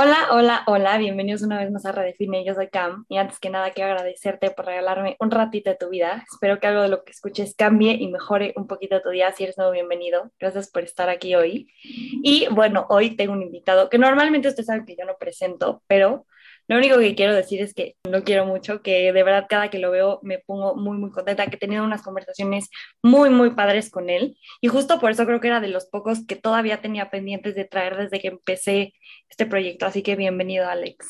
Hola, 0.00 0.28
hola, 0.30 0.62
hola, 0.68 0.96
bienvenidos 0.96 1.42
una 1.42 1.58
vez 1.58 1.72
más 1.72 1.84
a 1.84 1.90
Redefine, 1.90 2.44
yo 2.44 2.54
soy 2.54 2.68
Cam. 2.68 3.04
Y 3.08 3.16
antes 3.16 3.40
que 3.40 3.50
nada 3.50 3.72
quiero 3.72 3.90
agradecerte 3.90 4.52
por 4.52 4.66
regalarme 4.66 5.16
un 5.18 5.32
ratito 5.32 5.70
de 5.70 5.76
tu 5.76 5.88
vida, 5.88 6.24
espero 6.32 6.60
que 6.60 6.68
algo 6.68 6.82
de 6.82 6.88
lo 6.88 7.02
que 7.02 7.10
escuches 7.10 7.56
cambie 7.56 7.94
y 7.94 8.06
mejore 8.06 8.52
un 8.54 8.68
poquito 8.68 9.02
tu 9.02 9.10
día, 9.10 9.32
si 9.32 9.42
eres 9.42 9.58
nuevo, 9.58 9.72
bienvenido, 9.72 10.30
gracias 10.38 10.70
por 10.70 10.84
estar 10.84 11.08
aquí 11.08 11.34
hoy. 11.34 11.66
Y 11.82 12.46
bueno, 12.52 12.86
hoy 12.90 13.16
tengo 13.16 13.32
un 13.32 13.42
invitado 13.42 13.88
que 13.90 13.98
normalmente 13.98 14.46
ustedes 14.46 14.66
saben 14.66 14.86
que 14.86 14.94
yo 14.94 15.04
no 15.04 15.16
presento, 15.18 15.82
pero 15.88 16.26
lo 16.68 16.76
único 16.76 16.98
que 16.98 17.14
quiero 17.14 17.34
decir 17.34 17.62
es 17.62 17.72
que 17.72 17.96
lo 18.04 18.24
quiero 18.24 18.44
mucho, 18.44 18.82
que 18.82 19.10
de 19.12 19.22
verdad 19.22 19.46
cada 19.48 19.70
que 19.70 19.78
lo 19.78 19.90
veo 19.90 20.20
me 20.22 20.38
pongo 20.38 20.76
muy, 20.76 20.98
muy 20.98 21.10
contenta, 21.10 21.46
que 21.46 21.56
he 21.56 21.58
tenido 21.58 21.82
unas 21.82 22.02
conversaciones 22.02 22.68
muy, 23.02 23.30
muy 23.30 23.54
padres 23.54 23.90
con 23.90 24.10
él. 24.10 24.36
Y 24.60 24.68
justo 24.68 25.00
por 25.00 25.10
eso 25.10 25.24
creo 25.24 25.40
que 25.40 25.48
era 25.48 25.60
de 25.60 25.68
los 25.68 25.86
pocos 25.86 26.26
que 26.26 26.36
todavía 26.36 26.82
tenía 26.82 27.10
pendientes 27.10 27.54
de 27.54 27.64
traer 27.64 27.96
desde 27.96 28.20
que 28.20 28.28
empecé 28.28 28.92
este 29.30 29.46
proyecto. 29.46 29.86
Así 29.86 30.02
que 30.02 30.14
bienvenido, 30.14 30.68
Alex. 30.68 31.08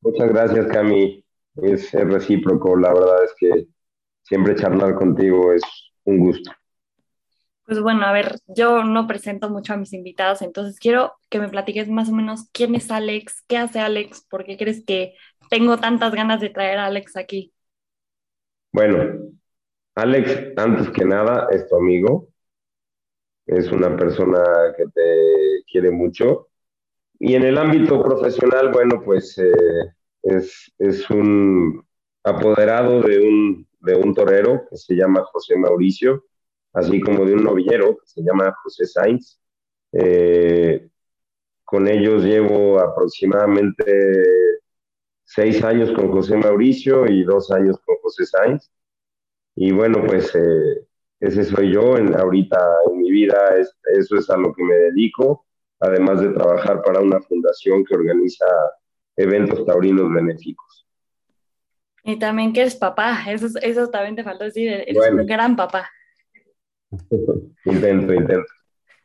Muchas 0.00 0.28
gracias, 0.30 0.66
Cami. 0.68 1.22
Es 1.56 1.92
recíproco. 1.92 2.74
La 2.74 2.94
verdad 2.94 3.24
es 3.24 3.34
que 3.38 3.66
siempre 4.22 4.54
charlar 4.54 4.94
contigo 4.94 5.52
es 5.52 5.62
un 6.04 6.20
gusto. 6.20 6.50
Pues 7.68 7.82
bueno, 7.82 8.06
a 8.06 8.12
ver, 8.12 8.36
yo 8.46 8.82
no 8.82 9.06
presento 9.06 9.50
mucho 9.50 9.74
a 9.74 9.76
mis 9.76 9.92
invitados, 9.92 10.40
entonces 10.40 10.80
quiero 10.80 11.12
que 11.28 11.38
me 11.38 11.50
platiques 11.50 11.86
más 11.86 12.08
o 12.08 12.12
menos 12.12 12.48
quién 12.50 12.74
es 12.74 12.90
Alex, 12.90 13.44
qué 13.46 13.58
hace 13.58 13.78
Alex, 13.78 14.26
por 14.30 14.46
qué 14.46 14.56
crees 14.56 14.82
que 14.86 15.12
tengo 15.50 15.76
tantas 15.76 16.14
ganas 16.14 16.40
de 16.40 16.48
traer 16.48 16.78
a 16.78 16.86
Alex 16.86 17.18
aquí. 17.18 17.52
Bueno, 18.72 19.20
Alex, 19.96 20.54
antes 20.56 20.88
que 20.88 21.04
nada, 21.04 21.48
es 21.50 21.68
tu 21.68 21.76
amigo, 21.76 22.30
es 23.44 23.70
una 23.70 23.94
persona 23.94 24.42
que 24.74 24.86
te 24.86 25.62
quiere 25.70 25.90
mucho. 25.90 26.48
Y 27.18 27.34
en 27.34 27.42
el 27.42 27.58
ámbito 27.58 28.02
profesional, 28.02 28.72
bueno, 28.72 29.02
pues 29.04 29.36
eh, 29.36 29.92
es, 30.22 30.72
es, 30.78 31.10
un 31.10 31.86
apoderado 32.24 33.02
de 33.02 33.18
un, 33.18 33.68
de 33.80 33.94
un 33.94 34.14
torero 34.14 34.62
que 34.70 34.78
se 34.78 34.94
llama 34.94 35.22
José 35.24 35.54
Mauricio 35.58 36.24
así 36.72 37.00
como 37.00 37.24
de 37.24 37.34
un 37.34 37.44
novillero 37.44 37.96
que 37.98 38.06
se 38.06 38.22
llama 38.22 38.54
José 38.62 38.86
Sainz. 38.86 39.40
Eh, 39.92 40.88
con 41.64 41.88
ellos 41.88 42.24
llevo 42.24 42.78
aproximadamente 42.80 44.24
seis 45.24 45.62
años 45.62 45.92
con 45.92 46.10
José 46.10 46.36
Mauricio 46.36 47.06
y 47.06 47.24
dos 47.24 47.50
años 47.50 47.78
con 47.84 47.96
José 48.02 48.24
Sainz. 48.26 48.70
Y 49.54 49.72
bueno, 49.72 50.02
pues 50.06 50.34
eh, 50.34 50.86
ese 51.20 51.44
soy 51.44 51.72
yo 51.72 51.96
en, 51.96 52.18
ahorita 52.18 52.58
en 52.90 52.98
mi 52.98 53.10
vida, 53.10 53.36
eso 53.58 54.16
es 54.16 54.30
a 54.30 54.36
lo 54.36 54.52
que 54.54 54.62
me 54.62 54.74
dedico, 54.74 55.46
además 55.80 56.20
de 56.20 56.30
trabajar 56.30 56.82
para 56.82 57.00
una 57.00 57.20
fundación 57.20 57.84
que 57.84 57.94
organiza 57.94 58.46
eventos 59.16 59.66
taurinos 59.66 60.12
benéficos. 60.12 60.86
Y 62.04 62.18
también 62.18 62.52
que 62.52 62.60
eres 62.60 62.76
papá, 62.76 63.24
eso, 63.28 63.48
eso 63.60 63.90
también 63.90 64.16
te 64.16 64.24
faltó 64.24 64.44
decir, 64.44 64.70
eres 64.70 65.10
un 65.10 65.26
gran 65.26 65.56
papá. 65.56 65.90
Intento, 67.64 68.12
intento. 68.12 68.46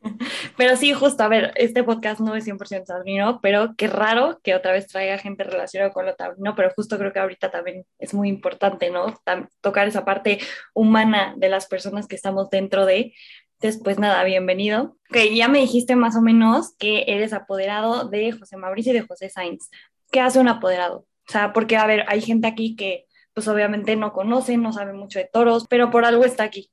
Pero 0.56 0.76
sí, 0.76 0.92
justo, 0.92 1.22
a 1.22 1.28
ver, 1.28 1.52
este 1.56 1.82
podcast 1.82 2.20
no 2.20 2.34
es 2.34 2.46
100% 2.46 2.84
taurino, 2.84 3.40
pero 3.40 3.74
qué 3.76 3.86
raro 3.86 4.38
que 4.42 4.54
otra 4.54 4.72
vez 4.72 4.86
traiga 4.86 5.18
gente 5.18 5.44
relacionada 5.44 5.92
con 5.92 6.06
lo 6.06 6.14
taurino, 6.14 6.54
pero 6.54 6.70
justo 6.74 6.98
creo 6.98 7.12
que 7.12 7.18
ahorita 7.18 7.50
también 7.50 7.86
es 7.98 8.14
muy 8.14 8.28
importante, 8.28 8.90
¿no? 8.90 9.14
tocar 9.60 9.88
esa 9.88 10.04
parte 10.04 10.38
humana 10.74 11.34
de 11.36 11.48
las 11.48 11.66
personas 11.66 12.06
que 12.06 12.16
estamos 12.16 12.50
dentro 12.50 12.86
de. 12.86 13.14
Entonces, 13.54 13.80
pues 13.82 13.98
nada, 13.98 14.24
bienvenido. 14.24 14.96
Ok, 15.10 15.18
ya 15.34 15.48
me 15.48 15.60
dijiste 15.60 15.96
más 15.96 16.16
o 16.16 16.20
menos 16.20 16.74
que 16.76 17.04
eres 17.06 17.32
apoderado 17.32 18.08
de 18.08 18.32
José 18.32 18.56
Mauricio 18.56 18.92
y 18.92 18.96
de 18.96 19.06
José 19.06 19.30
Sainz. 19.30 19.70
¿Qué 20.10 20.20
hace 20.20 20.38
un 20.38 20.48
apoderado? 20.48 21.06
O 21.26 21.32
sea, 21.32 21.52
porque, 21.52 21.76
a 21.76 21.86
ver, 21.86 22.04
hay 22.08 22.20
gente 22.20 22.46
aquí 22.46 22.76
que 22.76 23.06
pues 23.32 23.48
obviamente 23.48 23.96
no 23.96 24.12
conoce, 24.12 24.56
no 24.56 24.72
sabe 24.72 24.92
mucho 24.92 25.18
de 25.18 25.28
toros, 25.32 25.66
pero 25.68 25.90
por 25.90 26.04
algo 26.04 26.24
está 26.24 26.44
aquí. 26.44 26.70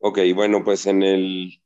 Ok, 0.00 0.18
bueno, 0.34 0.64
pues 0.64 0.86
en 0.86 1.02
el, 1.02 1.60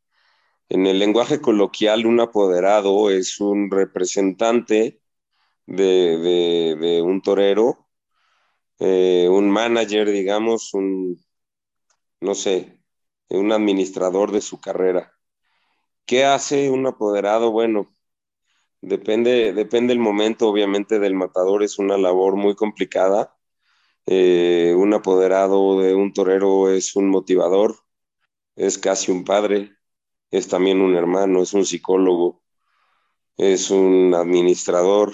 en 0.71 0.87
el 0.87 0.99
lenguaje 1.01 1.41
coloquial, 1.41 2.07
un 2.07 2.21
apoderado 2.21 3.11
es 3.11 3.41
un 3.41 3.71
representante 3.71 5.01
de, 5.67 7.03
un 7.05 7.23
torero, 7.23 7.89
eh, 8.81 9.29
un 9.31 9.51
manager, 9.51 10.11
digamos, 10.11 10.75
un, 10.75 11.19
no 12.21 12.35
sé, 12.35 12.81
un 13.29 13.53
administrador 13.53 14.33
de 14.33 14.41
su 14.41 14.61
carrera. 14.61 15.13
¿Qué 16.07 16.25
hace 16.25 16.71
un 16.71 16.87
apoderado? 16.87 17.51
Bueno, 17.53 17.93
depende, 18.83 19.53
depende 19.53 19.93
el 19.93 19.99
momento, 20.01 20.49
obviamente, 20.49 20.99
del 21.01 21.15
matador, 21.15 21.63
es 21.65 21.79
una 21.79 21.99
labor 21.99 22.37
muy 22.37 22.55
complicada. 22.57 23.37
Eh, 24.07 24.75
un 24.77 24.95
apoderado 24.95 25.81
de 25.81 25.95
un 25.95 26.13
torero 26.15 26.71
es 26.71 26.97
un 26.97 27.09
motivador, 27.11 27.77
es 28.57 28.79
casi 28.79 29.11
un 29.11 29.25
padre, 29.25 29.77
es 30.31 30.49
también 30.49 30.81
un 30.81 30.97
hermano, 30.97 31.43
es 31.43 31.55
un 31.55 31.65
psicólogo, 31.65 32.43
es 33.37 33.71
un 33.71 34.15
administrador, 34.15 35.13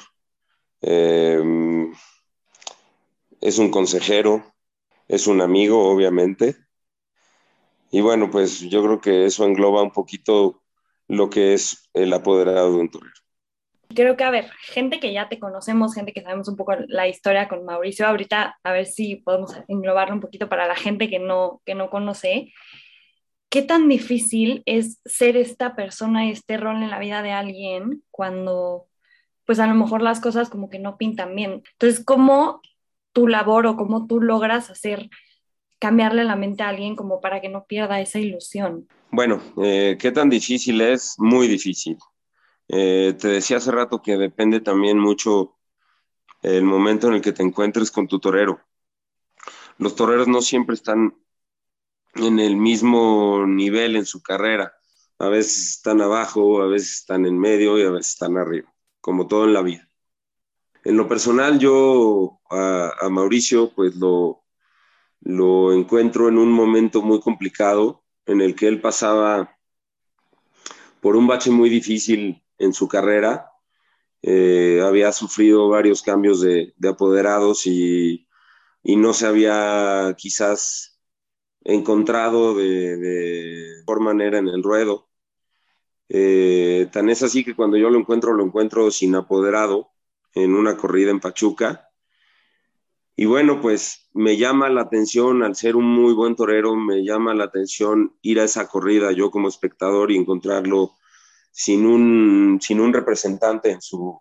em, 0.83 1.93
es 3.41 3.59
un 3.59 3.71
consejero, 3.71 4.45
es 5.09 5.27
un 5.27 5.41
amigo, 5.41 5.91
obviamente. 5.91 6.56
Y 7.91 8.01
bueno, 8.01 8.31
pues 8.31 8.61
yo 8.61 8.83
creo 8.84 9.01
que 9.01 9.27
eso 9.27 9.45
engloba 9.45 9.83
un 9.83 9.91
poquito 9.91 10.62
lo 11.09 11.28
que 11.28 11.55
es 11.55 11.91
el 11.93 12.12
apoderado 12.12 12.72
de 12.72 12.78
un 12.78 12.91
torero. 12.91 13.12
Creo 13.93 14.17
que, 14.17 14.22
a 14.22 14.31
ver, 14.31 14.49
gente 14.62 15.01
que 15.01 15.12
ya 15.12 15.28
te 15.28 15.41
conocemos, 15.41 15.95
gente 15.95 16.12
que 16.12 16.22
sabemos 16.22 16.47
un 16.47 16.57
poco 16.57 16.75
la 16.87 17.09
historia 17.09 17.49
con 17.49 17.65
Mauricio, 17.65 18.07
ahorita 18.07 18.57
a 18.62 18.72
ver 18.72 18.87
si 18.87 19.17
podemos 19.17 19.53
englobarlo 19.67 20.15
un 20.15 20.21
poquito 20.21 20.49
para 20.49 20.69
la 20.69 20.77
gente 20.77 21.09
que 21.09 21.19
no, 21.19 21.61
que 21.67 21.75
no 21.75 21.91
conoce. 21.91 22.53
¿Qué 23.50 23.62
tan 23.62 23.88
difícil 23.88 24.62
es 24.65 25.00
ser 25.05 25.37
esta 25.37 25.77
persona, 25.77 26.31
este 26.31 26.56
rol 26.56 26.83
en 26.83 26.91
la 26.91 26.99
vida 26.99 27.21
de 27.22 27.33
alguien 27.33 28.03
cuando 28.11 28.87
pues 29.44 29.59
a 29.59 29.66
lo 29.66 29.75
mejor 29.75 30.00
las 30.00 30.21
cosas 30.21 30.49
como 30.49 30.71
que 30.71 30.78
no 30.78 30.97
pintan 30.97 31.34
bien? 31.34 31.62
Entonces, 31.72 32.05
¿cómo 32.05 32.62
tu 33.12 33.27
labor 33.27 33.66
o 33.66 33.77
cómo 33.77 34.06
tú 34.06 34.21
logras 34.21 34.71
hacer 34.71 35.10
cambiarle 35.81 36.25
la 36.25 36.37
mente 36.37 36.62
a 36.62 36.69
alguien 36.69 36.94
como 36.94 37.21
para 37.21 37.41
que 37.41 37.49
no 37.49 37.65
pierda 37.66 38.00
esa 38.00 38.21
ilusión? 38.21 38.89
Bueno, 39.10 39.43
eh, 39.62 39.99
¿qué 40.00 40.12
tan 40.12 40.31
difícil 40.31 40.81
es? 40.81 41.16
Muy 41.19 41.49
difícil. 41.49 41.99
Eh, 42.69 43.16
te 43.19 43.28
decía 43.28 43.56
hace 43.56 43.72
rato 43.72 44.00
que 44.00 44.16
depende 44.16 44.60
también 44.60 44.97
mucho 44.99 45.56
el 46.43 46.62
momento 46.62 47.09
en 47.09 47.15
el 47.15 47.21
que 47.21 47.33
te 47.33 47.43
encuentres 47.43 47.91
con 47.91 48.06
tu 48.06 48.21
torero. 48.21 48.60
Los 49.78 49.97
toreros 49.97 50.28
no 50.28 50.41
siempre 50.41 50.75
están 50.75 51.15
en 52.15 52.38
el 52.41 52.56
mismo 52.56 53.47
nivel 53.47 53.97
en 53.97 54.07
su 54.07 54.22
carrera. 54.22 54.72
A 55.18 55.28
veces 55.28 55.71
están 55.71 56.01
abajo, 56.01 56.62
a 56.62 56.66
veces 56.66 57.01
están 57.01 57.27
en 57.27 57.39
medio 57.39 57.78
y 57.78 57.83
a 57.83 57.91
veces 57.91 58.12
están 58.12 58.39
arriba, 58.39 58.72
como 59.01 59.27
todo 59.27 59.45
en 59.45 59.53
la 59.53 59.62
vida. 59.62 59.89
En 60.84 60.97
lo 60.97 61.07
personal, 61.09 61.59
yo 61.59 62.41
a, 62.51 63.09
Mauricio, 63.10 63.72
pues 63.74 63.97
lo, 63.97 64.45
lo 65.21 65.72
encuentro 65.72 66.28
en 66.28 66.39
un 66.39 66.51
momento 66.51 67.03
muy 67.03 67.21
complicado 67.21 68.03
en 68.27 68.41
el 68.41 68.54
que 68.54 68.66
él 68.68 68.80
pasaba 68.80 69.57
por 71.01 71.16
un 71.16 71.27
bache 71.27 71.51
muy 71.51 71.68
difícil 71.68 72.42
en 72.59 72.72
su 72.72 72.89
carrera. 72.89 73.51
Eh, 74.22 74.80
había 74.84 75.12
sufrido 75.12 75.68
varios 75.68 76.03
cambios 76.03 76.41
de, 76.41 76.74
apoderados 76.89 77.66
y, 77.66 78.27
y, 78.83 78.97
no 78.97 79.12
se 79.12 79.27
había 79.27 80.15
quizás 80.16 80.90
encontrado 81.62 82.54
de, 82.54 82.97
de 82.97 83.74
mejor 83.80 84.01
manera 84.01 84.39
en 84.39 84.48
el 84.48 84.62
ruedo. 84.62 85.09
Eh, 86.09 86.89
tan 86.92 87.09
es 87.09 87.22
así 87.22 87.45
que 87.45 87.54
cuando 87.54 87.77
yo 87.77 87.91
lo 87.91 87.98
encuentro, 87.98 88.33
lo 88.33 88.45
encuentro 88.45 88.91
sin 88.91 89.15
apoderado 89.15 89.92
en 90.34 90.54
una 90.54 90.77
corrida 90.77 91.10
en 91.10 91.21
Pachuca. 91.21 91.89
Y 93.16 93.27
bueno, 93.27 93.60
pues 93.60 94.09
me 94.12 94.36
llama 94.36 94.71
la 94.71 94.83
atención, 94.83 95.42
al 95.42 95.54
ser 95.54 95.77
un 95.77 95.84
muy 95.84 96.15
buen 96.15 96.34
torero, 96.34 96.74
me 96.74 97.04
llama 97.04 97.34
la 97.34 97.45
atención 97.45 98.16
ir 98.22 98.41
a 98.41 98.45
esa 98.45 98.66
corrida 98.66 99.12
yo 99.12 99.30
como 99.30 99.48
espectador 99.48 100.10
y 100.10 100.16
encontrarlo 100.16 100.92
sin 101.53 101.84
un, 101.86 102.59
sin 102.62 102.80
un 102.80 102.92
representante 102.92 103.71
en, 103.71 103.83
su, 103.83 104.21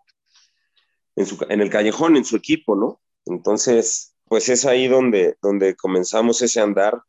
en, 1.16 1.26
su, 1.26 1.38
en 1.48 1.60
el 1.60 1.70
callejón, 1.70 2.16
en 2.16 2.24
su 2.24 2.36
equipo, 2.36 2.76
¿no? 2.76 3.00
Entonces, 3.24 4.16
pues 4.26 4.48
es 4.48 4.64
ahí 4.64 4.86
donde, 4.86 5.38
donde 5.40 5.76
comenzamos 5.76 6.42
ese 6.42 6.60
andar, 6.60 7.02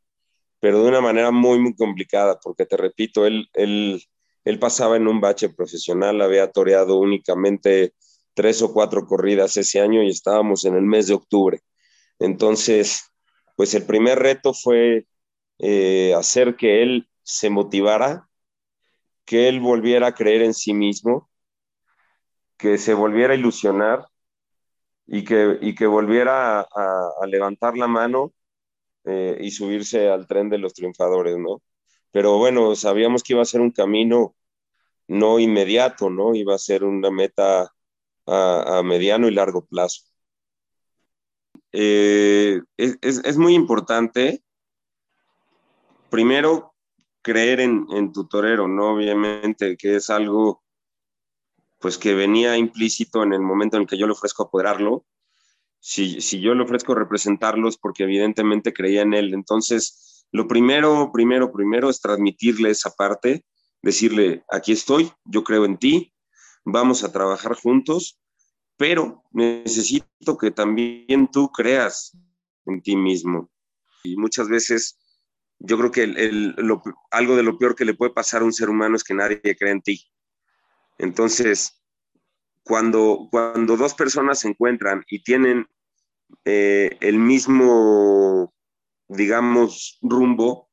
pero 0.61 0.81
de 0.81 0.89
una 0.89 1.01
manera 1.01 1.31
muy, 1.31 1.59
muy 1.59 1.75
complicada, 1.75 2.39
porque 2.41 2.65
te 2.65 2.77
repito, 2.77 3.25
él, 3.25 3.49
él, 3.53 4.01
él 4.45 4.59
pasaba 4.59 4.95
en 4.95 5.07
un 5.07 5.19
bache 5.19 5.49
profesional, 5.49 6.21
había 6.21 6.51
toreado 6.51 6.97
únicamente 6.97 7.93
tres 8.33 8.61
o 8.61 8.71
cuatro 8.71 9.05
corridas 9.05 9.57
ese 9.57 9.81
año 9.81 10.03
y 10.03 10.09
estábamos 10.09 10.63
en 10.65 10.75
el 10.75 10.83
mes 10.83 11.07
de 11.07 11.15
octubre. 11.15 11.59
Entonces, 12.19 13.11
pues 13.57 13.73
el 13.73 13.85
primer 13.85 14.19
reto 14.19 14.53
fue 14.53 15.07
eh, 15.59 16.13
hacer 16.15 16.55
que 16.55 16.83
él 16.83 17.09
se 17.23 17.49
motivara, 17.49 18.29
que 19.25 19.49
él 19.49 19.59
volviera 19.59 20.07
a 20.07 20.15
creer 20.15 20.43
en 20.43 20.53
sí 20.53 20.73
mismo, 20.73 21.29
que 22.57 22.77
se 22.77 22.93
volviera 22.93 23.33
a 23.33 23.37
ilusionar 23.37 24.07
y 25.07 25.23
que, 25.23 25.57
y 25.61 25.75
que 25.75 25.87
volviera 25.87 26.61
a, 26.61 27.25
levantar 27.27 27.77
la 27.77 27.87
mano 27.87 28.33
eh, 29.05 29.37
y 29.41 29.51
subirse 29.51 30.09
al 30.09 30.27
tren 30.27 30.49
de 30.49 30.57
los 30.57 30.73
triunfadores, 30.73 31.37
¿no? 31.37 31.61
Pero 32.11 32.37
bueno, 32.37 32.75
sabíamos 32.75 33.23
que 33.23 33.33
iba 33.33 33.41
a 33.41 33.45
ser 33.45 33.61
un 33.61 33.71
camino 33.71 34.35
no 35.07 35.39
inmediato, 35.39 36.09
¿no? 36.09 36.35
Iba 36.35 36.55
a 36.55 36.59
ser 36.59 36.83
una 36.83 37.11
meta 37.11 37.73
a, 38.27 38.81
mediano 38.83 39.27
y 39.27 39.33
largo 39.33 39.65
plazo. 39.65 40.03
Eh, 41.73 42.61
es, 42.77 42.97
es, 43.01 43.37
muy 43.37 43.55
importante, 43.55 44.43
primero, 46.09 46.73
creer 47.21 47.61
en, 47.61 47.87
en, 47.91 48.11
tu 48.11 48.27
torero, 48.27 48.67
¿no? 48.67 48.93
Obviamente, 48.95 49.77
que 49.77 49.95
es 49.95 50.09
algo 50.09 50.61
pues 51.81 51.97
que 51.97 52.13
venía 52.13 52.57
implícito 52.57 53.23
en 53.23 53.33
el 53.33 53.41
momento 53.41 53.75
en 53.75 53.83
el 53.83 53.87
que 53.87 53.97
yo 53.97 54.05
le 54.05 54.13
ofrezco 54.13 54.43
apoderarlo. 54.43 55.03
Si, 55.83 56.21
si 56.21 56.39
yo 56.39 56.53
le 56.53 56.63
ofrezco 56.63 56.95
representarlo 56.95 57.67
es 57.67 57.75
porque 57.75 58.03
evidentemente 58.03 58.71
creía 58.71 59.01
en 59.01 59.13
él. 59.13 59.33
Entonces, 59.33 60.27
lo 60.31 60.47
primero, 60.47 61.11
primero, 61.11 61.51
primero 61.51 61.89
es 61.89 61.99
transmitirle 61.99 62.69
esa 62.69 62.91
parte, 62.91 63.43
decirle, 63.81 64.45
aquí 64.49 64.71
estoy, 64.71 65.11
yo 65.25 65.43
creo 65.43 65.65
en 65.65 65.77
ti, 65.77 66.13
vamos 66.63 67.03
a 67.03 67.11
trabajar 67.11 67.55
juntos, 67.55 68.21
pero 68.77 69.23
necesito 69.31 70.37
que 70.39 70.51
también 70.51 71.29
tú 71.31 71.51
creas 71.51 72.15
en 72.65 72.81
ti 72.81 72.95
mismo. 72.95 73.49
Y 74.03 74.15
muchas 74.15 74.47
veces 74.47 74.99
yo 75.59 75.77
creo 75.77 75.91
que 75.91 76.03
el, 76.03 76.55
algo 77.11 77.35
de 77.35 77.43
lo 77.43 77.57
peor 77.57 77.75
que 77.75 77.85
le 77.85 77.93
puede 77.93 78.13
pasar 78.13 78.41
a 78.41 78.45
un 78.45 78.53
ser 78.53 78.69
humano 78.69 78.95
es 78.95 79.03
que 79.03 79.13
nadie 79.13 79.41
cree 79.41 79.71
en 79.71 79.81
ti. 79.81 80.07
Entonces, 80.97 81.80
cuando, 82.63 83.27
cuando 83.31 83.77
dos 83.77 83.93
personas 83.93 84.39
se 84.39 84.49
encuentran 84.49 85.03
y 85.07 85.23
tienen 85.23 85.67
eh, 86.45 86.97
el 87.01 87.17
mismo, 87.17 88.53
digamos, 89.07 89.99
rumbo 90.01 90.69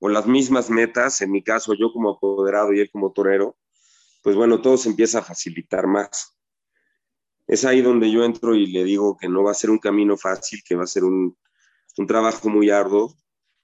o 0.00 0.08
las 0.08 0.26
mismas 0.26 0.70
metas, 0.70 1.20
en 1.20 1.30
mi 1.30 1.42
caso 1.42 1.74
yo 1.74 1.92
como 1.92 2.10
apoderado 2.10 2.72
y 2.72 2.80
él 2.80 2.90
como 2.90 3.12
torero, 3.12 3.56
pues 4.22 4.36
bueno, 4.36 4.60
todo 4.60 4.76
se 4.76 4.88
empieza 4.88 5.18
a 5.18 5.22
facilitar 5.22 5.86
más. 5.86 6.36
Es 7.46 7.64
ahí 7.64 7.82
donde 7.82 8.10
yo 8.10 8.24
entro 8.24 8.54
y 8.54 8.66
le 8.66 8.84
digo 8.84 9.16
que 9.16 9.28
no 9.28 9.42
va 9.42 9.50
a 9.50 9.54
ser 9.54 9.70
un 9.70 9.78
camino 9.78 10.16
fácil, 10.16 10.62
que 10.64 10.76
va 10.76 10.84
a 10.84 10.86
ser 10.86 11.04
un, 11.04 11.36
un 11.98 12.06
trabajo 12.06 12.48
muy 12.48 12.70
arduo 12.70 13.14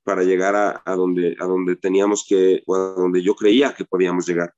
para 0.02 0.22
llegar 0.22 0.56
a, 0.56 0.82
a, 0.84 0.94
donde, 0.94 1.36
a 1.40 1.44
donde 1.44 1.76
teníamos 1.76 2.24
que, 2.28 2.62
o 2.66 2.74
a 2.74 2.78
donde 2.94 3.22
yo 3.22 3.34
creía 3.34 3.74
que 3.74 3.84
podíamos 3.84 4.26
llegar. 4.26 4.54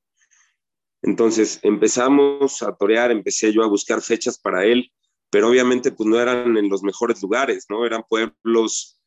Entonces 1.01 1.59
empezamos 1.63 2.61
a 2.61 2.75
torear, 2.75 3.11
empecé 3.11 3.51
yo 3.51 3.63
a 3.63 3.67
buscar 3.67 4.01
fechas 4.01 4.37
para 4.39 4.65
él, 4.65 4.91
pero 5.29 5.49
obviamente 5.49 5.91
pues 5.91 6.07
no 6.07 6.19
eran 6.19 6.57
en 6.57 6.69
los 6.69 6.83
mejores 6.83 7.21
lugares, 7.21 7.65
¿no? 7.69 7.85
Eran 7.85 8.03
pueblos 8.07 8.99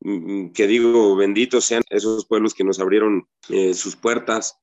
mm, 0.00 0.50
que 0.50 0.66
digo, 0.66 1.14
benditos 1.14 1.64
sean 1.64 1.82
esos 1.90 2.26
pueblos 2.26 2.54
que 2.54 2.64
nos 2.64 2.80
abrieron 2.80 3.28
eh, 3.48 3.74
sus 3.74 3.94
puertas, 3.94 4.58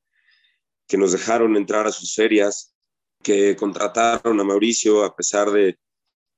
que 0.88 0.98
nos 0.98 1.14
dejaron 1.14 1.56
entrar 1.56 1.88
a 1.88 1.92
sus 1.92 2.14
ferias, 2.16 2.76
que 3.22 3.56
contrataron 3.56 4.40
a 4.40 4.44
Mauricio 4.44 5.04
a 5.06 5.16
pesar 5.16 5.52
de, 5.52 5.80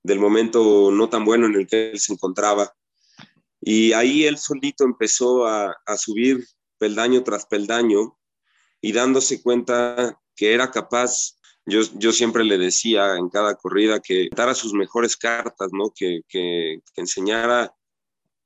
del 0.04 0.20
momento 0.20 0.92
no 0.92 1.10
tan 1.10 1.26
bueno 1.26 1.48
en 1.48 1.56
el 1.56 1.68
que 1.68 1.92
él 1.92 2.00
se 2.00 2.14
encontraba. 2.14 2.72
Y 3.60 3.94
ahí 3.94 4.26
él 4.26 4.38
solito 4.38 4.84
empezó 4.84 5.48
a, 5.48 5.76
a 5.86 5.98
subir 5.98 6.46
peldaño 6.78 7.24
tras 7.24 7.48
peldaño 7.48 8.20
y 8.82 8.92
dándose 8.92 9.42
cuenta 9.42 10.22
que 10.36 10.54
era 10.54 10.72
capaz, 10.72 11.38
yo, 11.66 11.82
yo 11.96 12.12
siempre 12.12 12.44
le 12.44 12.58
decía 12.58 13.16
en 13.18 13.30
cada 13.30 13.56
corrida 13.56 14.00
que 14.00 14.30
dara 14.36 14.54
sus 14.54 14.74
mejores 14.74 15.18
cartas, 15.18 15.70
¿no? 15.72 15.92
Que, 15.96 16.22
que, 16.28 16.82
enseñara 16.96 17.74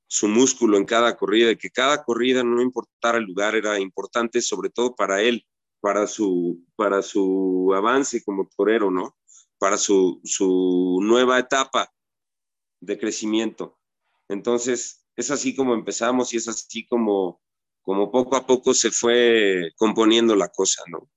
su 0.06 0.28
músculo 0.28 0.76
en 0.76 0.84
cada 0.84 1.16
corrida, 1.16 1.50
y 1.52 1.56
que 1.56 1.70
cada 1.70 2.02
corrida, 2.02 2.42
no 2.42 2.60
importara 2.62 3.18
el 3.18 3.24
lugar, 3.24 3.54
era 3.54 3.78
importante 3.78 4.40
sobre 4.42 4.70
todo 4.70 4.94
para 4.94 5.22
él, 5.22 5.46
para 5.80 6.06
su, 6.06 6.64
para 6.76 7.02
su 7.02 7.72
avance 7.74 8.22
como 8.24 8.48
torero, 8.56 8.90
¿no? 8.90 9.16
Para 9.58 9.76
su, 9.78 10.20
su 10.24 10.98
nueva 11.02 11.38
etapa 11.38 11.92
de 12.80 12.98
crecimiento. 12.98 13.78
Entonces, 14.28 15.04
es 15.16 15.30
así 15.30 15.54
como 15.54 15.74
empezamos 15.74 16.32
y 16.32 16.38
es 16.38 16.48
así 16.48 16.86
como, 16.86 17.40
como 17.82 18.10
poco 18.10 18.36
a 18.36 18.46
poco 18.46 18.74
se 18.74 18.90
fue 18.90 19.72
componiendo 19.76 20.34
la 20.34 20.48
cosa, 20.48 20.82
¿no? 20.88 21.08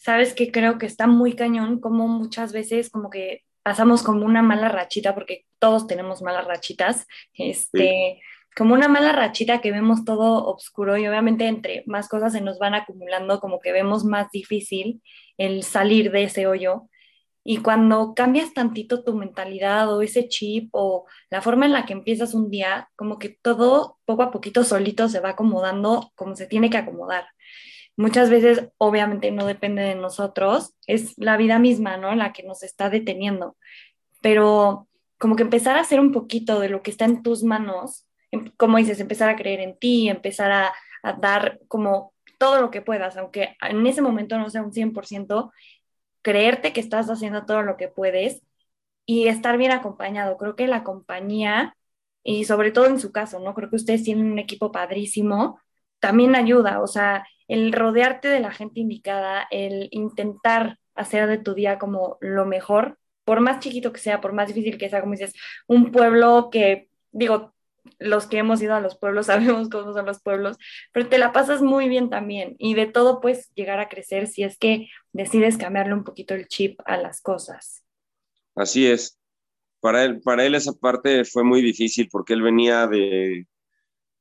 Sabes 0.00 0.34
que 0.34 0.50
creo 0.50 0.78
que 0.78 0.86
está 0.86 1.06
muy 1.06 1.34
cañón, 1.34 1.78
como 1.78 2.08
muchas 2.08 2.52
veces 2.52 2.90
como 2.90 3.10
que 3.10 3.44
pasamos 3.62 4.02
como 4.02 4.24
una 4.24 4.42
mala 4.42 4.68
rachita, 4.68 5.14
porque 5.14 5.44
todos 5.58 5.86
tenemos 5.86 6.22
malas 6.22 6.46
rachitas, 6.46 7.06
este, 7.34 8.20
como 8.56 8.74
una 8.74 8.88
mala 8.88 9.12
rachita 9.12 9.60
que 9.60 9.70
vemos 9.70 10.04
todo 10.04 10.46
oscuro 10.46 10.96
y 10.96 11.06
obviamente 11.06 11.46
entre 11.46 11.84
más 11.86 12.08
cosas 12.08 12.32
se 12.32 12.40
nos 12.40 12.58
van 12.58 12.74
acumulando, 12.74 13.40
como 13.40 13.60
que 13.60 13.72
vemos 13.72 14.04
más 14.04 14.30
difícil 14.30 15.02
el 15.36 15.62
salir 15.62 16.10
de 16.10 16.24
ese 16.24 16.46
hoyo. 16.46 16.88
Y 17.44 17.58
cuando 17.58 18.14
cambias 18.14 18.52
tantito 18.54 19.02
tu 19.02 19.14
mentalidad 19.14 19.92
o 19.94 20.02
ese 20.02 20.28
chip 20.28 20.70
o 20.72 21.06
la 21.30 21.42
forma 21.42 21.66
en 21.66 21.72
la 21.72 21.86
que 21.86 21.94
empiezas 21.94 22.34
un 22.34 22.50
día, 22.50 22.88
como 22.96 23.18
que 23.18 23.30
todo 23.42 23.98
poco 24.04 24.22
a 24.22 24.30
poquito 24.30 24.64
solito 24.64 25.08
se 25.08 25.20
va 25.20 25.30
acomodando 25.30 26.12
como 26.14 26.36
se 26.36 26.46
tiene 26.46 26.70
que 26.70 26.78
acomodar 26.78 27.26
muchas 28.00 28.30
veces 28.30 28.70
obviamente 28.78 29.30
no 29.30 29.46
depende 29.46 29.82
de 29.82 29.94
nosotros, 29.94 30.74
es 30.86 31.18
la 31.18 31.36
vida 31.36 31.58
misma, 31.58 31.98
¿no? 31.98 32.14
La 32.14 32.32
que 32.32 32.42
nos 32.42 32.62
está 32.62 32.88
deteniendo. 32.88 33.56
Pero 34.22 34.88
como 35.18 35.36
que 35.36 35.42
empezar 35.42 35.76
a 35.76 35.80
hacer 35.80 36.00
un 36.00 36.12
poquito 36.12 36.60
de 36.60 36.70
lo 36.70 36.82
que 36.82 36.90
está 36.90 37.04
en 37.04 37.22
tus 37.22 37.42
manos, 37.44 38.06
em, 38.30 38.50
como 38.56 38.78
dices, 38.78 39.00
empezar 39.00 39.28
a 39.28 39.36
creer 39.36 39.60
en 39.60 39.78
ti, 39.78 40.08
empezar 40.08 40.50
a, 40.52 40.72
dar 41.20 41.60
como 41.68 42.12
todo 42.38 42.60
lo 42.60 42.70
que 42.70 42.82
puedas, 42.82 43.16
aunque 43.16 43.56
en 43.62 43.86
ese 43.86 44.02
momento 44.02 44.38
no 44.38 44.50
sea 44.50 44.62
un 44.62 44.72
100%, 44.72 45.50
creerte 46.22 46.72
que 46.74 46.80
estás 46.80 47.08
haciendo 47.10 47.46
todo 47.46 47.62
lo 47.62 47.76
que 47.78 47.88
puedes 47.88 48.42
y 49.06 49.28
estar 49.28 49.58
bien 49.58 49.72
acompañado. 49.72 50.36
Creo 50.38 50.56
que 50.56 50.66
la 50.68 50.84
compañía, 50.84 51.76
y 52.22 52.44
sobre 52.44 52.70
todo 52.72 52.86
en 52.86 53.00
su 53.00 53.12
caso, 53.12 53.40
¿no? 53.40 53.54
Creo 53.54 53.70
que 53.70 53.76
ustedes 53.76 54.04
tienen 54.04 54.32
un 54.32 54.38
equipo 54.38 54.72
padrísimo, 54.72 55.58
también 56.00 56.34
ayuda, 56.34 56.82
o 56.82 56.86
sea, 56.86 57.24
el 57.50 57.72
rodearte 57.72 58.28
de 58.28 58.38
la 58.38 58.52
gente 58.52 58.78
indicada, 58.78 59.46
el 59.50 59.88
intentar 59.90 60.78
hacer 60.94 61.26
de 61.26 61.38
tu 61.38 61.54
día 61.54 61.80
como 61.80 62.16
lo 62.20 62.46
mejor, 62.46 62.96
por 63.24 63.40
más 63.40 63.58
chiquito 63.58 63.92
que 63.92 63.98
sea, 63.98 64.20
por 64.20 64.32
más 64.32 64.46
difícil 64.46 64.78
que 64.78 64.88
sea, 64.88 65.00
como 65.00 65.12
dices, 65.12 65.34
un 65.66 65.90
pueblo 65.90 66.48
que, 66.52 66.88
digo, 67.10 67.52
los 67.98 68.26
que 68.26 68.38
hemos 68.38 68.62
ido 68.62 68.74
a 68.76 68.80
los 68.80 68.96
pueblos 68.96 69.26
sabemos 69.26 69.68
cómo 69.68 69.92
son 69.92 70.06
los 70.06 70.22
pueblos, 70.22 70.58
pero 70.92 71.08
te 71.08 71.18
la 71.18 71.32
pasas 71.32 71.60
muy 71.60 71.88
bien 71.88 72.08
también 72.08 72.54
y 72.56 72.74
de 72.74 72.86
todo 72.86 73.20
puedes 73.20 73.52
llegar 73.54 73.80
a 73.80 73.88
crecer 73.88 74.28
si 74.28 74.44
es 74.44 74.56
que 74.56 74.88
decides 75.12 75.58
cambiarle 75.58 75.94
un 75.94 76.04
poquito 76.04 76.34
el 76.34 76.46
chip 76.46 76.80
a 76.84 76.98
las 76.98 77.20
cosas. 77.20 77.84
Así 78.54 78.86
es. 78.86 79.18
Para 79.80 80.04
él, 80.04 80.20
para 80.20 80.44
él 80.44 80.54
esa 80.54 80.72
parte 80.72 81.24
fue 81.24 81.42
muy 81.42 81.62
difícil 81.62 82.08
porque 82.12 82.34
él 82.34 82.42
venía 82.42 82.86
de, 82.86 83.48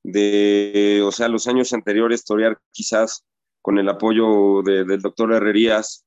de, 0.03 1.01
o 1.03 1.11
sea, 1.11 1.27
los 1.27 1.47
años 1.47 1.73
anteriores, 1.73 2.23
torear 2.23 2.59
quizás 2.71 3.25
con 3.61 3.77
el 3.77 3.89
apoyo 3.89 4.61
del 4.63 5.01
doctor 5.01 5.33
Herrerías, 5.33 6.05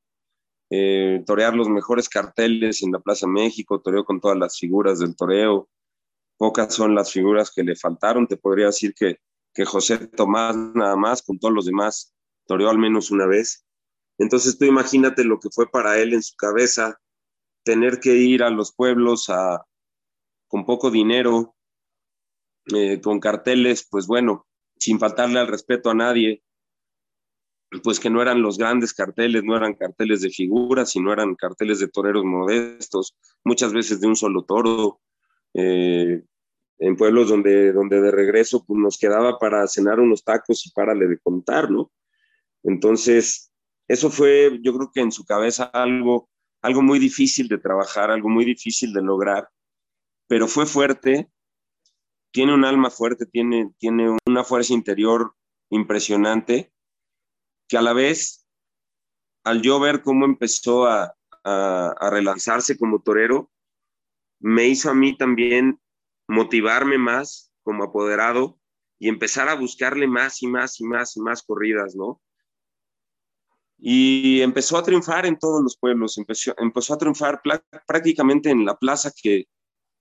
eh, 0.71 1.23
torear 1.27 1.55
los 1.55 1.69
mejores 1.69 2.09
carteles 2.09 2.83
en 2.83 2.93
la 2.93 3.01
Plaza 3.01 3.27
México, 3.27 3.81
toreó 3.81 4.05
con 4.05 4.21
todas 4.21 4.39
las 4.39 4.59
figuras 4.59 4.99
del 5.01 5.15
toreo. 5.15 5.69
Pocas 6.39 6.75
son 6.75 6.95
las 6.95 7.13
figuras 7.13 7.51
que 7.55 7.63
le 7.63 7.77
faltaron. 7.77 8.27
Te 8.27 8.39
podría 8.39 8.67
decir 8.67 8.95
que, 8.95 9.19
que 9.53 9.65
José 9.65 9.99
Tomás 10.09 10.57
nada 10.57 10.97
más, 10.97 11.23
con 11.23 11.39
todos 11.39 11.55
los 11.55 11.67
demás, 11.67 12.15
toreó 12.47 12.71
al 12.71 12.79
menos 12.79 13.11
una 13.11 13.27
vez. 13.27 13.67
Entonces 14.19 14.59
tú 14.59 14.65
imagínate 14.65 15.25
lo 15.25 15.39
que 15.39 15.51
fue 15.51 15.71
para 15.71 15.99
él 15.99 16.15
en 16.15 16.23
su 16.23 16.37
cabeza 16.37 16.99
tener 17.65 18.01
que 18.01 18.15
ir 18.15 18.43
a 18.43 18.51
los 18.51 18.73
pueblos 18.73 19.29
a, 19.29 19.65
con 20.49 20.65
poco 20.67 20.91
dinero, 20.91 21.55
eh, 22.67 23.01
con 23.01 23.21
carteles, 23.21 23.87
pues 23.91 24.07
bueno, 24.07 24.47
sin 24.79 24.99
faltarle 24.99 25.41
al 25.41 25.49
respeto 25.49 25.91
a 25.91 25.95
nadie, 25.95 26.43
pues 27.83 27.99
que 27.99 28.11
no 28.11 28.21
eran 28.21 28.43
los 28.43 28.59
grandes 28.59 28.93
carteles, 28.93 29.45
no 29.45 29.57
eran 29.57 29.75
carteles 29.75 30.21
de 30.21 30.31
figuras, 30.31 30.91
sino 30.91 31.13
eran 31.13 31.35
carteles 31.35 31.79
de 31.81 31.89
toreros 31.89 32.25
modestos, 32.25 33.17
muchas 33.45 33.73
veces 33.73 34.01
de 34.01 34.07
un 34.09 34.17
solo 34.17 34.45
toro, 34.45 35.01
eh, 35.55 36.23
en 36.79 36.97
pueblos 36.97 37.29
donde, 37.29 37.73
donde 37.73 38.01
de 38.01 38.11
regreso 38.11 38.65
pues, 38.65 38.79
nos 38.79 38.99
quedaba 38.99 39.39
para 39.39 39.67
cenar 39.69 40.01
unos 40.01 40.25
tacos 40.25 40.67
y 40.67 40.71
párale 40.73 41.07
de 41.07 41.19
contar, 41.19 41.71
¿no? 41.71 41.93
Entonces, 42.65 43.53
eso 43.89 44.11
fue, 44.11 44.59
yo 44.63 44.75
creo 44.75 44.91
que 44.93 45.01
en 45.01 45.13
su 45.13 45.25
cabeza 45.25 45.65
algo, 45.65 46.29
algo 46.61 46.83
muy 46.83 46.99
difícil 46.99 47.49
de 47.49 47.59
trabajar, 47.59 48.11
algo 48.11 48.29
muy 48.29 48.45
difícil 48.45 48.93
de 48.93 49.03
lograr, 49.03 49.49
pero 50.27 50.49
fue 50.49 50.67
fuerte, 50.67 51.29
tiene 52.33 52.55
un 52.55 52.65
alma 52.65 52.91
fuerte, 52.91 53.27
tiene, 53.27 53.73
tiene 53.79 54.17
una 54.27 54.43
fuerza 54.43 54.73
interior 54.73 55.35
impresionante, 55.71 56.73
que 57.69 57.77
a 57.77 57.83
la 57.83 57.93
vez, 57.93 58.47
al 59.45 59.63
yo 59.63 59.79
ver 59.79 60.03
cómo 60.03 60.25
empezó 60.25 60.87
a, 60.87 61.15
a 61.45 62.11
relanzarse 62.11 62.77
como 62.77 63.03
torero, 63.03 63.51
me 64.41 64.67
hizo 64.67 64.91
a 64.91 64.95
mí 64.95 65.17
también 65.17 65.81
motivarme 66.29 66.99
más 66.99 67.53
como 67.63 67.85
apoderado 67.85 68.59
y 68.99 69.09
empezar 69.09 69.49
a 69.49 69.55
buscarle 69.55 70.07
más 70.07 70.43
y 70.43 70.47
más 70.47 70.81
y 70.81 70.85
más 70.85 71.17
y 71.17 71.21
más 71.21 71.43
corridas, 71.43 71.95
¿no? 71.95 72.21
Y 73.79 74.41
empezó 74.43 74.79
a 74.79 74.83
triunfar 74.85 75.27
en 75.27 75.39
todos 75.39 75.61
los 75.61 75.77
pueblos, 75.77 76.17
empezó, 76.17 76.55
empezó 76.59 76.95
a 76.95 76.99
triunfar 76.99 77.43
prácticamente 77.87 78.51
en 78.51 78.65
la 78.65 78.77
plaza 78.77 79.13
que, 79.21 79.47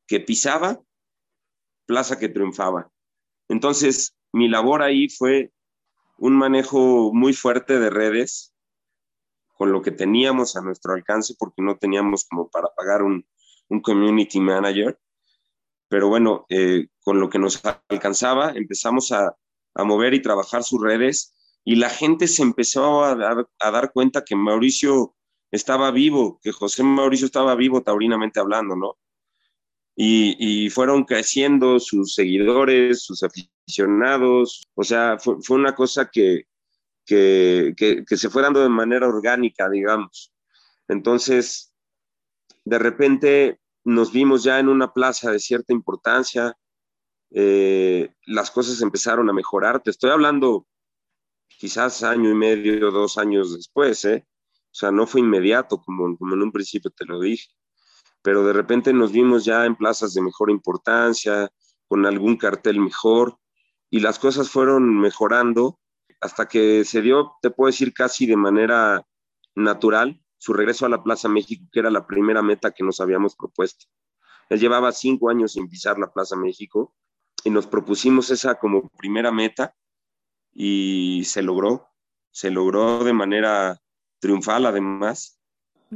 que 0.07 0.19
pisaba, 0.19 0.79
plaza 1.91 2.17
que 2.17 2.29
triunfaba. 2.29 2.89
Entonces, 3.47 4.15
mi 4.33 4.47
labor 4.49 4.81
ahí 4.81 5.09
fue 5.09 5.51
un 6.17 6.37
manejo 6.37 7.13
muy 7.13 7.33
fuerte 7.33 7.79
de 7.79 7.89
redes, 7.89 8.53
con 9.57 9.71
lo 9.71 9.81
que 9.81 9.91
teníamos 9.91 10.55
a 10.55 10.61
nuestro 10.61 10.93
alcance, 10.93 11.35
porque 11.37 11.61
no 11.61 11.77
teníamos 11.77 12.25
como 12.25 12.49
para 12.49 12.67
pagar 12.75 13.03
un, 13.03 13.25
un 13.69 13.81
community 13.81 14.39
manager 14.39 14.97
pero 15.91 16.07
bueno, 16.07 16.45
eh, 16.47 16.87
con 17.03 17.19
lo 17.19 17.29
que 17.29 17.37
nos 17.37 17.61
alcanzaba, 17.89 18.51
empezamos 18.51 19.11
a, 19.11 19.35
mover 19.75 20.13
y 20.13 20.21
trabajar 20.21 20.63
sus 20.63 20.81
redes 20.81 21.33
y 21.65 21.75
la 21.75 21.89
gente 21.89 22.29
se 22.29 22.43
empezó 22.43 23.03
a 23.03 23.15
dar, 23.15 23.91
cuenta 23.91 24.23
que 24.23 24.37
Mauricio 24.37 25.15
estaba 25.51 25.91
vivo, 25.91 26.39
que 26.41 26.53
José 26.53 26.83
Mauricio 26.83 27.25
estaba 27.25 27.55
vivo 27.55 27.83
taurinamente 27.83 28.39
hablando, 28.39 28.77
¿no? 28.77 28.97
Y, 29.95 30.69
fueron 30.69 31.03
creciendo 31.03 31.79
sus 31.79 32.15
seguidores, 32.15 33.03
sus 33.03 33.23
aficionados, 33.23 34.63
o 34.73 34.83
sea, 34.83 35.17
fue, 35.19 35.35
una 35.49 35.75
cosa 35.75 36.09
que, 36.11 36.45
que, 37.05 37.73
que, 37.75 38.17
se 38.17 38.29
fue 38.29 38.41
dando 38.41 38.61
de 38.61 38.69
manera 38.69 39.07
orgánica, 39.07 39.69
digamos. 39.69 40.33
Entonces, 40.87 41.73
de 42.65 42.79
repente 42.79 43.59
nos 43.83 44.11
vimos 44.11 44.43
ya 44.43 44.59
en 44.59 44.69
una 44.69 44.93
plaza 44.93 45.31
de 45.31 45.39
cierta 45.39 45.73
importancia, 45.73 46.57
eh, 47.31 48.13
las 48.25 48.51
cosas 48.51 48.81
empezaron 48.81 49.29
a 49.29 49.33
mejorar. 49.33 49.81
Te 49.81 49.91
estoy 49.91 50.11
hablando 50.11 50.67
quizás 51.47 52.03
año 52.03 52.29
y 52.29 52.35
medio, 52.35 52.91
dos 52.91 53.17
años 53.17 53.55
después, 53.55 54.03
¿eh? 54.05 54.25
O 54.71 54.73
sea, 54.73 54.91
no 54.91 55.05
fue 55.05 55.21
inmediato 55.21 55.81
como, 55.81 56.17
como 56.17 56.35
en 56.35 56.41
un 56.41 56.51
principio 56.51 56.91
te 56.91 57.05
lo 57.05 57.19
dije, 57.19 57.49
pero 58.21 58.45
de 58.45 58.53
repente 58.53 58.93
nos 58.93 59.11
vimos 59.11 59.45
ya 59.45 59.65
en 59.65 59.75
plazas 59.75 60.13
de 60.13 60.21
mejor 60.21 60.49
importancia, 60.51 61.49
con 61.87 62.05
algún 62.05 62.37
cartel 62.37 62.79
mejor, 62.79 63.37
y 63.89 63.99
las 63.99 64.19
cosas 64.19 64.49
fueron 64.49 64.99
mejorando 64.99 65.79
hasta 66.21 66.47
que 66.47 66.85
se 66.85 67.01
dio, 67.01 67.33
te 67.41 67.49
puedo 67.49 67.67
decir, 67.67 67.93
casi 67.93 68.25
de 68.25 68.37
manera 68.37 69.05
natural, 69.55 70.21
su 70.37 70.53
regreso 70.53 70.85
a 70.85 70.89
la 70.89 71.03
Plaza 71.03 71.27
México, 71.27 71.65
que 71.71 71.79
era 71.79 71.89
la 71.89 72.07
primera 72.07 72.41
meta 72.41 72.71
que 72.71 72.83
nos 72.83 72.99
habíamos 72.99 73.35
propuesto. 73.35 73.85
Él 74.49 74.59
llevaba 74.59 74.91
cinco 74.91 75.29
años 75.29 75.53
sin 75.53 75.67
pisar 75.67 75.97
la 75.97 76.11
Plaza 76.11 76.35
México 76.35 76.93
y 77.43 77.49
nos 77.49 77.67
propusimos 77.67 78.29
esa 78.29 78.55
como 78.55 78.89
primera 78.89 79.31
meta 79.31 79.75
y 80.53 81.23
se 81.25 81.41
logró, 81.41 81.87
se 82.31 82.51
logró 82.51 83.03
de 83.03 83.13
manera 83.13 83.81
triunfal 84.19 84.65
además. 84.65 85.40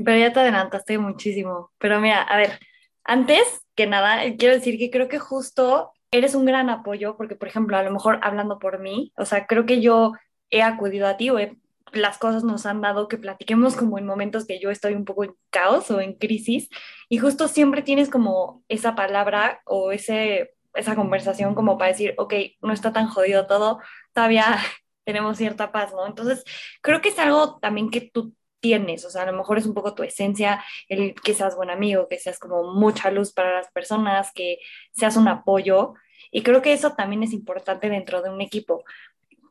Pero 0.04 0.18
ya 0.18 0.34
te 0.34 0.40
adelantaste 0.42 0.98
muchísimo. 0.98 1.72
Pero 1.78 2.00
mira, 2.02 2.22
a 2.22 2.38
ver, 2.38 2.60
antes 3.04 3.44
que 3.75 3.88
nada, 3.88 4.22
quiero 4.38 4.56
decir 4.56 4.78
que 4.78 4.92
creo 4.92 5.08
que 5.08 5.20
justo 5.20 5.94
eres 6.12 6.36
un 6.36 6.46
gran 6.46 6.70
apoyo, 6.70 7.18
porque 7.18 7.36
por 7.36 7.48
ejemplo, 7.48 7.78
a 7.78 7.84
lo 7.84 7.92
mejor 7.92 8.20
hablando 8.22 8.60
por 8.60 8.80
mí, 8.80 9.14
o 9.18 9.25
sea, 9.25 9.48
creo 9.48 9.66
que 9.66 9.82
yo 9.82 10.14
he 10.50 10.62
acudido 10.62 11.08
a 11.08 11.18
ti 11.18 11.30
o 11.30 11.40
he 11.40 11.58
las 11.96 12.18
cosas 12.18 12.44
nos 12.44 12.66
han 12.66 12.82
dado 12.82 13.08
que 13.08 13.18
platiquemos 13.18 13.75
como 13.75 13.98
en 13.98 14.06
momentos 14.06 14.46
que 14.46 14.60
yo 14.60 14.70
estoy 14.70 14.94
un 14.94 15.06
poco 15.06 15.24
en 15.24 15.36
caos 15.50 15.90
o 15.92 16.02
en 16.02 16.14
crisis 16.14 16.70
y 17.10 17.18
justo 17.18 17.48
siempre 17.48 17.82
tienes 17.82 18.10
como 18.10 18.64
esa 18.68 18.96
palabra 18.96 19.62
o 19.66 19.92
ese, 19.92 20.56
esa 20.74 20.96
conversación 20.96 21.56
como 21.56 21.78
para 21.78 21.92
decir, 21.92 22.14
ok, 22.18 22.34
no 22.62 22.74
está 22.74 22.92
tan 22.94 23.08
jodido 23.08 23.48
todo, 23.48 23.80
todavía 24.14 24.58
tenemos 25.06 25.38
cierta 25.38 25.72
paz, 25.72 25.92
¿no? 25.94 26.06
Entonces, 26.08 26.44
creo 26.82 27.02
que 27.02 27.10
es 27.10 27.20
algo 27.20 27.60
también 27.60 27.90
que 27.90 28.02
tú 28.02 28.34
tienes, 28.66 29.06
o 29.06 29.12
sea, 29.12 29.22
a 29.22 29.32
lo 29.32 29.38
mejor 29.38 29.60
es 29.60 29.68
un 29.68 29.76
poco 29.76 29.94
tu 29.94 30.02
esencia, 30.02 30.64
el 30.90 31.14
que 31.14 31.36
seas 31.36 31.56
buen 31.56 31.70
amigo, 31.70 32.08
que 32.08 32.18
seas 32.18 32.40
como 32.40 32.74
mucha 32.74 33.12
luz 33.12 33.32
para 33.32 33.54
las 33.54 33.70
personas, 33.72 34.32
que 34.34 34.58
seas 34.92 35.18
un 35.18 35.28
apoyo. 35.28 35.94
Y 36.32 36.42
creo 36.42 36.64
que 36.64 36.74
eso 36.74 36.96
también 36.96 37.22
es 37.22 37.32
importante 37.32 37.90
dentro 37.90 38.24
de 38.24 38.32
un 38.32 38.42
equipo, 38.42 38.84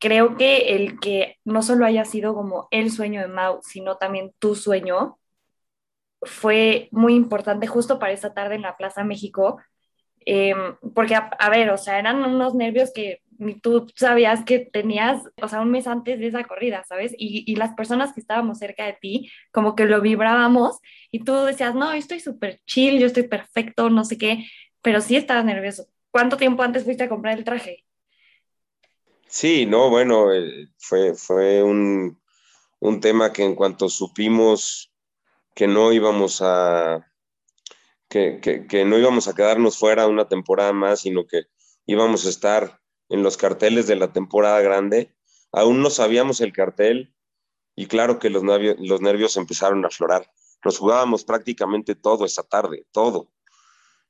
creo 0.01 0.37
que 0.37 0.75
el 0.75 0.99
que 0.99 1.39
no 1.45 1.63
solo 1.63 1.87
haya 1.87 2.05
sido 2.05 2.35
como 2.35 2.67
el 2.73 2.91
sueño 2.91 3.21
de 3.21 3.29
Mau, 3.29 3.61
sino 3.63 3.97
también 3.99 4.35
tu 4.41 4.57
sueño, 4.57 5.19
fue 6.23 6.89
muy 6.91 7.15
importante 7.15 7.67
justo 7.67 7.99
para 7.99 8.13
esa 8.13 8.35
tarde 8.35 8.57
en 8.57 8.63
la 8.63 8.77
Plaza 8.77 9.05
México, 9.05 9.59
em, 10.27 10.77
porque 10.95 11.15
a, 11.15 11.51
ver, 11.51 11.71
o 11.71 11.79
sea, 11.79 11.99
eran 11.99 12.25
unos 12.25 12.55
nervios 12.55 12.93
que 12.93 13.23
tú 13.63 13.87
sabías 13.97 14.45
que 14.45 14.59
tenías, 14.59 15.23
o 15.43 15.49
sea, 15.49 15.61
un 15.61 15.71
mes 15.71 15.87
antes 15.87 16.19
de 16.19 16.27
esa 16.29 16.45
corrida, 16.45 16.85
¿sabes? 16.89 17.13
Y, 17.19 17.45
y 17.51 17.57
las 17.57 17.75
personas 17.75 18.13
que 18.13 18.21
estábamos 18.21 18.59
cerca 18.59 18.87
de 18.87 18.97
ti, 19.01 19.31
como 19.53 19.75
que 19.75 19.87
lo 19.87 20.01
vibrábamos 20.01 20.79
y 21.11 21.21
tú 21.25 21.35
decías, 21.45 21.75
no, 21.75 21.93
estoy 21.93 22.21
súper 22.21 22.61
chill, 22.67 22.99
yo 22.99 23.07
estoy 23.07 23.25
perfecto, 23.25 23.91
no 23.91 24.05
sé 24.05 24.19
qué, 24.19 24.47
pero 24.83 25.01
sí 25.01 25.17
estabas 25.17 25.45
nervioso. 25.45 25.87
¿Cuánto 26.11 26.37
tiempo 26.37 26.63
antes 26.63 26.85
fuiste 26.85 27.05
a 27.05 27.09
comprar 27.09 27.37
el 27.37 27.45
traje? 27.45 27.85
Sí, 29.27 29.67
no, 29.67 29.91
bueno, 29.91 30.33
eh, 30.33 30.69
fue, 30.79 31.15
fue 31.15 31.61
un, 31.61 32.21
tema 33.01 33.33
que 33.33 33.43
en 33.43 33.57
cuanto 33.57 33.89
supimos 33.89 34.93
que 35.57 35.67
no 35.67 35.93
íbamos 35.93 36.41
a 36.41 37.05
que, 38.09 38.39
que, 38.41 38.85
no 38.85 38.97
íbamos 38.97 39.27
a 39.27 39.35
quedarnos 39.35 39.77
fuera 39.77 40.07
una 40.07 40.29
temporada 40.29 40.73
más, 40.73 41.01
sino 41.01 41.27
que 41.27 41.47
íbamos 41.85 42.27
a 42.27 42.29
estar 42.29 42.81
en 43.09 43.23
los 43.23 43.37
carteles 43.37 43.87
de 43.87 43.97
la 43.97 44.13
temporada 44.13 44.61
grande. 44.61 45.15
Aún 45.53 45.81
no 45.81 45.91
sabíamos 45.91 46.41
el 46.41 46.53
cartel 46.53 47.15
y 47.77 47.87
claro 47.87 48.19
que 48.19 48.31
los 48.31 48.43
nervios, 48.43 49.37
empezaron 49.37 49.85
a 49.85 49.89
aflorar. 49.89 50.31
Nos 50.65 50.79
jugábamos 50.79 51.25
prácticamente 51.25 51.95
todo 51.95 52.25
esa 52.25 52.43
tarde, 52.43 52.87
todo. 52.93 53.31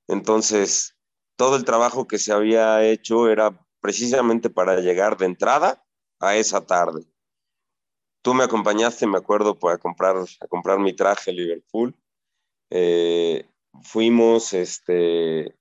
Entonces, 0.07 0.97
todo 1.37 1.57
el 1.57 1.65
trabajo 1.65 2.07
que 2.07 2.19
se 2.19 2.33
había 2.33 2.85
hecho 2.85 3.29
era 3.29 3.59
precisamente 3.81 4.51
para 4.51 4.81
llegar 4.81 5.17
de 5.17 5.27
entrada 5.27 5.85
a 6.21 6.37
esa 6.37 6.65
tarde. 6.67 7.05
Tú 8.23 8.35
me 8.35 8.45
acompañaste, 8.45 9.07
me 9.07 9.19
acuerdo, 9.19 9.59
para 9.59 9.79
comprar, 9.79 10.17
a 10.17 10.47
comprar 10.47 10.79
mi 10.79 10.95
traje 10.95 11.33
Liverpool. 11.33 11.95
Eh, 12.71 13.47
fuimos, 13.83 14.55
este, 14.55 15.59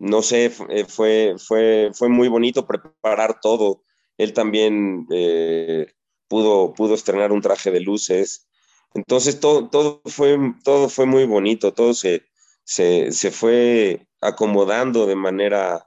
no 0.00 0.22
sé, 0.22 0.52
eh, 0.70 0.86
fue, 0.86 1.36
fue, 1.38 1.90
fue 1.94 2.08
muy 2.08 2.28
bonito 2.28 2.66
preparar 2.66 3.38
todo. 3.40 3.82
Él 4.16 4.32
también 4.32 5.06
eh, 5.10 5.92
pudo, 6.26 6.72
pudo 6.72 6.94
estrenar 6.94 7.32
un 7.32 7.42
traje 7.42 7.70
de 7.70 7.80
luces. 7.80 8.48
Entonces 8.94 9.40
todo, 9.40 9.68
todo, 9.68 10.00
fue, 10.06 10.38
todo 10.64 10.88
fue 10.88 11.06
muy 11.06 11.26
bonito, 11.26 11.74
todo 11.74 11.92
se, 11.94 12.24
se, 12.64 13.12
se 13.12 13.30
fue 13.30 14.06
acomodando 14.22 15.06
de 15.06 15.16
manera 15.16 15.86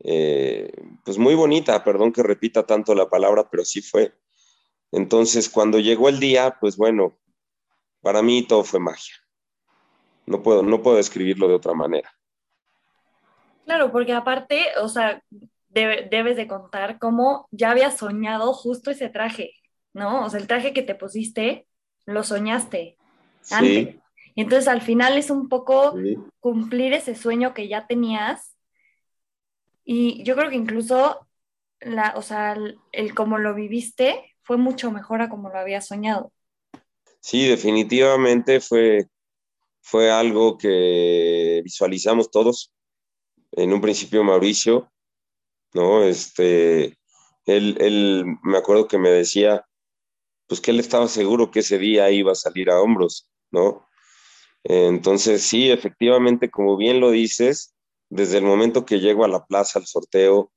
eh, 0.00 0.72
pues 1.04 1.18
muy 1.18 1.34
bonita, 1.34 1.84
perdón 1.84 2.12
que 2.12 2.22
repita 2.22 2.64
tanto 2.66 2.94
la 2.94 3.10
palabra, 3.10 3.48
pero 3.50 3.64
sí 3.64 3.82
fue. 3.82 4.14
Entonces, 4.90 5.50
cuando 5.50 5.78
llegó 5.80 6.08
el 6.08 6.18
día, 6.18 6.56
pues 6.60 6.76
bueno, 6.76 7.18
para 8.00 8.22
mí 8.22 8.46
todo 8.46 8.64
fue 8.64 8.80
magia. 8.80 9.14
No 10.26 10.42
puedo, 10.42 10.62
no 10.62 10.82
puedo 10.82 10.96
describirlo 10.96 11.46
de 11.48 11.54
otra 11.54 11.74
manera. 11.74 12.10
Claro, 13.64 13.90
porque 13.92 14.12
aparte, 14.12 14.66
o 14.80 14.88
sea, 14.88 15.22
debes 15.68 16.36
de 16.36 16.46
contar 16.46 16.98
cómo 16.98 17.48
ya 17.50 17.70
habías 17.70 17.96
soñado 17.96 18.52
justo 18.52 18.90
ese 18.90 19.08
traje, 19.08 19.52
¿no? 19.92 20.24
O 20.24 20.30
sea, 20.30 20.40
el 20.40 20.46
traje 20.46 20.72
que 20.72 20.82
te 20.82 20.94
pusiste, 20.94 21.66
lo 22.06 22.22
soñaste 22.22 22.96
antes. 23.50 23.96
Y 24.34 24.42
entonces 24.42 24.68
al 24.68 24.82
final 24.82 25.16
es 25.16 25.30
un 25.30 25.48
poco 25.48 25.94
cumplir 26.40 26.92
ese 26.92 27.14
sueño 27.14 27.54
que 27.54 27.68
ya 27.68 27.86
tenías. 27.86 28.56
Y 29.84 30.22
yo 30.24 30.34
creo 30.36 30.50
que 30.50 30.56
incluso, 30.56 31.26
la, 31.80 32.14
o 32.16 32.22
sea, 32.22 32.52
el, 32.52 32.78
el 32.92 33.14
cómo 33.14 33.38
lo 33.38 33.54
viviste 33.54 34.34
fue 34.42 34.56
mucho 34.56 34.90
mejor 34.90 35.22
a 35.22 35.28
como 35.28 35.50
lo 35.50 35.58
había 35.58 35.80
soñado. 35.80 36.32
Sí, 37.20 37.48
definitivamente 37.48 38.60
fue, 38.60 39.06
fue 39.80 40.10
algo 40.10 40.58
que 40.58 41.62
visualizamos 41.64 42.30
todos. 42.30 42.73
En 43.56 43.72
un 43.72 43.80
principio 43.80 44.24
Mauricio, 44.24 44.90
¿no? 45.72 46.04
Este, 46.04 46.96
él, 47.46 47.76
él 47.80 48.24
me 48.42 48.58
acuerdo 48.58 48.88
que 48.88 48.98
me 48.98 49.10
decía, 49.10 49.66
pues 50.46 50.60
que 50.60 50.70
él 50.70 50.80
estaba 50.80 51.08
seguro 51.08 51.50
que 51.50 51.60
ese 51.60 51.78
día 51.78 52.10
iba 52.10 52.32
a 52.32 52.36
salir 52.36 52.70
a 52.70 52.80
hombros, 52.80 53.28
¿no? 53.50 53.88
Entonces, 54.64 55.42
sí, 55.42 55.70
efectivamente, 55.70 56.50
como 56.50 56.76
bien 56.76 57.00
lo 57.00 57.10
dices, 57.10 57.74
desde 58.08 58.38
el 58.38 58.44
momento 58.44 58.86
que 58.86 59.00
llego 59.00 59.24
a 59.24 59.28
la 59.28 59.44
plaza 59.44 59.78
al 59.78 59.86
sorteo, 59.86 60.50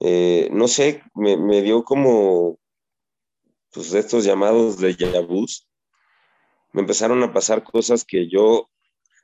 eh, 0.00 0.48
no 0.52 0.68
sé, 0.68 1.02
me, 1.14 1.36
me, 1.36 1.62
dio 1.62 1.84
como 1.84 2.58
pues, 3.72 3.94
estos 3.94 4.24
llamados 4.24 4.78
de 4.78 4.96
yabús. 4.96 5.68
Me 6.72 6.82
empezaron 6.82 7.22
a 7.22 7.32
pasar 7.32 7.62
cosas 7.62 8.04
que 8.04 8.28
yo 8.28 8.68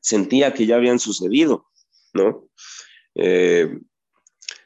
sentía 0.00 0.54
que 0.54 0.66
ya 0.66 0.76
habían 0.76 0.98
sucedido, 0.98 1.66
¿no? 2.14 2.48
Eh, 3.14 3.78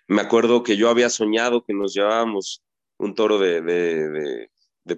me 0.08 0.22
acuerdo 0.22 0.62
que 0.62 0.76
yo 0.76 0.88
había 0.88 1.10
soñado 1.10 1.64
que 1.64 1.74
nos 1.74 1.94
llevábamos 1.94 2.62
un 2.98 3.14
toro 3.14 3.38
de, 3.38 4.50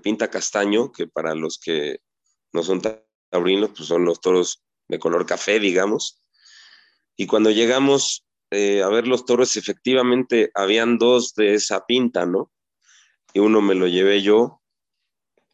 pinta 0.02 0.28
castaño, 0.28 0.92
que 0.92 1.06
para 1.06 1.34
los 1.34 1.58
que 1.58 2.00
no 2.52 2.62
son 2.62 2.82
taurinos, 3.30 3.70
pues 3.76 3.88
son 3.88 4.04
los 4.04 4.20
toros 4.20 4.62
de 4.88 4.98
color 4.98 5.26
café, 5.26 5.58
digamos. 5.58 6.22
Y 7.16 7.26
cuando 7.26 7.50
llegamos 7.50 8.26
eh, 8.50 8.82
a 8.82 8.88
ver 8.88 9.08
los 9.08 9.24
toros, 9.24 9.56
efectivamente 9.56 10.50
habían 10.54 10.98
dos 10.98 11.34
de 11.34 11.54
esa 11.54 11.86
pinta, 11.86 12.26
¿no? 12.26 12.50
Y 13.32 13.40
uno 13.40 13.60
me 13.60 13.74
lo 13.74 13.86
llevé 13.86 14.22
yo 14.22 14.62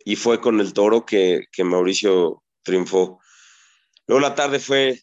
y 0.05 0.17
fue 0.17 0.41
con 0.41 0.61
el 0.61 0.75
toro 0.75 1.07
que, 1.07 1.47
que 1.51 1.65
Mauricio 1.65 2.43
triunfó. 2.63 3.21
Luego 4.07 4.21
la 4.21 4.35
tarde 4.35 4.59
fue, 4.59 5.01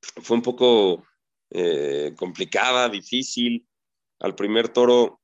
fue 0.00 0.36
un 0.36 0.42
poco 0.42 1.05
eh, 1.50 2.14
complicada, 2.16 2.88
difícil. 2.88 3.66
Al 4.18 4.34
primer 4.34 4.68
toro 4.68 5.20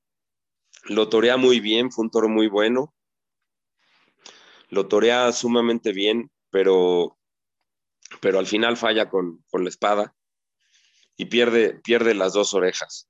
lo 0.84 1.08
torea 1.08 1.36
muy 1.36 1.60
bien, 1.60 1.90
fue 1.90 2.04
un 2.04 2.10
toro 2.10 2.28
muy 2.28 2.48
bueno. 2.48 2.94
Lo 4.68 4.88
torea 4.88 5.32
sumamente 5.32 5.92
bien, 5.92 6.30
pero, 6.50 7.18
pero 8.20 8.38
al 8.38 8.46
final 8.46 8.76
falla 8.76 9.08
con, 9.08 9.44
con 9.50 9.64
la 9.64 9.68
espada 9.68 10.14
y 11.16 11.26
pierde, 11.26 11.80
pierde 11.80 12.14
las 12.14 12.32
dos 12.32 12.54
orejas. 12.54 13.08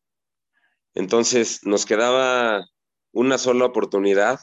Entonces 0.95 1.61
nos 1.65 1.87
quedaba 1.87 2.67
una 3.13 3.39
sola 3.39 3.67
oportunidad 3.67 4.41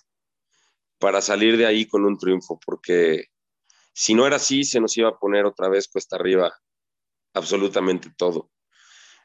para 0.98 1.22
salir 1.22 1.58
de 1.58 1.66
ahí 1.66 1.86
con 1.86 2.06
un 2.06 2.18
triunfo, 2.18 2.60
porque 2.66 3.26
si 3.94 4.14
no 4.14 4.26
era 4.26 4.38
así, 4.38 4.64
se 4.64 4.80
nos 4.80 4.96
iba 4.98 5.10
a 5.10 5.18
poner 5.18 5.46
otra 5.46 5.70
vez 5.70 5.88
cuesta 5.88 6.16
arriba 6.16 6.54
absolutamente 7.34 8.12
todo. 8.18 8.50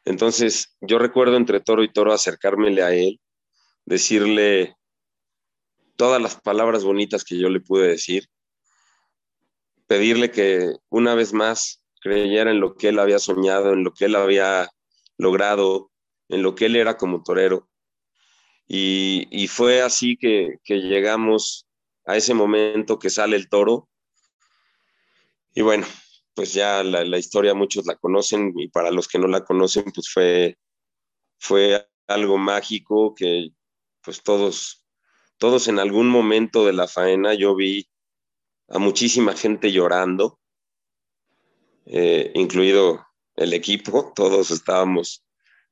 Entonces, 0.05 0.77
yo 0.81 0.99
recuerdo 0.99 1.37
entre 1.37 1.61
toro 1.61 1.83
y 1.83 1.93
toro 1.93 2.13
acercármele 2.13 2.83
a 2.83 2.95
él, 2.95 3.21
decirle 3.85 4.77
todas 5.97 6.21
las 6.21 6.41
palabras 6.41 6.85
bonitas 6.85 7.25
que 7.25 7.39
yo 7.39 7.49
le 7.49 7.61
pude 7.61 7.89
decir, 7.89 8.29
pedirle 9.87 10.31
que 10.31 10.73
una 10.89 11.15
vez 11.15 11.33
más 11.33 11.83
creyera 12.01 12.51
en 12.51 12.61
lo 12.61 12.75
que 12.75 12.89
él 12.89 12.99
había 12.99 13.19
soñado, 13.19 13.73
en 13.73 13.85
lo 13.85 13.93
que 13.93 14.07
él 14.07 14.15
había 14.15 14.71
logrado, 15.17 15.91
en 16.29 16.43
lo 16.43 16.55
que 16.55 16.67
él 16.67 16.77
era 16.77 16.97
como 16.97 17.23
torero. 17.23 17.69
Y, 18.67 19.47
fue 19.49 19.83
así 19.83 20.17
que, 20.17 20.59
llegamos 20.67 21.67
a 22.07 22.17
ese 22.17 22.35
momento 22.35 22.99
que 22.99 23.11
sale 23.11 23.37
el 23.37 23.49
toro. 23.49 23.89
Y 25.55 25.63
bueno, 25.63 25.87
pues 26.35 26.53
ya 26.53 26.83
la, 26.83 27.05
la, 27.05 27.19
historia 27.19 27.55
muchos 27.55 27.87
la 27.87 27.97
conocen 27.97 28.53
y 28.57 28.69
para 28.69 28.91
los 28.91 29.09
que 29.09 29.19
no 29.19 29.29
la 29.29 29.45
conocen, 29.45 29.85
pues 29.95 30.11
fue, 30.13 30.59
fue 31.39 31.87
algo 32.07 32.39
mágico 32.39 33.15
que 33.15 33.51
pues 34.03 34.23
todos, 34.23 34.85
todos 35.39 35.69
en 35.69 35.79
algún 35.79 36.09
momento 36.09 36.65
de 36.67 36.73
la 36.73 36.89
faena 36.89 37.35
yo 37.35 37.55
vi 37.55 37.89
a 38.69 38.79
muchísima 38.79 39.35
gente 39.35 39.73
llorando, 39.73 40.41
eh, 41.87 42.33
incluido 42.35 43.07
el 43.37 43.53
equipo, 43.53 44.13
todos 44.15 44.51
estábamos 44.51 45.25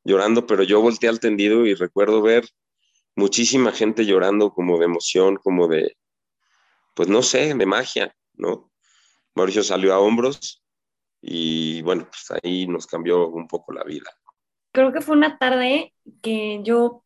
llorando, 0.04 0.46
pero 0.46 0.62
yo 0.62 0.80
volteé 0.80 1.08
al 1.08 1.20
tendido 1.20 1.66
y 1.66 1.74
recuerdo 1.74 2.22
ver 2.22 2.48
muchísima 3.14 3.72
gente 3.72 4.04
llorando 4.04 4.52
como 4.52 4.78
de 4.78 4.86
emoción, 4.86 5.36
como 5.36 5.68
de, 5.68 5.96
pues 6.94 7.08
no 7.08 7.22
sé, 7.22 7.54
de 7.54 7.66
magia, 7.66 8.14
¿no? 8.34 8.71
Mauricio 9.34 9.62
salió 9.62 9.94
a 9.94 9.98
hombros 9.98 10.62
y 11.20 11.82
bueno, 11.82 12.08
pues 12.10 12.40
ahí 12.42 12.66
nos 12.66 12.86
cambió 12.86 13.28
un 13.28 13.46
poco 13.46 13.72
la 13.72 13.84
vida. 13.84 14.10
Creo 14.72 14.92
que 14.92 15.00
fue 15.00 15.16
una 15.16 15.38
tarde 15.38 15.94
que 16.22 16.60
yo 16.62 17.04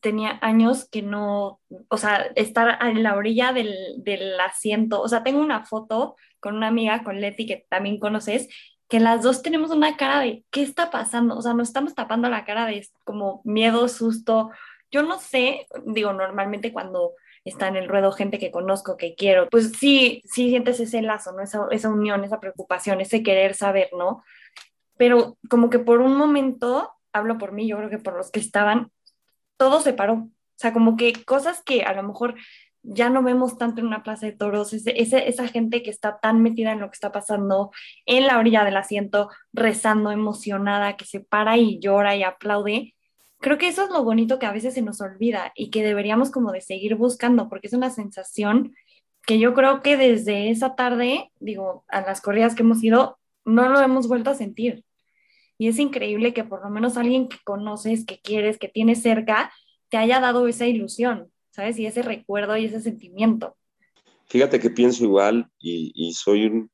tenía 0.00 0.38
años 0.42 0.88
que 0.88 1.02
no, 1.02 1.60
o 1.88 1.96
sea, 1.96 2.30
estar 2.36 2.78
en 2.86 3.02
la 3.02 3.16
orilla 3.16 3.52
del, 3.52 3.74
del 3.98 4.38
asiento, 4.38 5.00
o 5.00 5.08
sea, 5.08 5.24
tengo 5.24 5.40
una 5.40 5.64
foto 5.64 6.16
con 6.38 6.54
una 6.54 6.68
amiga, 6.68 7.02
con 7.02 7.20
Leti, 7.20 7.46
que 7.46 7.66
también 7.68 7.98
conoces, 7.98 8.48
que 8.88 9.00
las 9.00 9.22
dos 9.22 9.42
tenemos 9.42 9.70
una 9.70 9.96
cara 9.96 10.20
de, 10.20 10.44
¿qué 10.50 10.62
está 10.62 10.90
pasando? 10.90 11.36
O 11.36 11.42
sea, 11.42 11.54
nos 11.54 11.68
estamos 11.68 11.94
tapando 11.94 12.28
la 12.28 12.44
cara 12.44 12.66
de 12.66 12.86
como 13.04 13.40
miedo, 13.44 13.88
susto. 13.88 14.50
Yo 14.92 15.02
no 15.02 15.18
sé, 15.18 15.66
digo, 15.86 16.12
normalmente 16.12 16.72
cuando 16.72 17.14
está 17.46 17.68
en 17.68 17.76
el 17.76 17.88
ruedo 17.88 18.12
gente 18.12 18.38
que 18.38 18.50
conozco, 18.50 18.96
que 18.96 19.14
quiero, 19.14 19.48
pues 19.48 19.72
sí, 19.78 20.22
sí 20.24 20.50
sientes 20.50 20.80
ese 20.80 21.00
lazo, 21.00 21.32
¿no? 21.32 21.42
Esa, 21.42 21.66
esa 21.70 21.88
unión, 21.88 22.24
esa 22.24 22.40
preocupación, 22.40 23.00
ese 23.00 23.22
querer 23.22 23.54
saber, 23.54 23.88
¿no? 23.96 24.22
Pero 24.96 25.38
como 25.48 25.70
que 25.70 25.78
por 25.78 26.00
un 26.00 26.16
momento, 26.16 26.92
hablo 27.12 27.38
por 27.38 27.52
mí, 27.52 27.68
yo 27.68 27.76
creo 27.78 27.90
que 27.90 27.98
por 27.98 28.16
los 28.16 28.30
que 28.30 28.40
estaban, 28.40 28.90
todo 29.56 29.80
se 29.80 29.92
paró. 29.92 30.14
O 30.14 30.58
sea, 30.58 30.72
como 30.72 30.96
que 30.96 31.12
cosas 31.24 31.62
que 31.62 31.82
a 31.82 31.92
lo 31.92 32.02
mejor 32.02 32.34
ya 32.82 33.10
no 33.10 33.22
vemos 33.22 33.58
tanto 33.58 33.80
en 33.80 33.86
una 33.86 34.02
plaza 34.02 34.26
de 34.26 34.32
toros, 34.32 34.72
ese, 34.72 35.28
esa 35.28 35.48
gente 35.48 35.82
que 35.82 35.90
está 35.90 36.18
tan 36.18 36.42
metida 36.42 36.72
en 36.72 36.80
lo 36.80 36.88
que 36.88 36.94
está 36.94 37.12
pasando 37.12 37.70
en 38.06 38.26
la 38.26 38.38
orilla 38.38 38.64
del 38.64 38.76
asiento, 38.76 39.28
rezando, 39.52 40.12
emocionada, 40.12 40.96
que 40.96 41.04
se 41.04 41.20
para 41.20 41.56
y 41.56 41.78
llora 41.80 42.16
y 42.16 42.22
aplaude, 42.22 42.95
creo 43.46 43.58
que 43.58 43.68
eso 43.68 43.84
es 43.84 43.90
lo 43.90 44.02
bonito 44.02 44.40
que 44.40 44.46
a 44.46 44.50
veces 44.50 44.74
se 44.74 44.82
nos 44.82 45.00
olvida 45.00 45.52
y 45.54 45.70
que 45.70 45.84
deberíamos 45.84 46.32
como 46.32 46.50
de 46.50 46.60
seguir 46.60 46.96
buscando, 46.96 47.48
porque 47.48 47.68
es 47.68 47.74
una 47.74 47.90
sensación 47.90 48.74
que 49.24 49.38
yo 49.38 49.54
creo 49.54 49.82
que 49.82 49.96
desde 49.96 50.50
esa 50.50 50.74
tarde, 50.74 51.30
digo, 51.38 51.84
a 51.86 52.00
las 52.00 52.20
corridas 52.20 52.56
que 52.56 52.64
hemos 52.64 52.82
ido, 52.82 53.20
no 53.44 53.68
lo 53.68 53.80
hemos 53.80 54.08
vuelto 54.08 54.30
a 54.30 54.34
sentir. 54.34 54.82
Y 55.58 55.68
es 55.68 55.78
increíble 55.78 56.34
que 56.34 56.42
por 56.42 56.60
lo 56.60 56.70
menos 56.70 56.96
alguien 56.96 57.28
que 57.28 57.36
conoces, 57.44 58.04
que 58.04 58.18
quieres, 58.18 58.58
que 58.58 58.66
tienes 58.66 59.00
cerca, 59.00 59.52
te 59.90 59.96
haya 59.96 60.18
dado 60.18 60.48
esa 60.48 60.66
ilusión, 60.66 61.30
¿sabes? 61.52 61.78
Y 61.78 61.86
ese 61.86 62.02
recuerdo 62.02 62.56
y 62.56 62.64
ese 62.64 62.80
sentimiento. 62.80 63.56
Fíjate 64.24 64.58
que 64.58 64.70
pienso 64.70 65.04
igual 65.04 65.48
y, 65.60 66.12
soy, 66.14 66.46
un, 66.46 66.68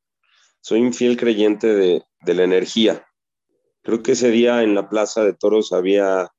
soy 0.63 0.81
un 0.81 0.95
fiel 0.95 1.19
creyente 1.19 1.67
de, 1.67 2.03
de 2.23 2.35
la 2.35 2.45
energía. 2.45 3.05
Creo 3.83 4.03
que 4.03 4.13
ese 4.13 4.31
día 4.31 4.63
en 4.63 4.75
la 4.75 4.89
Plaza 4.89 5.23
de 5.23 5.35
Toros 5.35 5.75
había 5.75 6.32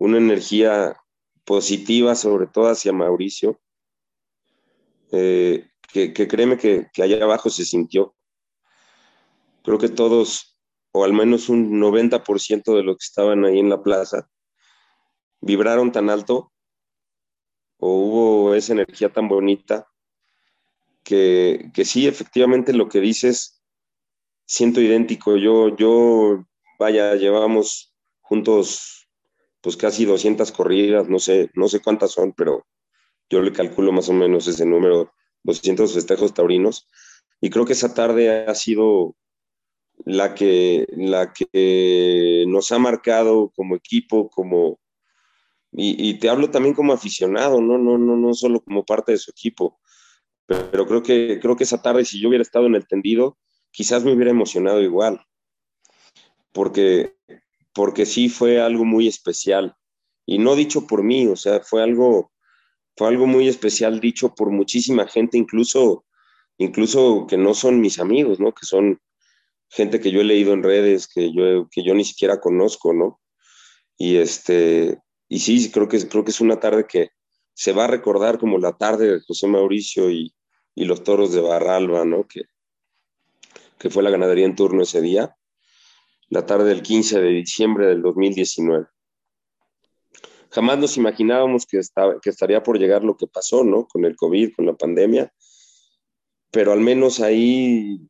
una 0.00 0.16
energía 0.16 0.96
positiva, 1.44 2.14
sobre 2.14 2.46
todo 2.46 2.68
hacia 2.68 2.92
Mauricio, 2.92 3.60
eh, 5.12 5.68
que, 5.92 6.12
créeme 6.12 6.56
que, 6.56 6.88
allá 7.00 7.22
abajo 7.22 7.50
se 7.50 7.66
sintió. 7.66 8.14
Creo 9.62 9.76
que 9.78 9.90
todos, 9.90 10.58
o 10.92 11.04
al 11.04 11.12
menos 11.12 11.50
un 11.50 11.78
90% 11.78 12.74
de 12.74 12.82
los 12.82 12.96
que 12.96 13.04
estaban 13.04 13.44
ahí 13.44 13.58
en 13.58 13.68
la 13.68 13.82
plaza, 13.82 14.30
vibraron 15.42 15.92
tan 15.92 16.08
alto 16.08 16.50
o 17.78 17.94
hubo 17.94 18.54
esa 18.54 18.72
energía 18.72 19.12
tan 19.12 19.28
bonita 19.28 19.86
que, 21.02 21.70
que 21.74 21.84
sí, 21.84 22.06
efectivamente 22.06 22.72
lo 22.72 22.88
que 22.88 23.00
dices, 23.00 23.62
siento 24.46 24.80
idéntico. 24.80 25.36
Yo, 25.36 25.76
yo, 25.76 26.46
vaya, 26.78 27.16
llevamos 27.16 27.94
juntos 28.20 28.99
pues 29.60 29.76
casi 29.76 30.04
200 30.04 30.52
corridas, 30.52 31.08
no 31.08 31.18
sé, 31.18 31.50
no 31.54 31.68
sé 31.68 31.80
cuántas 31.80 32.12
son, 32.12 32.32
pero 32.32 32.66
yo 33.28 33.42
le 33.42 33.52
calculo 33.52 33.92
más 33.92 34.08
o 34.08 34.12
menos 34.12 34.48
ese 34.48 34.66
número, 34.66 35.12
200 35.44 35.94
festejos 35.94 36.34
taurinos, 36.34 36.88
y 37.40 37.50
creo 37.50 37.64
que 37.64 37.74
esa 37.74 37.94
tarde 37.94 38.44
ha 38.46 38.54
sido 38.54 39.16
la 40.04 40.34
que, 40.34 40.86
la 40.96 41.32
que 41.32 42.44
nos 42.48 42.72
ha 42.72 42.78
marcado 42.78 43.52
como 43.54 43.76
equipo, 43.76 44.28
como, 44.30 44.80
y, 45.72 46.14
te 46.14 46.28
hablo 46.28 46.50
también 46.50 46.74
como 46.74 46.92
aficionado, 46.92 47.60
¿no? 47.60 47.78
No, 47.78 47.96
no, 47.96 48.16
no 48.16 48.34
solo 48.34 48.60
como 48.60 48.84
parte 48.84 49.12
de 49.12 49.18
su 49.18 49.30
equipo, 49.30 49.78
pero, 50.46 50.86
creo, 50.86 51.02
que, 51.02 51.38
creo 51.40 51.54
que 51.54 51.64
esa 51.64 51.80
tarde, 51.80 52.04
si 52.04 52.20
yo 52.20 52.28
hubiera 52.28 52.42
estado 52.42 52.66
en 52.66 52.74
el 52.74 52.86
tendido, 52.86 53.38
quizás 53.70 54.04
me 54.04 54.12
hubiera 54.12 54.32
emocionado 54.32 54.82
igual, 54.82 55.20
porque, 56.52 57.14
porque 57.80 58.04
sí 58.04 58.28
fue 58.28 58.60
algo 58.60 58.84
muy 58.84 59.08
especial. 59.08 59.74
Y 60.26 60.36
no 60.36 60.54
dicho 60.54 60.86
por 60.86 61.02
mí, 61.02 61.26
o 61.26 61.34
sea, 61.34 61.60
fue 61.60 61.82
algo, 61.82 62.30
fue 62.94 63.08
algo 63.08 63.26
muy 63.26 63.48
especial 63.48 64.00
dicho 64.00 64.34
por 64.34 64.50
muchísima 64.50 65.08
gente, 65.08 65.38
incluso, 65.38 66.04
incluso 66.58 67.26
que 67.26 67.38
no 67.38 67.54
son 67.54 67.80
mis 67.80 67.98
amigos, 67.98 68.38
¿no? 68.38 68.52
Que 68.52 68.66
son 68.66 69.00
gente 69.70 69.98
que 69.98 70.10
yo 70.10 70.20
he 70.20 70.24
leído 70.24 70.52
en 70.52 70.62
redes, 70.62 71.08
que 71.08 71.32
yo, 71.32 71.70
que 71.70 71.82
yo 71.82 71.94
ni 71.94 72.04
siquiera 72.04 72.38
conozco, 72.38 72.92
¿no? 72.92 73.18
Y, 73.96 74.16
este, 74.16 74.98
y 75.30 75.38
sí, 75.38 75.70
creo 75.70 75.88
que, 75.88 76.06
creo 76.06 76.22
que 76.22 76.32
es 76.32 76.42
una 76.42 76.60
tarde 76.60 76.84
que 76.86 77.12
se 77.54 77.72
va 77.72 77.84
a 77.84 77.94
recordar 77.96 78.38
como 78.38 78.58
la 78.58 78.76
tarde 78.76 79.10
de 79.10 79.20
José 79.26 79.46
Mauricio 79.46 80.10
y, 80.10 80.34
y 80.74 80.84
los 80.84 81.02
toros 81.02 81.32
de 81.32 81.40
Barralba, 81.40 82.04
¿no? 82.04 82.28
Que, 82.28 82.42
que 83.78 83.88
fue 83.88 84.02
la 84.02 84.10
ganadería 84.10 84.44
en 84.44 84.54
turno 84.54 84.82
ese 84.82 85.00
día, 85.00 85.34
la 86.30 86.46
tarde 86.46 86.68
del 86.68 86.82
15 86.82 87.20
de 87.20 87.28
diciembre 87.28 87.86
del 87.86 88.02
2019. 88.02 88.86
Jamás 90.50 90.78
nos 90.78 90.96
imaginábamos 90.96 91.66
que, 91.66 91.78
estaba, 91.78 92.20
que 92.20 92.30
estaría 92.30 92.62
por 92.62 92.78
llegar 92.78 93.04
lo 93.04 93.16
que 93.16 93.26
pasó, 93.26 93.62
¿no? 93.64 93.86
Con 93.86 94.04
el 94.04 94.16
COVID, 94.16 94.54
con 94.54 94.66
la 94.66 94.74
pandemia, 94.74 95.32
pero 96.50 96.72
al 96.72 96.80
menos 96.80 97.20
ahí 97.20 98.00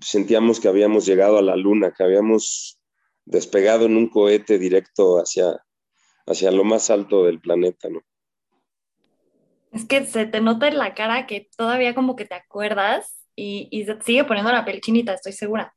sentíamos 0.00 0.58
que 0.58 0.68
habíamos 0.68 1.06
llegado 1.06 1.38
a 1.38 1.42
la 1.42 1.56
luna, 1.56 1.92
que 1.96 2.02
habíamos 2.02 2.80
despegado 3.24 3.86
en 3.86 3.96
un 3.96 4.08
cohete 4.08 4.58
directo 4.58 5.18
hacia, 5.18 5.62
hacia 6.26 6.50
lo 6.50 6.64
más 6.64 6.90
alto 6.90 7.24
del 7.24 7.40
planeta, 7.40 7.88
¿no? 7.88 8.00
Es 9.72 9.84
que 9.84 10.06
se 10.06 10.24
te 10.24 10.40
nota 10.40 10.68
en 10.68 10.78
la 10.78 10.94
cara 10.94 11.26
que 11.26 11.50
todavía 11.56 11.94
como 11.94 12.16
que 12.16 12.24
te 12.24 12.34
acuerdas 12.34 13.26
y, 13.34 13.68
y 13.70 13.84
sigue 14.02 14.24
poniendo 14.24 14.50
la 14.50 14.64
piel 14.64 14.80
chinita, 14.80 15.12
estoy 15.12 15.32
segura. 15.32 15.74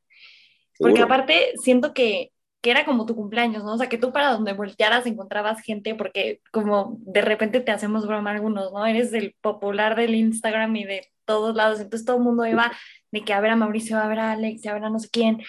Porque 0.80 1.02
aparte 1.02 1.52
siento 1.62 1.92
que, 1.92 2.32
que 2.62 2.70
era 2.70 2.84
como 2.84 3.06
tu 3.06 3.14
cumpleaños, 3.14 3.62
¿no? 3.62 3.74
O 3.74 3.78
sea, 3.78 3.88
que 3.88 3.98
tú 3.98 4.12
para 4.12 4.32
donde 4.32 4.54
voltearas 4.54 5.06
encontrabas 5.06 5.60
gente 5.62 5.94
porque 5.94 6.40
como 6.52 6.96
de 7.00 7.20
repente 7.22 7.60
te 7.60 7.70
hacemos 7.70 8.06
broma 8.06 8.30
algunos, 8.30 8.72
¿no? 8.72 8.86
Eres 8.86 9.12
el 9.12 9.36
popular 9.40 9.96
del 9.96 10.14
Instagram 10.14 10.74
y 10.76 10.84
de 10.84 11.08
todos 11.24 11.54
lados, 11.54 11.80
entonces 11.80 12.04
todo 12.04 12.16
el 12.16 12.24
mundo 12.24 12.46
iba 12.46 12.72
de 13.12 13.22
que 13.22 13.32
a 13.32 13.40
ver 13.40 13.52
a 13.52 13.56
Mauricio, 13.56 13.98
a 13.98 14.08
ver 14.08 14.18
a 14.18 14.32
Alex, 14.32 14.66
a 14.66 14.74
ver 14.74 14.84
a 14.84 14.90
no 14.90 14.98
sé 14.98 15.08
quién, 15.10 15.42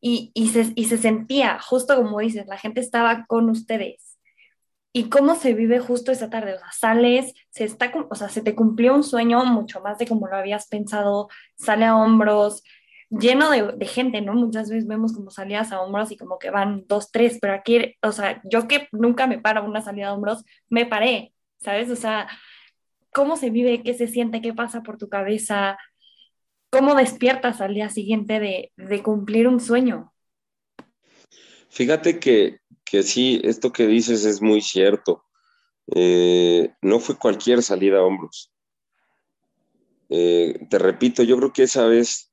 y, 0.00 0.30
y, 0.34 0.48
se, 0.48 0.72
y 0.74 0.86
se 0.86 0.98
sentía, 0.98 1.58
justo 1.60 1.96
como 1.96 2.18
dices, 2.18 2.46
la 2.48 2.58
gente 2.58 2.80
estaba 2.80 3.24
con 3.26 3.48
ustedes. 3.48 4.18
¿Y 4.92 5.08
cómo 5.08 5.36
se 5.36 5.54
vive 5.54 5.78
justo 5.78 6.12
esa 6.12 6.28
tarde? 6.28 6.54
O 6.54 6.58
sea, 6.58 6.72
sales, 6.72 7.32
se, 7.50 7.64
está, 7.64 7.90
o 8.10 8.14
sea, 8.14 8.28
se 8.28 8.42
te 8.42 8.54
cumplió 8.54 8.94
un 8.94 9.04
sueño 9.04 9.42
mucho 9.46 9.80
más 9.80 9.96
de 9.98 10.06
como 10.06 10.26
lo 10.26 10.36
habías 10.36 10.66
pensado, 10.66 11.28
sale 11.56 11.86
a 11.86 11.96
hombros, 11.96 12.62
lleno 13.18 13.50
de, 13.50 13.72
de, 13.76 13.86
gente, 13.86 14.20
¿no? 14.20 14.34
Muchas 14.34 14.68
veces 14.70 14.86
vemos 14.86 15.12
como 15.12 15.30
salidas 15.30 15.72
a 15.72 15.80
hombros 15.80 16.10
y 16.10 16.16
como 16.16 16.38
que 16.38 16.50
van 16.50 16.84
dos, 16.88 17.10
tres, 17.10 17.38
pero 17.40 17.54
aquí, 17.54 17.96
o 18.02 18.12
sea, 18.12 18.40
yo 18.44 18.66
que 18.66 18.88
nunca 18.92 19.26
me 19.26 19.38
paro 19.38 19.64
una 19.64 19.82
salida 19.82 20.08
a 20.08 20.14
hombros, 20.14 20.44
me 20.68 20.86
paré, 20.86 21.32
¿sabes? 21.60 21.90
O 21.90 21.96
sea, 21.96 22.28
¿cómo 23.12 23.36
se 23.36 23.50
vive? 23.50 23.82
¿Qué 23.82 23.94
se 23.94 24.08
siente? 24.08 24.40
¿Qué 24.40 24.52
pasa 24.52 24.82
por 24.82 24.98
tu 24.98 25.08
cabeza? 25.08 25.78
¿Cómo 26.70 26.94
despiertas 26.94 27.60
al 27.60 27.74
día 27.74 27.90
siguiente 27.90 28.40
de, 28.40 28.72
de 28.76 29.02
cumplir 29.02 29.46
un 29.46 29.60
sueño? 29.60 30.12
Fíjate 31.68 32.18
que, 32.18 32.58
que, 32.84 33.02
sí, 33.02 33.40
esto 33.44 33.72
que 33.72 33.86
dices 33.86 34.24
es 34.24 34.40
muy 34.40 34.60
cierto. 34.60 35.24
Eh, 35.94 36.70
no 36.80 37.00
fue 37.00 37.18
cualquier 37.18 37.62
salida 37.62 37.98
a 37.98 38.02
hombros. 38.02 38.50
Eh, 40.08 40.66
te 40.68 40.78
repito, 40.78 41.22
yo 41.22 41.36
creo 41.38 41.52
que 41.52 41.62
esa 41.64 41.86
vez, 41.86 42.31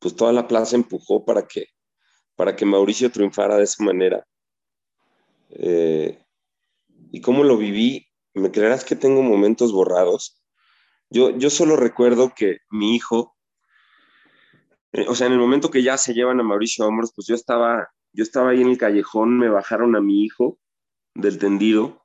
pues 0.00 0.16
toda 0.16 0.32
la 0.32 0.48
plaza 0.48 0.76
empujó 0.76 1.24
para 1.24 1.46
que, 1.46 1.66
para 2.34 2.56
que 2.56 2.66
Mauricio 2.66 3.12
triunfara 3.12 3.56
de 3.56 3.64
esa 3.64 3.84
manera. 3.84 4.26
Eh, 5.50 6.24
y 7.12 7.20
cómo 7.20 7.44
lo 7.44 7.56
viví, 7.56 8.08
me 8.34 8.50
creerás 8.50 8.84
que 8.84 8.96
tengo 8.96 9.22
momentos 9.22 9.72
borrados. 9.72 10.42
Yo, 11.10 11.36
yo 11.36 11.50
solo 11.50 11.76
recuerdo 11.76 12.32
que 12.34 12.58
mi 12.70 12.94
hijo 12.96 13.36
eh, 14.92 15.06
o 15.08 15.14
sea, 15.14 15.28
en 15.28 15.34
el 15.34 15.38
momento 15.38 15.70
que 15.70 15.82
ya 15.82 15.96
se 15.96 16.14
llevan 16.14 16.40
a 16.40 16.42
Mauricio 16.42 16.86
Hombros, 16.86 17.12
pues 17.14 17.26
yo 17.28 17.34
estaba, 17.34 17.88
yo 18.12 18.22
estaba 18.24 18.50
ahí 18.50 18.60
en 18.60 18.70
el 18.70 18.78
callejón, 18.78 19.38
me 19.38 19.48
bajaron 19.48 19.94
a 19.96 20.00
mi 20.00 20.24
hijo 20.24 20.58
del 21.14 21.38
tendido 21.38 22.04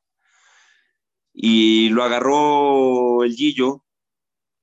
y 1.33 1.89
lo 1.89 2.03
agarró 2.03 3.23
el 3.23 3.33
Gillo, 3.33 3.83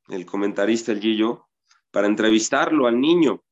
el 0.09 0.25
comentarista 0.25 0.93
el 0.93 1.01
Gillo, 1.01 1.49
para 1.93 2.09
entrevistarlo 2.09 2.89
al 2.89 3.01
niño. 3.01 3.45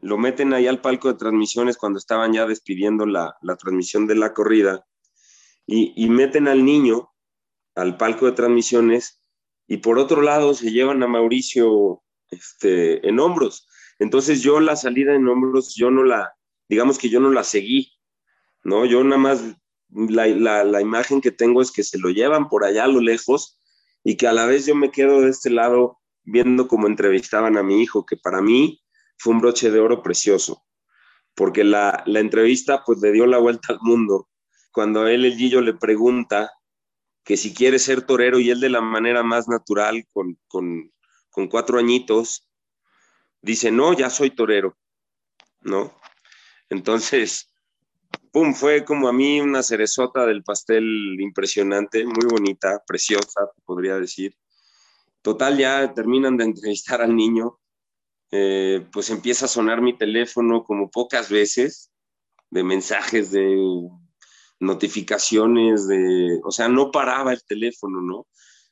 Lo 0.00 0.18
meten 0.18 0.54
ahí 0.54 0.66
al 0.66 0.80
palco 0.80 1.08
de 1.12 1.18
transmisiones 1.18 1.76
cuando 1.76 1.98
estaban 1.98 2.32
ya 2.32 2.46
despidiendo 2.46 3.06
la, 3.06 3.36
transmisión 3.58 4.06
de 4.06 4.16
la 4.16 4.32
corrida 4.32 4.84
y, 5.66 6.08
meten 6.08 6.48
al 6.48 6.64
niño 6.64 7.12
al 7.76 7.96
palco 7.96 8.26
de 8.26 8.32
transmisiones 8.32 9.22
y 9.68 9.76
por 9.76 9.98
otro 9.98 10.22
lado 10.22 10.54
se 10.54 10.72
llevan 10.72 11.02
a 11.02 11.06
Mauricio 11.06 12.02
este, 12.30 13.06
en 13.06 13.20
hombros. 13.20 13.68
Entonces 13.98 14.42
yo 14.42 14.58
la 14.58 14.74
salida 14.74 15.14
en 15.14 15.28
hombros, 15.28 15.74
yo 15.76 15.90
no 15.90 16.02
la, 16.02 16.32
digamos 16.68 16.98
que 16.98 17.10
yo 17.10 17.20
no 17.20 17.30
la 17.30 17.44
seguí, 17.44 17.92
¿no? 18.64 18.86
Yo 18.86 19.04
nada 19.04 19.18
más, 19.18 19.42
la, 19.90 20.26
la, 20.26 20.64
la 20.64 20.80
imagen 20.80 21.20
que 21.20 21.30
tengo 21.30 21.60
es 21.60 21.70
que 21.70 21.84
se 21.84 21.98
lo 21.98 22.08
llevan 22.08 22.48
por 22.48 22.64
allá 22.64 22.84
a 22.84 22.88
lo 22.88 23.00
lejos 23.00 23.60
y 24.02 24.16
que 24.16 24.26
a 24.26 24.32
la 24.32 24.46
vez 24.46 24.66
yo 24.66 24.74
me 24.74 24.90
quedo 24.90 25.20
de 25.20 25.28
este 25.28 25.50
lado 25.50 26.00
viendo 26.24 26.68
cómo 26.68 26.86
entrevistaban 26.86 27.56
a 27.56 27.62
mi 27.62 27.82
hijo, 27.82 28.04
que 28.06 28.16
para 28.16 28.40
mí 28.40 28.82
fue 29.18 29.34
un 29.34 29.40
broche 29.40 29.70
de 29.70 29.80
oro 29.80 30.02
precioso, 30.02 30.64
porque 31.34 31.64
la, 31.64 32.02
la 32.06 32.20
entrevista 32.20 32.82
pues 32.84 33.00
le 33.00 33.12
dio 33.12 33.26
la 33.26 33.38
vuelta 33.38 33.72
al 33.72 33.78
mundo. 33.82 34.28
Cuando 34.72 35.06
él, 35.06 35.24
el 35.24 35.36
Gillo, 35.36 35.60
le 35.60 35.74
pregunta 35.74 36.50
que 37.24 37.36
si 37.36 37.54
quiere 37.54 37.78
ser 37.78 38.02
torero 38.02 38.38
y 38.38 38.50
él 38.50 38.60
de 38.60 38.70
la 38.70 38.80
manera 38.80 39.22
más 39.22 39.48
natural, 39.48 40.06
con, 40.12 40.38
con, 40.48 40.92
con 41.30 41.48
cuatro 41.48 41.78
añitos, 41.78 42.48
dice, 43.42 43.70
no, 43.70 43.92
ya 43.92 44.10
soy 44.10 44.30
torero, 44.30 44.76
¿no? 45.60 45.94
Entonces, 46.68 47.52
pum, 48.32 48.54
fue 48.54 48.84
como 48.84 49.08
a 49.08 49.12
mí 49.12 49.40
una 49.40 49.62
cerezota 49.62 50.26
del 50.26 50.42
pastel 50.42 50.84
impresionante, 51.20 52.04
muy 52.04 52.26
bonita, 52.28 52.82
preciosa, 52.86 53.50
podría 53.64 53.96
decir. 53.96 54.34
Total, 55.22 55.58
ya 55.58 55.92
terminan 55.94 56.36
de 56.36 56.44
entrevistar 56.44 57.02
al 57.02 57.14
niño, 57.14 57.58
eh, 58.30 58.86
pues 58.92 59.10
empieza 59.10 59.46
a 59.46 59.48
sonar 59.48 59.82
mi 59.82 59.96
teléfono 59.96 60.64
como 60.64 60.90
pocas 60.90 61.30
veces, 61.30 61.90
de 62.50 62.64
mensajes, 62.64 63.30
de 63.30 63.56
notificaciones, 64.58 65.86
de, 65.86 66.40
o 66.44 66.50
sea, 66.50 66.68
no 66.68 66.90
paraba 66.90 67.32
el 67.32 67.44
teléfono, 67.44 68.00
¿no? 68.00 68.26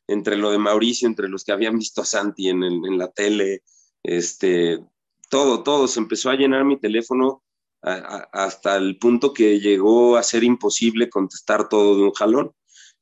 entre 0.09 0.37
lo 0.37 0.51
de 0.51 0.59
Mauricio, 0.59 1.07
entre 1.07 1.29
los 1.29 1.45
que 1.45 1.53
habían 1.53 1.79
visto 1.79 2.01
a 2.01 2.07
Santi 2.07 2.49
en, 2.49 2.65
en 2.65 2.99
la 2.99 3.13
tele, 3.13 3.63
este, 4.03 4.83
todo, 5.29 5.63
todo, 5.63 5.87
se 5.87 6.01
empezó 6.01 6.31
a 6.31 6.35
llenar 6.35 6.65
mi 6.65 6.81
teléfono 6.81 7.45
hasta 7.81 8.77
el 8.77 8.99
punto 8.99 9.33
que 9.33 9.61
llegó 9.61 10.17
a 10.17 10.23
ser 10.25 10.43
imposible 10.43 11.09
contestar 11.09 11.69
todo 11.69 11.97
de 11.97 12.03
un 12.03 12.13
jalón. 12.13 12.53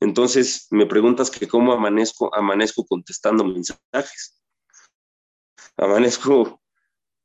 Entonces 0.00 0.66
me 0.70 0.86
preguntas 0.86 1.30
que 1.30 1.48
cómo 1.48 1.72
amanezco, 1.72 2.34
amanezco 2.34 2.84
contestando 2.84 3.44
mensajes. 3.44 4.42
Amanezco, 5.76 6.62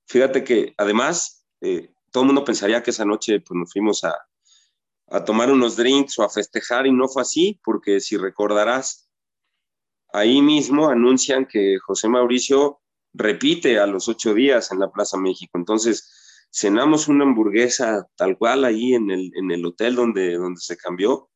fíjate 0.07 0.43
que 0.43 0.73
además 0.77 1.45
eh, 1.61 1.93
todo 2.11 2.23
el 2.23 2.27
mundo 2.27 2.43
pensaría 2.43 2.83
que 2.83 2.91
esa 2.91 3.05
noche 3.05 3.39
pues, 3.41 3.57
nos 3.57 3.71
fuimos 3.71 4.03
a, 4.03 4.15
a 5.07 5.23
tomar 5.25 5.51
unos 5.51 5.75
drinks 5.75 6.17
o 6.19 6.23
a 6.23 6.29
festejar 6.29 6.87
y 6.87 6.91
no 6.91 7.07
fue 7.07 7.21
así, 7.21 7.59
porque 7.63 7.99
si 7.99 8.17
recordarás, 8.17 9.09
ahí 10.13 10.41
mismo 10.41 10.89
anuncian 10.89 11.45
que 11.45 11.77
José 11.79 12.07
Mauricio 12.07 12.81
repite 13.13 13.79
a 13.79 13.87
los 13.87 14.07
ocho 14.07 14.33
días 14.33 14.71
en 14.71 14.79
la 14.79 14.91
Plaza 14.91 15.17
México. 15.17 15.57
Entonces, 15.57 16.47
cenamos 16.51 17.07
una 17.07 17.23
hamburguesa 17.23 18.07
tal 18.15 18.37
cual 18.37 18.65
ahí 18.65 18.93
en 18.93 19.09
el, 19.11 19.31
en 19.35 19.51
el 19.51 19.65
hotel 19.65 19.95
donde, 19.95 20.35
donde 20.35 20.61
se 20.61 20.77
cambió 20.77 21.30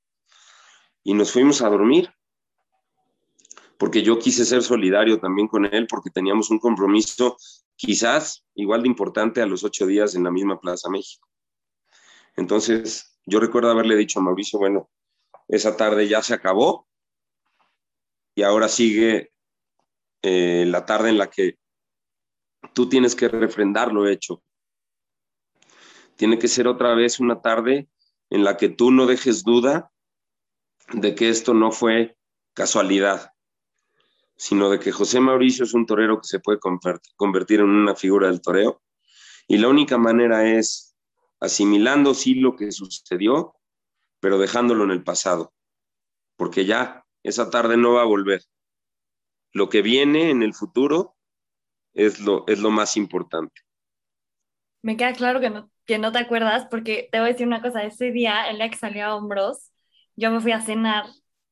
y 1.05 1.13
nos 1.13 1.31
fuimos 1.31 1.61
a 1.61 1.69
dormir. 1.69 2.11
Porque 3.77 4.01
yo 4.01 4.19
quise 4.19 4.43
ser 4.43 4.63
solidario 4.63 5.19
también 5.19 5.47
con 5.47 5.65
él, 5.65 5.87
porque 5.87 6.09
teníamos 6.09 6.49
un 6.49 6.59
compromiso 6.59 7.37
quizás 7.75 8.45
igual 8.55 8.81
de 8.81 8.87
importante 8.87 9.41
a 9.41 9.45
los 9.45 9.63
ocho 9.63 9.85
días 9.85 10.15
en 10.15 10.23
la 10.23 10.31
misma 10.31 10.59
Plaza 10.59 10.89
México. 10.89 11.29
Entonces, 12.35 13.17
yo 13.25 13.39
recuerdo 13.39 13.69
haberle 13.69 13.95
dicho 13.95 14.19
a 14.19 14.23
Mauricio, 14.23 14.59
bueno, 14.59 14.89
esa 15.47 15.77
tarde 15.77 16.07
ya 16.07 16.21
se 16.21 16.33
acabó, 16.33 16.87
y 18.33 18.43
ahora 18.43 18.67
sigue 18.67 19.31
eh, 20.21 20.65
la 20.67 20.85
tarde 20.85 21.09
en 21.09 21.17
la 21.17 21.29
que 21.29 21.57
tú 22.73 22.89
tienes 22.89 23.15
que 23.15 23.27
refrendar 23.27 23.93
lo 23.93 24.07
hecho. 24.07 24.41
Tiene 26.15 26.39
que 26.39 26.47
ser 26.47 26.67
otra 26.67 26.95
vez 26.95 27.19
una 27.19 27.41
tarde 27.41 27.87
en 28.29 28.43
la 28.43 28.57
que 28.57 28.69
tú 28.69 28.91
no 28.91 29.05
dejes 29.05 29.43
duda 29.43 29.91
de 30.93 31.15
que 31.15 31.29
esto 31.29 31.53
no 31.53 31.71
fue 31.71 32.17
casualidad, 32.53 33.31
sino 34.37 34.69
de 34.69 34.79
que 34.79 34.91
José 34.91 35.19
Mauricio 35.19 35.65
es 35.65 35.73
un 35.73 35.85
torero 35.85 36.19
que 36.19 36.27
se 36.27 36.39
puede 36.39 36.59
convertir 37.15 37.59
en 37.59 37.69
una 37.69 37.95
figura 37.95 38.27
del 38.27 38.41
toreo. 38.41 38.81
Y 39.47 39.57
la 39.57 39.67
única 39.67 39.97
manera 39.97 40.49
es 40.49 40.95
asimilando 41.39 42.13
sí 42.13 42.35
lo 42.35 42.55
que 42.55 42.71
sucedió, 42.71 43.55
pero 44.19 44.37
dejándolo 44.37 44.83
en 44.83 44.91
el 44.91 45.03
pasado, 45.03 45.53
porque 46.35 46.65
ya 46.65 47.05
esa 47.23 47.49
tarde 47.49 47.77
no 47.77 47.93
va 47.93 48.01
a 48.01 48.05
volver. 48.05 48.41
Lo 49.53 49.69
que 49.69 49.81
viene 49.81 50.31
en 50.31 50.43
el 50.43 50.53
futuro 50.53 51.15
es 51.93 52.19
lo, 52.19 52.45
es 52.47 52.59
lo 52.59 52.71
más 52.71 52.97
importante. 52.97 53.61
Me 54.81 54.97
queda 54.97 55.13
claro 55.13 55.39
que 55.39 55.49
no, 55.49 55.71
que 55.85 55.97
no 55.97 56.11
te 56.11 56.19
acuerdas, 56.19 56.67
porque 56.69 57.07
te 57.11 57.19
voy 57.19 57.29
a 57.29 57.31
decir 57.31 57.47
una 57.47 57.61
cosa, 57.61 57.83
ese 57.83 58.11
día, 58.11 58.49
el 58.49 58.57
día 58.57 58.69
que 58.69 58.77
salió 58.77 59.05
a 59.05 59.15
hombros, 59.15 59.71
yo 60.15 60.31
me 60.31 60.39
fui 60.39 60.51
a 60.51 60.61
cenar 60.61 61.05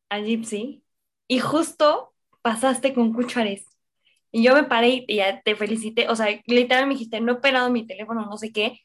a 0.09 0.19
Gypsy 0.19 0.83
y 1.27 1.39
justo 1.39 2.13
pasaste 2.41 2.93
con 2.93 3.13
Cuchares. 3.13 3.67
Y 4.31 4.43
yo 4.43 4.53
me 4.55 4.63
paré 4.63 5.05
y 5.07 5.17
ya 5.17 5.41
te 5.41 5.55
felicité, 5.55 6.09
o 6.09 6.15
sea, 6.15 6.27
literalmente 6.47 6.85
me 6.87 6.93
dijiste, 6.95 7.21
no 7.21 7.33
he 7.33 7.35
operado 7.35 7.69
mi 7.69 7.85
teléfono, 7.85 8.25
no 8.25 8.37
sé 8.37 8.51
qué, 8.51 8.79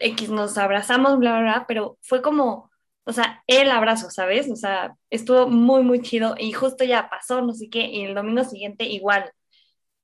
X, 0.00 0.30
nos 0.30 0.58
abrazamos, 0.58 1.18
bla, 1.18 1.32
bla, 1.32 1.42
bla, 1.42 1.64
pero 1.68 1.98
fue 2.02 2.20
como, 2.20 2.70
o 3.04 3.12
sea, 3.12 3.42
el 3.46 3.70
abrazo, 3.70 4.10
¿sabes? 4.10 4.50
O 4.50 4.56
sea, 4.56 4.96
estuvo 5.10 5.48
muy, 5.48 5.82
muy 5.82 6.02
chido 6.02 6.34
y 6.38 6.52
justo 6.52 6.84
ya 6.84 7.08
pasó, 7.08 7.42
no 7.42 7.54
sé 7.54 7.70
qué, 7.70 7.84
y 7.86 8.04
el 8.04 8.14
domingo 8.14 8.44
siguiente 8.44 8.84
igual, 8.84 9.30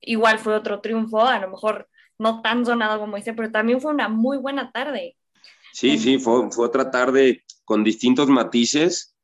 igual 0.01 0.39
fue 0.39 0.55
otro 0.55 0.81
triunfo, 0.81 1.25
a 1.25 1.39
lo 1.39 1.49
mejor 1.49 1.89
no 2.17 2.41
tan 2.41 2.65
sonado 2.65 2.99
como 2.99 3.17
ese, 3.17 3.33
pero 3.33 3.51
también 3.51 3.81
fue 3.81 3.91
una 3.91 4.09
muy 4.09 4.37
buena 4.37 4.71
tarde. 4.71 5.17
Sí, 5.73 5.97
sí, 5.97 6.19
fue, 6.19 6.49
fue 6.51 6.65
otra 6.65 6.89
tarde 6.89 7.43
con 7.69 7.83
distintos 7.83 8.29
matices, 8.29 9.15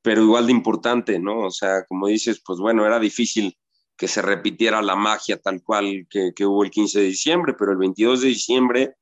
pero 0.00 0.22
igual 0.22 0.46
de 0.46 0.52
importante, 0.52 1.18
¿no? 1.18 1.40
O 1.40 1.50
sea, 1.50 1.84
como 1.84 2.06
dices, 2.06 2.40
pues 2.42 2.58
bueno, 2.58 2.86
era 2.86 2.98
difícil 2.98 3.58
que 3.94 4.08
se 4.08 4.22
repitiera 4.22 4.80
la 4.80 4.96
magia 4.96 5.36
tal 5.36 5.62
cual 5.62 6.06
que, 6.08 6.32
hubo 6.46 6.64
el 6.64 6.70
15 6.70 6.98
de 6.98 7.04
diciembre, 7.04 7.54
pero 7.58 7.72
el 7.72 7.76
22 7.76 8.22
de 8.22 8.28
diciembre 8.28 8.94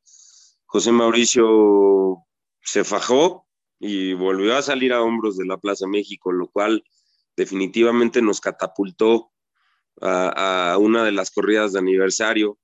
José 0.67 0.91
Mauricio 0.91 2.25
se 2.61 2.83
fajó 2.83 3.47
y 3.79 4.15
volvió 4.15 4.57
a 4.57 4.63
salir 4.63 4.93
a 4.93 5.01
hombros 5.01 5.37
de 5.37 5.47
la 5.47 5.59
Plaza 5.59 5.87
México, 5.87 6.33
lo 6.33 6.49
cual 6.49 6.83
definitivamente 7.37 8.21
nos 8.21 8.41
catapultó 8.41 9.31
a, 10.01 10.73
a 10.73 10.79
una 10.79 11.05
de 11.05 11.13
las 11.13 11.31
corridas 11.31 11.73
de 11.73 11.79
aniversario 11.79 12.59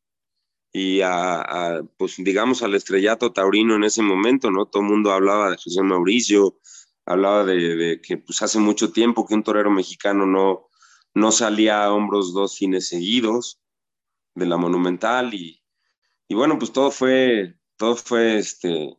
y 0.77 1.03
a, 1.03 1.83
pues 1.97 2.17
digamos, 2.19 2.65
al 2.65 2.75
estrellato 2.75 3.33
taurino 3.33 3.77
en 3.77 3.85
ese 3.85 4.03
momento, 4.03 4.51
¿no? 4.51 4.67
Todo 4.67 4.83
el 4.83 4.89
mundo 4.89 5.13
hablaba 5.13 5.51
de 5.51 5.57
José 5.57 5.83
Mauricio, 5.83 6.59
hablaba 7.07 7.45
de, 7.45 8.01
que 8.03 8.17
pues 8.17 8.43
hace 8.43 8.59
mucho 8.59 8.91
tiempo 8.91 9.25
que 9.25 9.35
un 9.35 9.45
torero 9.45 9.71
mexicano 9.71 10.27
no, 10.27 10.69
no 11.15 11.31
salía 11.31 11.85
a 11.85 11.95
hombros 11.95 12.35
dos 12.35 12.59
fines 12.59 12.89
seguidos 12.89 13.61
de 14.35 14.47
la 14.47 14.57
Monumental 14.57 15.33
y, 15.33 15.63
y 16.27 16.35
bueno, 16.35 16.59
pues 16.59 16.73
todo 16.73 16.91
fue, 16.91 17.55
todo 17.77 17.95
fue 17.95 18.39
este, 18.39 18.99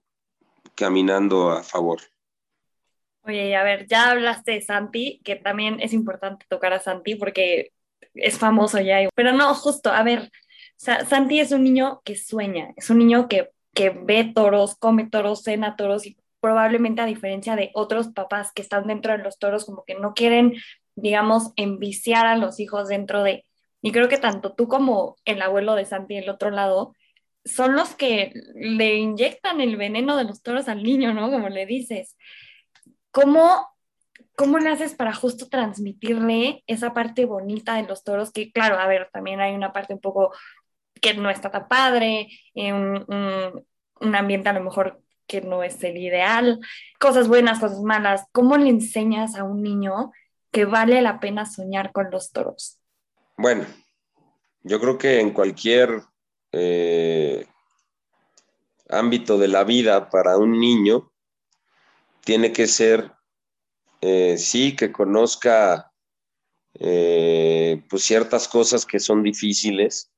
caminando 0.76 1.52
a 1.52 1.62
favor. 1.62 2.00
Oye, 3.24 3.54
a 3.54 3.64
ver, 3.64 3.86
ya 3.86 4.12
hablaste 4.12 4.54
de 4.54 4.62
Santi, 4.62 5.20
que 5.26 5.36
también 5.36 5.82
es 5.82 5.92
importante 5.92 6.46
tocar 6.48 6.72
a 6.72 6.80
Santi 6.80 7.16
porque 7.16 7.74
es 8.14 8.40
famoso 8.40 8.80
ya, 8.80 9.10
pero 9.14 9.34
no, 9.34 9.54
justo, 9.54 9.92
a 9.92 10.02
ver, 10.04 10.32
Santi 10.78 11.40
es 11.40 11.52
un 11.52 11.64
niño 11.64 12.02
que 12.04 12.16
sueña, 12.16 12.74
es 12.76 12.90
un 12.90 13.00
niño 13.00 13.28
que, 13.28 13.52
que 13.74 13.90
ve 13.90 14.32
toros, 14.36 14.76
come 14.76 15.08
toros, 15.10 15.44
cena 15.44 15.76
toros 15.76 16.06
y 16.06 16.18
probablemente 16.46 17.02
a 17.02 17.06
diferencia 17.06 17.56
de 17.56 17.72
otros 17.74 18.10
papás 18.10 18.52
que 18.54 18.62
están 18.62 18.86
dentro 18.86 19.12
de 19.12 19.24
los 19.24 19.40
toros, 19.40 19.66
como 19.66 19.84
que 19.84 19.96
no 19.96 20.14
quieren, 20.14 20.54
digamos, 20.96 21.52
enviciar 21.56 22.28
a 22.28 22.38
los 22.38 22.60
hijos 22.60 22.88
dentro 22.88 23.24
de... 23.24 23.46
Y 23.82 23.92
creo 23.92 24.10
que 24.10 24.18
tanto 24.18 24.54
tú 24.54 24.68
como 24.68 25.16
el 25.26 25.42
abuelo 25.42 25.74
de 25.74 25.86
Santi, 25.86 26.18
el 26.18 26.30
otro 26.30 26.52
lado, 26.52 26.94
son 27.46 27.76
los 27.76 27.96
que 27.96 28.34
le 28.56 28.96
inyectan 28.96 29.62
el 29.62 29.78
veneno 29.78 30.18
de 30.18 30.24
los 30.26 30.42
toros 30.42 30.68
al 30.68 30.84
niño, 30.84 31.14
¿no? 31.14 31.32
Como 31.32 31.50
le 31.50 31.66
dices. 31.66 32.18
¿Cómo, 33.12 33.68
cómo 34.36 34.60
le 34.60 34.70
haces 34.70 34.94
para 34.94 35.14
justo 35.14 35.48
transmitirle 35.48 36.64
esa 36.68 36.94
parte 36.94 37.26
bonita 37.26 37.76
de 37.76 37.88
los 37.88 38.04
toros? 38.04 38.32
Que 38.32 38.52
claro, 38.52 38.78
a 38.78 38.88
ver, 38.88 39.10
también 39.14 39.42
hay 39.42 39.54
una 39.56 39.74
parte 39.74 39.94
un 39.94 40.00
poco 40.00 40.32
que 41.02 41.14
no 41.14 41.30
está 41.30 41.52
tan 41.52 41.68
padre, 41.68 42.28
un, 42.56 43.06
un, 44.00 44.16
ambiente 44.16 44.50
a 44.50 44.54
lo 44.54 44.64
mejor 44.64 45.02
que 45.28 45.42
no 45.42 45.64
es 45.64 45.84
el 45.84 45.98
ideal, 45.98 46.60
cosas 47.00 47.28
buenas, 47.28 47.60
cosas 47.60 47.82
malas. 47.82 48.26
¿Cómo 48.32 48.58
le 48.58 48.70
enseñas 48.70 49.36
a 49.36 49.44
un 49.44 49.62
niño 49.62 50.12
que 50.52 50.66
vale 50.66 51.02
la 51.02 51.20
pena 51.20 51.46
soñar 51.46 51.92
con 51.92 52.12
los 52.12 52.32
toros? 52.32 52.80
Bueno, 53.38 53.66
yo 54.64 54.80
creo 54.80 54.98
que 54.98 55.20
en 55.20 55.32
cualquier 55.32 56.02
eh, 56.52 57.46
ámbito 58.90 59.38
de 59.38 59.48
la 59.48 59.64
vida 59.64 60.10
para 60.10 60.38
un 60.38 60.60
niño 60.60 61.12
tiene 62.24 62.52
que 62.52 62.68
ser, 62.68 63.12
eh, 64.02 64.38
sí, 64.38 64.76
que 64.76 64.92
conozca 64.92 65.92
eh, 66.80 67.84
pues 67.90 68.04
ciertas 68.04 68.48
cosas 68.48 68.86
que 68.86 69.00
son 69.00 69.24
difíciles, 69.24 70.12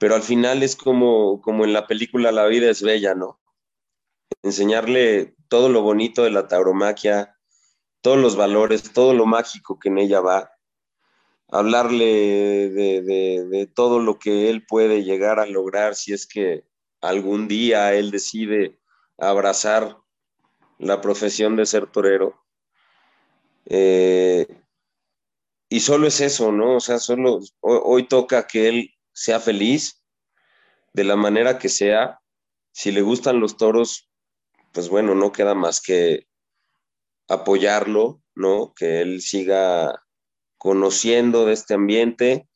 pero 0.00 0.14
al 0.14 0.22
final 0.22 0.62
es 0.62 0.76
como, 0.76 1.42
como 1.42 1.66
en 1.66 1.74
la 1.74 1.86
película 1.86 2.32
La 2.32 2.46
vida 2.46 2.70
es 2.70 2.82
bella, 2.82 3.14
¿no? 3.14 3.38
Enseñarle 4.42 5.36
todo 5.48 5.68
lo 5.68 5.82
bonito 5.82 6.24
de 6.24 6.30
la 6.30 6.48
tauromaquia, 6.48 7.36
todos 8.00 8.16
los 8.16 8.34
valores, 8.34 8.94
todo 8.94 9.12
lo 9.12 9.26
mágico 9.26 9.78
que 9.78 9.90
en 9.90 9.98
ella 9.98 10.20
va, 10.22 10.52
hablarle 11.48 12.70
de, 12.70 13.70
todo 13.74 13.98
lo 13.98 14.18
que 14.18 14.48
él 14.48 14.64
puede 14.64 15.04
llegar 15.04 15.38
a 15.38 15.44
lograr 15.44 15.94
si 15.94 16.14
es 16.14 16.26
que 16.26 16.64
algún 17.02 17.46
día 17.46 17.92
él 17.92 18.10
decide 18.10 18.80
abrazar 19.18 19.98
la 20.78 21.02
profesión 21.02 21.56
de 21.56 21.66
ser 21.66 21.86
torero. 21.88 22.42
Eh, 23.66 24.46
y 25.68 25.80
solo 25.80 26.06
es 26.06 26.22
eso, 26.22 26.52
¿no? 26.52 26.76
O 26.76 26.80
sea, 26.80 26.98
solo 26.98 27.40
hoy 27.60 28.08
toca 28.08 28.46
que 28.46 28.68
él 28.68 28.94
sea 29.20 29.38
feliz 29.38 30.02
de 30.94 31.04
la 31.04 31.14
manera 31.14 31.58
que 31.58 31.68
sea. 31.68 32.20
Si 32.72 32.90
le 32.90 33.02
gustan 33.02 33.38
los 33.38 33.58
toros, 33.58 34.08
pues 34.72 34.88
bueno, 34.88 35.14
no 35.14 35.30
queda 35.30 35.54
más 35.54 35.82
que 35.82 36.26
apoyarlo, 37.28 38.22
¿no? 38.34 38.72
Que 38.74 39.02
él 39.02 39.20
siga 39.20 40.02
conociendo 40.56 41.44
de 41.44 41.52
este 41.52 41.74
ambiente. 41.74 42.48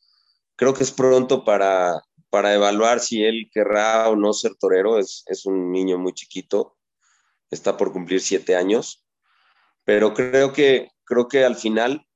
Creo 0.55 0.73
que 0.73 0.81
es 0.81 0.91
pronto 0.91 1.43
para, 1.43 2.01
para 2.31 2.55
evaluar 2.55 2.99
si 2.99 3.23
él 3.23 3.47
querrá 3.53 4.09
o 4.09 4.15
no 4.15 4.33
ser 4.33 4.55
torero. 4.55 4.97
Es, 4.97 5.23
es 5.27 5.45
un 5.45 5.71
niño 5.71 5.99
muy 5.99 6.13
chiquito, 6.13 6.77
está 7.51 7.77
por 7.77 7.93
cumplir 7.93 8.21
siete 8.21 8.55
años, 8.55 9.05
pero 9.83 10.15
creo 10.15 10.51
que, 10.51 10.89
creo 11.03 11.27
que 11.27 11.45
al 11.45 11.57
final 11.57 12.07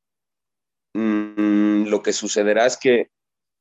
mm, 0.95 1.83
lo 1.83 2.01
que 2.01 2.13
sucederá 2.13 2.65
es 2.65 2.77
que 2.77 3.11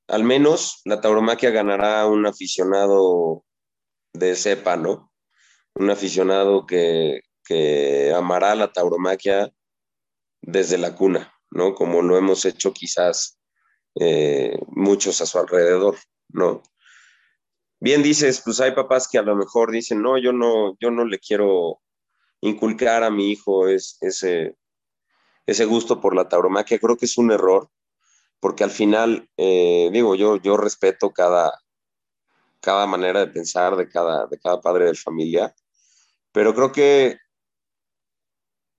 al 0.09 0.25
menos 0.25 0.81
la 0.85 1.01
tauromaquia 1.01 1.51
ganará 1.51 2.07
un 2.07 2.27
aficionado 2.27 3.44
de 4.14 4.35
cepa, 4.35 4.77
¿no? 4.77 5.12
Un 5.75 5.90
aficionado 5.90 6.66
que, 6.66 7.21
amará 8.14 8.55
la 8.55 8.73
tauromaquia 8.73 9.51
desde 10.42 10.77
la 10.77 10.94
cuna, 10.94 11.33
¿no? 11.51 11.75
Como 11.75 12.03
lo 12.03 12.18
hemos 12.18 12.44
hecho 12.44 12.75
quizás 12.75 13.38
eh, 13.99 14.59
muchos 14.66 15.21
a 15.21 15.27
su 15.27 15.38
alrededor, 15.38 15.97
¿no? 16.29 16.62
Bien 17.81 18.03
dices, 18.03 18.42
pues 18.44 18.61
hay 18.61 18.73
papás 18.73 19.09
que 19.09 19.18
a 19.18 19.23
lo 19.23 19.37
mejor 19.37 19.71
dicen, 19.71 20.03
no, 20.03 20.18
yo 20.18 20.33
no, 20.33 20.77
yo 20.79 20.90
no 20.90 21.05
le 21.05 21.18
quiero 21.18 21.81
inculcar 22.40 23.03
a 23.03 23.11
mi 23.11 23.31
hijo 23.31 23.68
ese, 23.68 24.57
ese 25.47 25.64
gusto 25.64 26.01
por 26.01 26.14
la 26.14 26.29
tauromaquia. 26.29 26.79
Creo 26.79 26.97
que 26.97 27.07
es 27.07 27.16
un 27.16 27.31
error 27.31 27.71
porque 28.40 28.64
al 28.64 28.70
final, 28.70 29.29
eh, 29.37 29.90
digo, 29.92 30.14
yo, 30.14 30.37
yo 30.37 30.57
respeto 30.57 31.11
cada, 31.11 31.53
cada 32.61 32.87
manera 32.87 33.20
de 33.20 33.29
pensar 33.29 33.77
de 33.77 33.88
cada, 33.88 34.27
de 34.27 34.38
cada 34.38 34.61
padre 34.61 34.87
de 34.87 34.94
familia, 34.94 35.55
pero 36.33 36.55
creo 36.55 36.72
que 36.72 37.18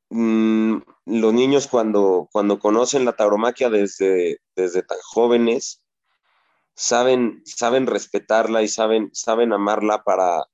mm, 0.09 0.77
los 1.05 1.33
niños 1.33 1.67
cuando, 1.67 2.29
cuando 2.31 2.59
conocen 2.59 3.05
la 3.05 3.15
tauromaquia 3.15 3.69
desde, 3.69 4.39
desde 4.55 4.83
tan 4.83 4.99
jóvenes, 5.01 5.83
saben, 6.75 7.41
saben 7.45 7.87
respetarla 7.87 8.61
y 8.61 8.67
saben, 8.67 9.09
saben 9.13 9.51
amarla 9.51 10.03
para, 10.03 10.45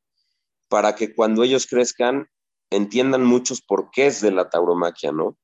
para 0.67 0.95
que 0.95 1.13
cuando 1.13 1.43
ellos 1.43 1.67
crezcan 1.67 2.29
entiendan 2.71 3.23
muchos 3.23 3.61
porqués 3.61 4.21
de 4.21 4.31
la 4.31 4.49
tauromaquia, 4.49 5.11
¿no? 5.11 5.37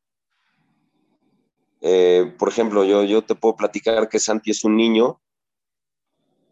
Eh, 1.82 2.34
por 2.38 2.50
ejemplo, 2.50 2.84
yo, 2.86 3.04
yo 3.04 3.24
te 3.24 3.36
puedo 3.36 3.56
platicar 3.56 4.08
que 4.08 4.20
Santi 4.20 4.52
es 4.52 4.64
un 4.64 4.78
niño 4.78 5.20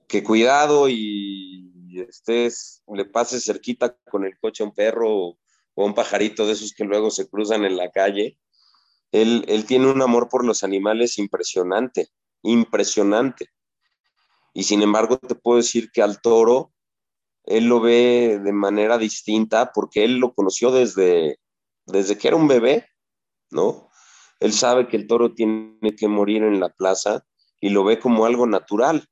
que 0.07 0.23
cuidado 0.23 0.89
y 0.89 1.71
estés, 2.07 2.81
le 2.87 3.05
pases 3.05 3.45
cerquita 3.45 3.95
con 4.09 4.25
el 4.25 4.37
coche 4.39 4.63
a 4.63 4.65
un 4.65 4.73
perro 4.73 5.07
o, 5.09 5.39
a 5.77 5.85
un 5.85 5.93
pajarito 5.93 6.45
de 6.45 6.53
esos 6.53 6.73
que 6.73 6.83
luego 6.83 7.11
se 7.11 7.29
cruzan 7.29 7.63
en 7.63 7.77
la 7.77 7.91
calle, 7.91 8.37
Él, 9.11 9.45
él 9.47 9.65
tiene 9.65 9.87
un 9.87 10.01
amor 10.01 10.27
por 10.29 10.43
los 10.43 10.63
animales 10.63 11.17
impresionante, 11.17 12.09
impresionante. 12.41 13.49
Y 14.53 14.63
sin 14.63 14.81
embargo, 14.81 15.17
te 15.17 15.35
puedo 15.35 15.57
decir 15.57 15.91
que 15.91 16.01
al 16.01 16.21
toro, 16.21 16.73
él 17.45 17.65
lo 17.65 17.79
ve 17.79 18.39
de 18.43 18.51
manera 18.51 18.97
distinta 18.97 19.71
porque 19.73 20.03
él 20.03 20.17
lo 20.17 20.33
conoció 20.33 20.71
desde, 20.71 21.39
desde 21.85 22.17
que 22.17 22.27
era 22.27 22.37
un 22.37 22.47
bebé, 22.47 22.87
¿no? 23.51 23.88
Él 24.39 24.53
sabe 24.53 24.87
que 24.87 24.97
el 24.97 25.07
toro 25.07 25.33
tiene 25.33 25.95
que 25.97 26.07
morir 26.07 26.43
en 26.43 26.59
la 26.59 26.69
plaza 26.69 27.25
y 27.59 27.69
lo 27.69 27.83
ve 27.83 27.99
como 27.99 28.25
algo 28.25 28.47
natural, 28.47 29.07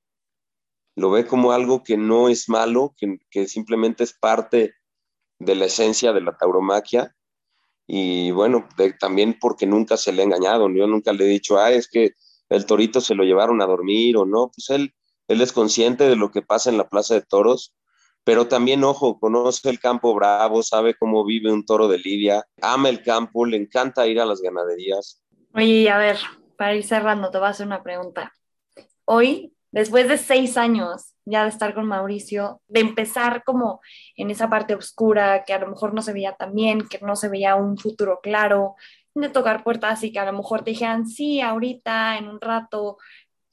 lo 0.95 1.11
ve 1.11 1.25
como 1.25 1.51
algo 1.51 1.83
que 1.83 1.97
no 1.97 2.29
es 2.29 2.49
malo, 2.49 2.95
que, 3.29 3.47
simplemente 3.47 4.03
es 4.03 4.13
parte 4.13 4.73
de 5.39 5.55
la 5.55 5.65
esencia 5.65 6.13
de 6.13 6.21
la 6.21 6.35
tauromaquia. 6.37 7.15
Y 7.85 8.31
bueno, 8.31 8.67
también 8.99 9.37
porque 9.39 9.65
nunca 9.65 9.97
se 9.97 10.11
le 10.11 10.21
ha 10.21 10.25
engañado, 10.25 10.69
yo 10.69 10.87
nunca 10.87 11.13
le 11.13 11.25
he 11.25 11.27
dicho, 11.27 11.57
ah, 11.57 11.71
es 11.71 11.87
que 11.87 12.11
el 12.49 12.65
torito 12.65 13.01
se 13.01 13.15
lo 13.15 13.23
llevaron 13.23 13.61
a 13.61 13.65
dormir 13.65 14.17
o 14.17 14.25
no, 14.25 14.49
pues 14.53 14.69
él 14.69 14.93
es 15.27 15.51
consciente 15.51 16.07
de 16.09 16.15
lo 16.15 16.31
que 16.31 16.41
pasa 16.41 16.69
en 16.69 16.77
la 16.77 16.89
plaza 16.89 17.13
de 17.13 17.21
toros 17.21 17.76
pero 18.27 18.45
también, 18.45 18.83
ojo, 18.83 19.21
conoce 19.21 19.69
el 19.69 19.79
campo 19.79 20.13
bravo, 20.13 20.61
sabe 20.61 20.95
cómo 20.95 21.23
vive 21.23 21.49
un 21.49 21.65
toro 21.65 21.87
de 21.87 21.97
Lidia, 21.97 22.45
ama 22.61 22.89
el 22.89 23.01
campo, 23.01 23.45
le 23.45 23.55
encanta 23.55 24.05
ir 24.05 24.19
a 24.19 24.25
las 24.25 24.41
ganaderías. 24.41 25.23
Oye, 25.53 25.89
a 25.89 25.97
ver, 25.97 26.17
para 26.57 26.75
ir 26.75 26.83
cerrando, 26.83 27.31
te 27.31 27.37
voy 27.37 27.47
a 27.47 27.51
hacer 27.51 27.65
una 27.65 27.83
pregunta. 27.83 28.33
Hoy, 29.05 29.53
después 29.71 30.09
de 30.09 30.17
seis 30.17 30.57
años 30.57 31.13
ya 31.23 31.43
de 31.43 31.49
estar 31.49 31.73
con 31.73 31.87
Mauricio, 31.87 32.59
de 32.67 32.81
empezar 32.81 33.45
como 33.45 33.79
en 34.17 34.29
esa 34.29 34.49
parte 34.49 34.75
oscura, 34.75 35.45
que 35.45 35.53
a 35.53 35.59
lo 35.59 35.69
mejor 35.69 35.93
no 35.93 36.01
se 36.01 36.11
veía 36.11 36.33
tan 36.33 36.53
bien, 36.53 36.85
que 36.85 36.99
no 36.99 37.15
se 37.15 37.29
veía 37.29 37.55
un 37.55 37.77
futuro 37.77 38.19
claro, 38.21 38.75
de 39.15 39.29
tocar 39.29 39.63
puertas 39.63 40.03
y 40.03 40.11
que 40.11 40.19
a 40.19 40.25
lo 40.25 40.33
mejor 40.33 40.65
te 40.65 40.71
dijeran, 40.71 41.07
sí, 41.07 41.39
ahorita, 41.39 42.17
en 42.17 42.27
un 42.27 42.41
rato, 42.41 42.97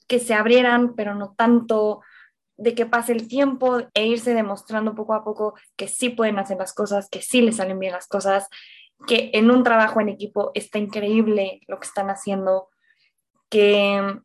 que 0.08 0.18
se 0.18 0.34
abrieran, 0.34 0.96
pero 0.96 1.14
no 1.14 1.32
tanto, 1.38 2.00
de 2.56 2.74
que 2.74 2.86
pase 2.86 3.12
el 3.12 3.28
tiempo 3.28 3.78
e 3.94 4.06
irse 4.06 4.34
demostrando 4.34 4.94
poco 4.94 5.14
a 5.14 5.24
poco 5.24 5.54
que 5.76 5.88
sí 5.88 6.10
pueden 6.10 6.38
hacer 6.38 6.56
las 6.58 6.72
cosas, 6.72 7.08
que 7.10 7.22
sí 7.22 7.40
les 7.40 7.56
salen 7.56 7.78
bien 7.78 7.92
las 7.92 8.06
cosas, 8.06 8.48
que 9.06 9.30
en 9.34 9.50
un 9.50 9.62
trabajo 9.64 10.00
en 10.00 10.08
equipo 10.08 10.50
está 10.54 10.78
increíble 10.78 11.60
lo 11.66 11.78
que 11.78 11.86
están 11.86 12.10
haciendo, 12.10 12.68
que 13.50 14.20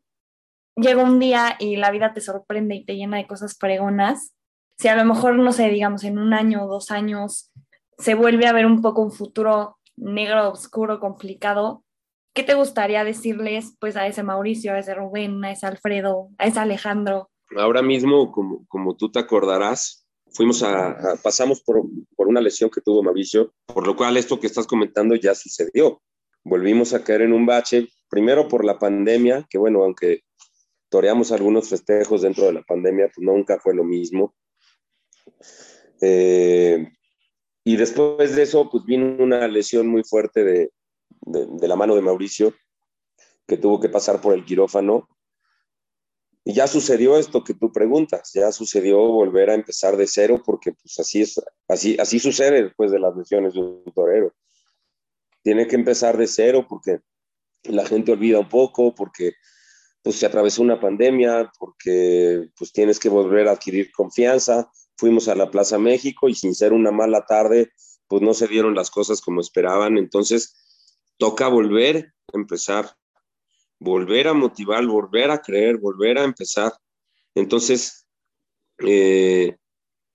llega 0.76 1.02
un 1.02 1.18
día 1.18 1.56
y 1.58 1.76
la 1.76 1.90
vida 1.90 2.12
te 2.12 2.20
sorprende 2.20 2.74
y 2.76 2.84
te 2.84 2.96
llena 2.96 3.16
de 3.16 3.26
cosas 3.26 3.56
pregonas. 3.56 4.34
Si 4.78 4.88
a 4.88 4.96
lo 4.96 5.04
mejor, 5.04 5.36
no 5.36 5.52
sé, 5.52 5.68
digamos, 5.68 6.04
en 6.04 6.18
un 6.18 6.32
año 6.32 6.64
o 6.64 6.68
dos 6.68 6.90
años 6.90 7.52
se 7.98 8.14
vuelve 8.14 8.46
a 8.46 8.52
ver 8.52 8.64
un 8.64 8.80
poco 8.80 9.02
un 9.02 9.12
futuro 9.12 9.78
negro, 9.96 10.50
oscuro, 10.50 11.00
complicado, 11.00 11.84
¿qué 12.34 12.42
te 12.42 12.54
gustaría 12.54 13.04
decirles 13.04 13.76
pues 13.78 13.96
a 13.96 14.06
ese 14.06 14.22
Mauricio, 14.22 14.72
a 14.72 14.78
ese 14.78 14.94
Rubén, 14.94 15.44
a 15.44 15.52
ese 15.52 15.66
Alfredo, 15.66 16.30
a 16.38 16.46
ese 16.46 16.60
Alejandro? 16.60 17.29
Ahora 17.56 17.82
mismo, 17.82 18.30
como, 18.32 18.66
como 18.68 18.96
tú 18.96 19.10
te 19.10 19.18
acordarás, 19.18 20.06
fuimos 20.32 20.62
a, 20.62 21.16
pasamos 21.22 21.60
por, 21.62 21.82
por, 22.16 22.28
una 22.28 22.40
lesión 22.40 22.70
que 22.70 22.80
tuvo 22.80 23.02
Mauricio, 23.02 23.52
por 23.66 23.86
lo 23.86 23.96
cual 23.96 24.16
esto 24.16 24.38
que 24.38 24.46
estás 24.46 24.66
comentando 24.66 25.14
ya 25.16 25.34
sucedió. 25.34 26.00
Volvimos 26.44 26.94
a 26.94 27.04
caer 27.04 27.22
en 27.22 27.32
un 27.32 27.46
bache, 27.46 27.88
primero 28.08 28.48
por 28.48 28.64
la 28.64 28.78
pandemia, 28.78 29.46
que 29.50 29.58
bueno, 29.58 29.82
aunque 29.82 30.22
toreamos 30.88 31.32
algunos 31.32 31.68
festejos 31.68 32.22
dentro 32.22 32.46
de 32.46 32.52
la 32.52 32.62
pandemia, 32.62 33.10
pues 33.14 33.24
nunca 33.24 33.58
fue 33.60 33.74
lo 33.74 33.84
mismo. 33.84 34.34
Eh, 36.00 36.88
y 37.64 37.76
después 37.76 38.34
de 38.34 38.42
eso, 38.42 38.70
pues 38.70 38.84
vino 38.84 39.22
una 39.22 39.46
lesión 39.48 39.86
muy 39.86 40.02
fuerte 40.02 40.44
de, 40.44 40.70
de, 41.22 41.46
de 41.46 41.68
la 41.68 41.76
mano 41.76 41.94
de 41.94 42.02
Mauricio, 42.02 42.54
que 43.46 43.56
tuvo 43.56 43.80
que 43.80 43.88
pasar 43.88 44.20
por 44.20 44.34
el 44.34 44.44
quirófano 44.44 45.08
y 46.44 46.54
ya 46.54 46.66
sucedió 46.66 47.18
esto 47.18 47.44
que 47.44 47.54
tú 47.54 47.70
preguntas, 47.70 48.30
ya 48.32 48.50
sucedió 48.50 48.98
volver 48.98 49.50
a 49.50 49.54
empezar 49.54 49.96
de 49.96 50.06
cero 50.06 50.42
porque 50.44 50.72
pues 50.72 50.98
así 50.98 51.22
es, 51.22 51.40
así, 51.68 51.96
así 51.98 52.18
sucede 52.18 52.64
después 52.64 52.90
de 52.90 52.98
las 52.98 53.14
lesiones 53.16 53.54
de 53.54 53.60
un 53.60 53.84
torero. 53.94 54.32
Tiene 55.42 55.66
que 55.66 55.76
empezar 55.76 56.16
de 56.16 56.26
cero 56.26 56.66
porque 56.68 57.00
la 57.64 57.84
gente 57.84 58.12
olvida 58.12 58.38
un 58.38 58.48
poco, 58.48 58.94
porque 58.94 59.34
pues 60.02 60.16
se 60.16 60.26
atravesó 60.26 60.62
una 60.62 60.80
pandemia, 60.80 61.52
porque 61.58 62.48
pues 62.56 62.72
tienes 62.72 62.98
que 62.98 63.10
volver 63.10 63.48
a 63.48 63.52
adquirir 63.52 63.92
confianza. 63.92 64.70
Fuimos 64.96 65.28
a 65.28 65.34
la 65.34 65.50
Plaza 65.50 65.78
México 65.78 66.28
y 66.28 66.34
sin 66.34 66.54
ser 66.54 66.72
una 66.72 66.90
mala 66.90 67.26
tarde, 67.26 67.70
pues 68.08 68.22
no 68.22 68.32
se 68.32 68.48
dieron 68.48 68.74
las 68.74 68.90
cosas 68.90 69.20
como 69.20 69.42
esperaban. 69.42 69.98
Entonces, 69.98 70.54
toca 71.18 71.48
volver 71.48 72.14
a 72.32 72.38
empezar 72.38 72.96
volver 73.80 74.28
a 74.28 74.34
motivar, 74.34 74.86
volver 74.86 75.30
a 75.30 75.40
creer, 75.40 75.78
volver 75.78 76.18
a 76.18 76.24
empezar. 76.24 76.72
Entonces, 77.34 78.06
eh, 78.78 79.56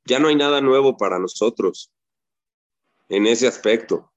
ya 0.05 0.19
no 0.19 0.29
hay 0.29 0.35
nada 0.35 0.61
nuevo 0.61 0.95
para 0.95 1.19
nosotros 1.19 1.91
en 3.09 3.27
ese 3.27 3.47
aspecto. 3.47 4.11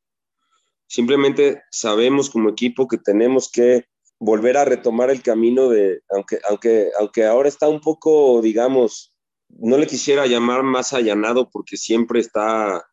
Simplemente 0.87 1.63
sabemos 1.71 2.31
como 2.31 2.51
equipo 2.51 2.87
que 2.87 2.99
tenemos 2.99 3.51
que 3.51 3.87
volver 4.19 4.57
a 4.57 4.65
retomar 4.65 5.11
el 5.11 5.23
camino 5.23 5.69
de, 5.69 6.03
aunque, 6.11 6.39
aunque, 6.49 6.91
aunque 6.99 7.25
ahora 7.25 7.49
está 7.49 7.69
un 7.69 7.81
poco, 7.81 8.41
digamos, 8.43 9.15
no 9.49 9.79
le 9.79 9.87
quisiera 9.87 10.27
llamar 10.27 10.63
más 10.63 10.93
allanado 10.93 11.51
porque 11.51 11.77
siempre 11.77 12.21
está 12.21 12.87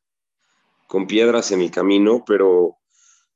con 0.87 1.07
piedras 1.07 1.51
en 1.51 1.61
el 1.61 1.71
camino, 1.71 2.23
pero 2.25 2.77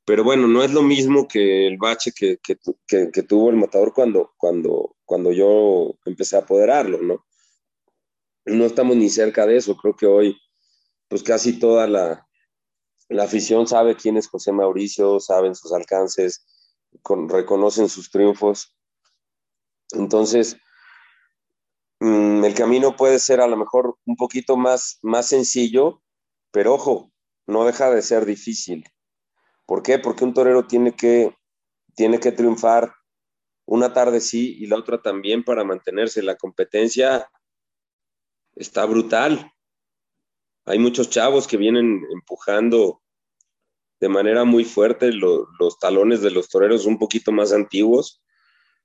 pero 0.09 0.23
bueno, 0.23 0.47
no 0.47 0.63
es 0.63 0.71
lo 0.71 0.81
mismo 0.81 1.27
que 1.27 1.67
el 1.67 1.77
bache 1.77 2.11
que, 2.11 2.39
que, 2.39 3.21
tuvo 3.21 3.51
el 3.51 3.57
matador 3.57 3.93
cuando, 3.93 4.33
cuando, 4.37 4.95
cuando 5.05 5.31
yo 5.31 5.93
empecé 6.03 6.35
a 6.35 6.39
apoderarlo, 6.39 6.99
¿no? 6.99 7.27
No 8.43 8.65
estamos 8.65 8.97
ni 8.97 9.07
cerca 9.09 9.45
de 9.45 9.57
eso. 9.57 9.77
Creo 9.77 9.95
que 9.95 10.07
hoy, 10.07 10.35
pues 11.07 11.21
casi 11.21 11.59
toda 11.59 11.85
la, 11.85 12.27
la 13.07 13.25
afición 13.25 13.67
sabe 13.67 13.95
quién 13.95 14.17
es 14.17 14.27
José 14.27 14.51
Mauricio, 14.51 15.19
saben 15.19 15.53
sus 15.53 15.73
alcances, 15.73 16.43
reconocen 17.27 17.87
sus 17.87 18.09
triunfos. 18.09 18.75
Entonces, 19.91 20.57
mm, 21.99 22.45
el 22.45 22.55
camino 22.55 22.95
puede 22.95 23.19
ser 23.19 23.41
a 23.41 23.47
lo 23.47 23.57
mejor 23.57 23.99
un 24.05 24.15
poquito 24.15 24.57
más, 24.57 24.97
más 25.03 25.27
sencillo, 25.27 26.01
pero 26.49 26.73
ojo, 26.73 27.11
no 27.45 27.63
deja 27.63 27.91
de 27.91 28.01
ser 28.01 28.25
difícil. 28.25 28.85
¿Por 29.69 29.83
qué? 29.83 29.99
Porque 29.99 30.23
un 30.23 30.33
torero 30.33 30.65
tiene 30.65 30.95
que, 30.95 31.37
tiene 31.93 32.19
que 32.19 32.31
triunfar 32.31 32.91
una 33.67 33.93
tarde 33.93 34.19
sí 34.19 34.57
y 34.57 34.65
la 34.65 34.77
otra 34.77 34.99
también 34.99 35.43
para 35.43 35.63
mantenerse. 35.63 36.23
La 36.23 36.37
competencia 36.37 37.29
está 38.55 38.83
brutal. 38.85 39.53
Hay 40.65 40.79
muchos 40.79 41.11
chavos 41.11 41.47
que 41.47 41.57
vienen 41.57 42.03
empujando 42.11 43.03
de 43.99 44.09
manera 44.09 44.43
muy 44.43 44.65
fuerte 44.65 45.11
los 45.13 45.77
talones 45.79 46.23
de 46.23 46.31
los 46.31 46.49
toreros 46.49 46.87
un 46.87 46.97
poquito 46.97 47.31
más 47.31 47.53
antiguos 47.53 48.23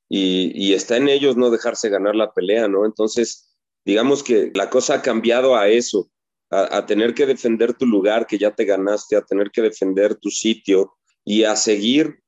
y, 0.07 0.53
y, 0.55 0.75
está 0.75 0.99
en 0.99 1.09
ellos 1.09 1.35
no 1.35 1.49
dejarse 1.49 1.88
ganar 1.88 2.14
la 2.14 2.35
pelea, 2.35 2.68
¿no? 2.68 2.85
Entonces, 2.85 3.57
digamos 3.87 4.23
que 4.23 4.53
la 4.55 4.68
cosa 4.68 4.97
ha 4.97 5.03
cambiado 5.03 5.57
a 5.57 5.66
eso 5.68 6.11
a, 6.55 6.87
tener 6.87 7.14
que 7.14 7.27
defender 7.27 7.75
tu 7.75 7.87
lugar 7.87 8.27
que 8.27 8.38
ya 8.38 8.55
te 8.55 8.64
ganaste, 8.64 9.17
a 9.17 9.23
tener 9.23 9.51
que 9.51 9.62
defender 9.62 10.14
tu 10.14 10.31
sitio 10.31 10.95
y 11.25 11.45
a 11.45 11.57
seguir 11.57 12.21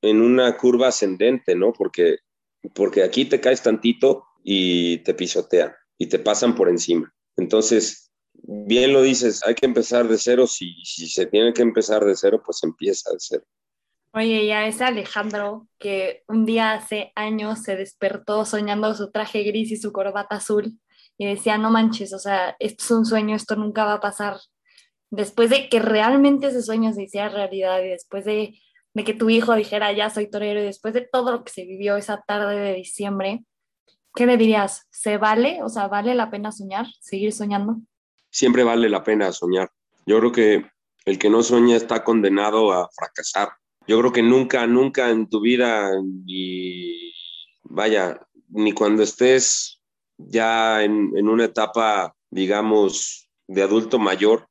en 0.00 0.22
una 0.22 0.56
curva 0.56 0.88
ascendente, 0.88 1.54
¿no? 1.54 1.72
Porque, 1.72 2.18
porque 2.74 3.02
aquí 3.02 3.24
te 3.24 3.40
caes 3.40 3.62
tantito 3.62 4.24
y 4.42 4.98
te 4.98 5.14
pisotean 5.14 5.72
y 5.98 6.06
te 6.06 6.18
pasan 6.18 6.54
por 6.54 6.68
encima. 6.68 7.12
Entonces, 7.36 8.12
bien 8.32 8.92
lo 8.92 9.02
dices, 9.02 9.42
hay 9.44 9.54
que 9.54 9.66
empezar 9.66 10.08
de 10.08 10.18
cero. 10.18 10.46
Si, 10.46 10.74
si 10.84 11.08
se 11.08 11.26
tiene 11.26 11.52
que 11.52 11.62
empezar 11.62 12.04
de 12.04 12.16
cero, 12.16 12.42
pues 12.44 12.62
empieza 12.62 13.10
de 13.10 13.18
cero. 13.18 13.44
Oye, 14.12 14.46
ya 14.46 14.66
ese 14.66 14.84
Alejandro 14.84 15.66
que 15.78 16.22
un 16.28 16.46
día 16.46 16.74
hace 16.74 17.12
años 17.16 17.62
se 17.62 17.76
despertó 17.76 18.44
soñando 18.44 18.94
su 18.94 19.10
traje 19.10 19.42
gris 19.42 19.72
y 19.72 19.76
su 19.76 19.92
corbata 19.92 20.36
azul 20.36 20.78
y 21.16 21.26
decía, 21.26 21.58
no 21.58 21.70
manches, 21.70 22.12
o 22.12 22.18
sea, 22.18 22.56
esto 22.58 22.84
es 22.84 22.90
un 22.90 23.06
sueño, 23.06 23.36
esto 23.36 23.56
nunca 23.56 23.84
va 23.84 23.94
a 23.94 24.00
pasar. 24.00 24.38
Después 25.10 25.50
de 25.50 25.68
que 25.68 25.78
realmente 25.78 26.48
ese 26.48 26.62
sueño 26.62 26.92
se 26.92 27.04
hiciera 27.04 27.28
realidad 27.28 27.80
y 27.82 27.88
después 27.88 28.24
de, 28.24 28.58
de 28.94 29.04
que 29.04 29.14
tu 29.14 29.30
hijo 29.30 29.54
dijera, 29.54 29.92
ya 29.92 30.10
soy 30.10 30.28
torero 30.28 30.60
y 30.60 30.64
después 30.64 30.94
de 30.94 31.02
todo 31.02 31.30
lo 31.30 31.44
que 31.44 31.52
se 31.52 31.64
vivió 31.64 31.96
esa 31.96 32.22
tarde 32.26 32.56
de 32.56 32.74
diciembre, 32.74 33.44
¿qué 34.14 34.26
le 34.26 34.36
dirías? 34.36 34.86
¿Se 34.90 35.18
vale? 35.18 35.62
O 35.62 35.68
sea, 35.68 35.88
¿vale 35.88 36.14
la 36.14 36.30
pena 36.30 36.52
soñar, 36.52 36.86
seguir 37.00 37.32
soñando? 37.32 37.76
Siempre 38.30 38.64
vale 38.64 38.88
la 38.88 39.04
pena 39.04 39.30
soñar. 39.32 39.70
Yo 40.06 40.18
creo 40.18 40.32
que 40.32 40.66
el 41.04 41.18
que 41.18 41.30
no 41.30 41.42
sueña 41.42 41.76
está 41.76 42.02
condenado 42.02 42.72
a 42.72 42.88
fracasar. 42.96 43.50
Yo 43.86 43.98
creo 44.00 44.12
que 44.12 44.22
nunca, 44.22 44.66
nunca 44.66 45.10
en 45.10 45.28
tu 45.28 45.40
vida, 45.40 45.90
y 46.26 47.12
vaya, 47.62 48.26
ni 48.48 48.72
cuando 48.72 49.02
estés 49.02 49.73
ya 50.18 50.82
en, 50.82 51.28
una 51.28 51.44
etapa, 51.44 52.14
digamos, 52.30 53.28
de 53.46 53.62
adulto 53.62 53.98
mayor, 53.98 54.48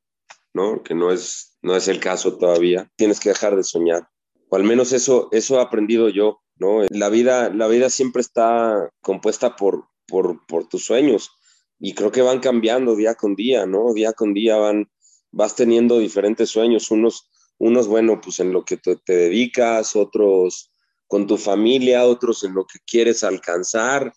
¿no? 0.52 0.82
Que 0.82 0.94
no 0.94 1.10
es, 1.10 1.56
no 1.62 1.76
es 1.76 1.88
el 1.88 2.00
caso 2.00 2.36
todavía. 2.36 2.90
Tienes 2.96 3.20
que 3.20 3.30
dejar 3.30 3.56
de 3.56 3.64
soñar. 3.64 4.08
o 4.48 4.56
al 4.56 4.64
menos 4.64 4.92
eso, 4.92 5.28
eso 5.32 5.58
he 5.58 5.62
aprendido 5.62 6.08
yo, 6.08 6.40
¿no? 6.56 6.82
La 6.90 7.08
vida, 7.08 7.50
la 7.50 7.66
vida 7.66 7.90
siempre 7.90 8.22
está 8.22 8.90
compuesta 9.00 9.56
por, 9.56 9.88
por, 10.06 10.46
por 10.46 10.68
tus 10.68 10.84
sueños 10.84 11.30
y 11.78 11.94
creo 11.94 12.12
que 12.12 12.22
van 12.22 12.40
cambiando 12.40 12.94
día 12.94 13.14
con 13.14 13.34
día, 13.34 13.66
¿no? 13.66 13.92
Día 13.92 14.12
con 14.12 14.32
día 14.32 14.56
van, 14.56 14.90
vas 15.32 15.56
teniendo 15.56 15.98
diferentes 15.98 16.50
sueños, 16.50 16.90
unos, 16.90 17.30
unos 17.58 17.88
bueno, 17.88 18.20
pues 18.20 18.38
en 18.40 18.52
lo 18.52 18.64
que 18.64 18.76
te, 18.76 18.96
te 18.96 19.14
dedicas, 19.14 19.96
otros 19.96 20.70
con 21.06 21.26
tu 21.26 21.36
familia, 21.36 22.06
otros 22.06 22.44
en 22.44 22.54
lo 22.54 22.64
que 22.64 22.78
quieres 22.86 23.24
alcanzar, 23.24 24.12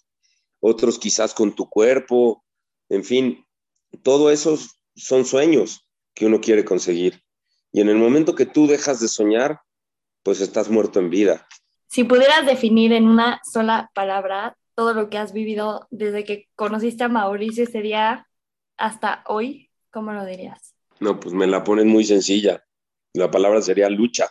otros 0.59 0.99
quizás 0.99 1.33
con 1.33 1.55
tu 1.55 1.69
cuerpo, 1.69 2.43
en 2.89 3.03
fin, 3.03 3.45
todo 4.03 4.31
eso 4.31 4.57
son 4.95 5.25
sueños 5.25 5.87
que 6.13 6.25
uno 6.25 6.41
quiere 6.41 6.65
conseguir. 6.65 7.21
Y 7.71 7.81
en 7.81 7.89
el 7.89 7.97
momento 7.97 8.35
que 8.35 8.45
tú 8.45 8.67
dejas 8.67 8.99
de 8.99 9.07
soñar, 9.07 9.61
pues 10.23 10.41
estás 10.41 10.69
muerto 10.69 10.99
en 10.99 11.09
vida. 11.09 11.47
Si 11.87 12.03
pudieras 12.03 12.45
definir 12.45 12.91
en 12.91 13.07
una 13.07 13.39
sola 13.49 13.91
palabra 13.93 14.57
todo 14.75 14.93
lo 14.93 15.09
que 15.09 15.17
has 15.17 15.33
vivido 15.33 15.87
desde 15.89 16.23
que 16.23 16.47
conociste 16.55 17.03
a 17.03 17.09
Mauricio 17.09 17.65
sería 17.65 18.27
hasta 18.77 19.23
hoy, 19.27 19.69
¿cómo 19.91 20.13
lo 20.13 20.25
dirías? 20.25 20.75
No, 20.99 21.19
pues 21.19 21.33
me 21.33 21.47
la 21.47 21.63
ponen 21.63 21.87
muy 21.87 22.03
sencilla. 22.03 22.63
La 23.13 23.31
palabra 23.31 23.61
sería 23.61 23.89
lucha. 23.89 24.29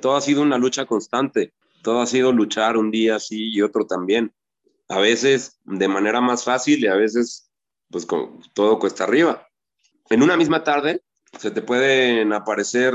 Todo 0.00 0.16
ha 0.16 0.20
sido 0.20 0.42
una 0.42 0.58
lucha 0.58 0.86
constante. 0.86 1.54
Todo 1.82 2.00
ha 2.00 2.06
sido 2.06 2.32
luchar 2.32 2.76
un 2.76 2.90
día 2.90 3.18
sí 3.18 3.50
y 3.50 3.62
otro 3.62 3.86
también. 3.86 4.34
A 4.88 4.98
veces 4.98 5.58
de 5.64 5.88
manera 5.88 6.20
más 6.20 6.44
fácil 6.44 6.82
y 6.82 6.86
a 6.86 6.94
veces 6.94 7.50
pues 7.90 8.06
con, 8.06 8.40
todo 8.54 8.78
cuesta 8.78 9.04
arriba. 9.04 9.46
En 10.10 10.22
una 10.22 10.36
misma 10.36 10.64
tarde 10.64 11.02
se 11.38 11.50
te 11.50 11.62
pueden 11.62 12.32
aparecer 12.32 12.94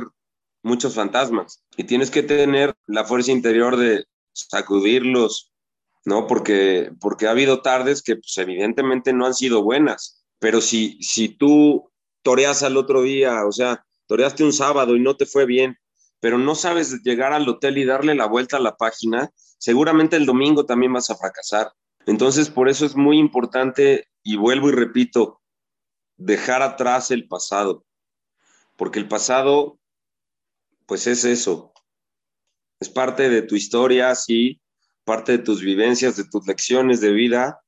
muchos 0.64 0.96
fantasmas 0.96 1.64
y 1.78 1.84
tienes 1.84 2.10
que 2.10 2.24
tener 2.24 2.76
la 2.88 3.04
fuerza 3.04 3.32
interior 3.32 3.78
de 3.78 4.06
sacudirlos, 4.32 5.52
¿no? 6.06 6.26
Porque, 6.26 6.92
porque 7.00 7.28
ha 7.28 7.32
habido 7.32 7.62
tardes 7.62 8.02
que 8.02 8.16
pues, 8.16 8.38
evidentemente 8.38 9.14
no 9.14 9.26
han 9.26 9.34
sido 9.34 9.64
buenas, 9.64 10.26
pero 10.40 10.62
si, 10.62 11.02
si 11.02 11.30
tú 11.30 11.92
toreas 12.24 12.64
al 12.64 12.78
otro 12.78 13.04
día, 13.04 13.46
o 13.46 13.52
sea, 13.52 13.86
toreaste 14.08 14.44
un 14.44 14.54
sábado 14.54 14.96
y 14.96 15.00
no 15.00 15.16
te 15.16 15.26
fue 15.26 15.46
bien, 15.46 15.78
pero 16.20 16.38
no 16.38 16.56
sabes 16.56 17.04
llegar 17.04 17.34
al 17.34 17.48
hotel 17.48 17.78
y 17.78 17.86
darle 17.86 18.16
la 18.16 18.28
vuelta 18.28 18.58
a 18.58 18.62
la 18.62 18.78
página, 18.78 19.30
seguramente 19.58 20.16
el 20.16 20.26
domingo 20.26 20.66
también 20.66 20.94
vas 20.94 21.10
a 21.10 21.18
fracasar. 21.18 21.72
Entonces, 22.06 22.50
por 22.50 22.70
eso 22.70 22.86
es 22.86 22.96
muy 22.96 23.18
importante, 23.18 24.08
y 24.24 24.36
vuelvo 24.36 24.70
y 24.70 24.74
repito, 24.74 25.42
dejar 26.18 26.62
atrás 26.62 27.12
el 27.12 27.28
pasado, 27.28 27.86
porque 28.78 29.00
el 29.00 29.08
pasado, 29.08 29.80
pues 30.86 31.08
es 31.08 31.26
eso, 31.26 31.74
es 32.80 32.90
parte 32.90 33.30
de 33.30 33.42
tu 33.42 33.56
historia, 33.56 34.14
sí, 34.16 34.62
parte 35.06 35.34
de 35.34 35.40
tus 35.40 35.62
vivencias, 35.62 36.18
de 36.18 36.26
tus 36.26 36.46
lecciones 36.48 37.02
de 37.02 37.12
vida, 37.12 37.62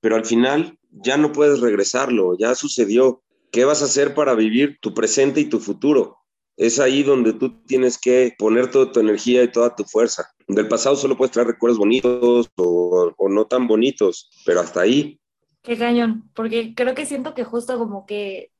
pero 0.00 0.16
al 0.16 0.24
final 0.24 0.78
ya 0.90 1.16
no 1.16 1.32
puedes 1.32 1.60
regresarlo, 1.60 2.36
ya 2.38 2.54
sucedió. 2.54 3.22
¿Qué 3.50 3.64
vas 3.64 3.82
a 3.82 3.86
hacer 3.86 4.14
para 4.14 4.34
vivir 4.34 4.78
tu 4.80 4.92
presente 4.92 5.40
y 5.40 5.46
tu 5.46 5.60
futuro? 5.60 6.18
Es 6.56 6.78
ahí 6.78 7.02
donde 7.02 7.32
tú 7.34 7.62
tienes 7.64 7.98
que 7.98 8.34
poner 8.38 8.70
toda 8.70 8.92
tu 8.92 9.00
energía 9.00 9.42
y 9.42 9.52
toda 9.52 9.74
tu 9.74 9.84
fuerza. 9.84 10.30
Del 10.48 10.68
pasado 10.68 10.96
solo 10.96 11.16
puedes 11.16 11.32
traer 11.32 11.48
recuerdos 11.48 11.78
bonitos 11.78 12.50
o, 12.56 13.12
o 13.16 13.28
no 13.28 13.46
tan 13.46 13.66
bonitos, 13.66 14.30
pero 14.44 14.60
hasta 14.60 14.80
ahí. 14.80 15.20
Qué 15.62 15.76
cañón, 15.76 16.30
porque 16.34 16.74
creo 16.74 16.94
que 16.94 17.06
siento 17.06 17.34
que 17.34 17.44
justo 17.44 17.76
como 17.78 18.06
que 18.06 18.50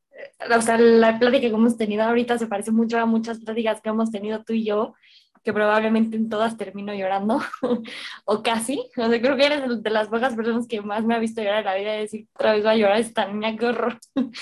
o 0.56 0.62
sea, 0.62 0.78
la 0.78 1.18
plática 1.18 1.48
que 1.48 1.54
hemos 1.54 1.76
tenido 1.76 2.02
ahorita 2.04 2.38
se 2.38 2.46
parece 2.46 2.70
mucho 2.70 2.98
a 2.98 3.06
muchas 3.06 3.40
pláticas 3.40 3.80
que 3.80 3.88
hemos 3.88 4.10
tenido 4.10 4.42
tú 4.44 4.52
y 4.52 4.64
yo, 4.64 4.94
que 5.42 5.52
probablemente 5.52 6.16
en 6.16 6.28
todas 6.28 6.56
termino 6.56 6.94
llorando, 6.94 7.40
o 8.24 8.42
casi. 8.42 8.80
O 8.96 9.08
sea, 9.08 9.20
creo 9.20 9.36
que 9.36 9.46
eres 9.46 9.82
de 9.82 9.90
las 9.90 10.08
pocas 10.08 10.34
personas 10.34 10.66
que 10.66 10.80
más 10.80 11.04
me 11.04 11.14
ha 11.14 11.18
visto 11.18 11.42
llorar 11.42 11.60
en 11.60 11.64
la 11.64 11.76
vida 11.76 11.96
y 11.96 12.00
decir, 12.00 12.28
otra 12.34 12.52
vez 12.52 12.64
va 12.64 12.70
a 12.72 12.76
llorar 12.76 13.00
esta 13.00 13.26
niña, 13.26 13.56
qué 13.56 13.66
horror. 13.66 13.98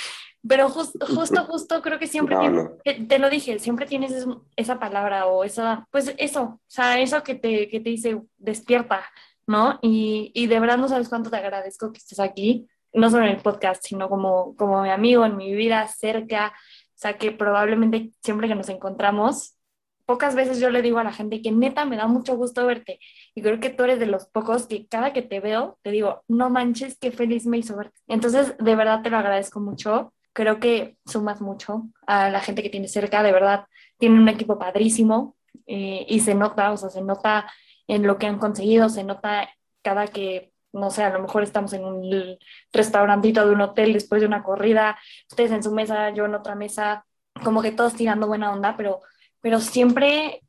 Pero 0.46 0.68
justo, 0.68 1.06
justo, 1.06 1.44
justo 1.44 1.82
creo 1.82 1.98
que 1.98 2.06
siempre, 2.06 2.36
te 3.08 3.18
lo 3.18 3.30
dije, 3.30 3.58
siempre 3.58 3.86
tienes 3.86 4.26
esa 4.56 4.78
palabra 4.78 5.26
o 5.26 5.44
esa, 5.44 5.86
pues 5.90 6.14
eso, 6.18 6.42
o 6.42 6.60
sea, 6.66 7.00
eso 7.00 7.22
que 7.22 7.34
te, 7.34 7.68
que 7.68 7.80
te 7.80 7.90
dice, 7.90 8.20
despierta, 8.36 9.04
¿no? 9.46 9.78
Y, 9.80 10.32
y 10.34 10.46
de 10.46 10.60
verdad 10.60 10.76
no 10.76 10.88
sabes 10.88 11.08
cuánto 11.08 11.30
te 11.30 11.36
agradezco 11.36 11.92
que 11.92 11.98
estés 11.98 12.20
aquí 12.20 12.68
no 12.94 13.10
solo 13.10 13.24
en 13.24 13.32
el 13.32 13.42
podcast, 13.42 13.84
sino 13.84 14.08
como, 14.08 14.56
como 14.56 14.82
mi 14.82 14.90
amigo 14.90 15.26
en 15.26 15.36
mi 15.36 15.54
vida 15.54 15.86
cerca, 15.88 16.48
o 16.48 16.96
sea, 16.96 17.18
que 17.18 17.32
probablemente 17.32 18.12
siempre 18.22 18.48
que 18.48 18.54
nos 18.54 18.68
encontramos, 18.68 19.56
pocas 20.06 20.34
veces 20.34 20.60
yo 20.60 20.70
le 20.70 20.82
digo 20.82 20.98
a 20.98 21.04
la 21.04 21.12
gente 21.12 21.42
que 21.42 21.50
neta 21.50 21.84
me 21.84 21.96
da 21.96 22.06
mucho 22.06 22.36
gusto 22.36 22.64
verte 22.66 23.00
y 23.34 23.42
creo 23.42 23.58
que 23.58 23.70
tú 23.70 23.84
eres 23.84 23.98
de 23.98 24.06
los 24.06 24.26
pocos 24.26 24.66
que 24.66 24.86
cada 24.86 25.12
que 25.12 25.22
te 25.22 25.40
veo 25.40 25.78
te 25.82 25.90
digo, 25.90 26.22
no 26.28 26.50
manches, 26.50 26.96
qué 26.98 27.10
feliz 27.10 27.46
me 27.46 27.58
hizo 27.58 27.76
verte. 27.76 27.98
Entonces, 28.06 28.54
de 28.58 28.76
verdad 28.76 29.02
te 29.02 29.10
lo 29.10 29.16
agradezco 29.18 29.60
mucho. 29.60 30.12
Creo 30.34 30.60
que 30.60 30.98
sumas 31.06 31.40
mucho 31.40 31.88
a 32.06 32.28
la 32.28 32.40
gente 32.40 32.62
que 32.62 32.68
tienes 32.68 32.92
cerca, 32.92 33.22
de 33.22 33.32
verdad, 33.32 33.66
tiene 33.98 34.20
un 34.20 34.28
equipo 34.28 34.58
padrísimo 34.58 35.36
eh, 35.66 36.04
y 36.08 36.20
se 36.20 36.34
nota, 36.34 36.72
o 36.72 36.76
sea, 36.76 36.90
se 36.90 37.00
nota 37.00 37.50
en 37.88 38.06
lo 38.06 38.18
que 38.18 38.26
han 38.26 38.38
conseguido, 38.38 38.90
se 38.90 39.04
nota 39.04 39.48
cada 39.82 40.08
que 40.08 40.52
no 40.74 40.90
sé, 40.90 41.04
a 41.04 41.10
lo 41.10 41.22
mejor 41.22 41.42
estamos 41.42 41.72
en 41.72 41.84
un 41.84 42.38
restaurantito 42.72 43.46
de 43.46 43.52
un 43.52 43.60
hotel 43.60 43.92
después 43.92 44.20
de 44.20 44.26
una 44.26 44.42
corrida, 44.42 44.98
ustedes 45.30 45.52
en 45.52 45.62
su 45.62 45.72
mesa, 45.72 46.10
yo 46.10 46.24
en 46.26 46.34
otra 46.34 46.56
mesa, 46.56 47.06
como 47.44 47.62
que 47.62 47.70
todos 47.70 47.94
tirando 47.94 48.26
buena 48.26 48.52
onda, 48.52 48.76
pero, 48.76 49.00
pero 49.40 49.60
siempre 49.60 50.42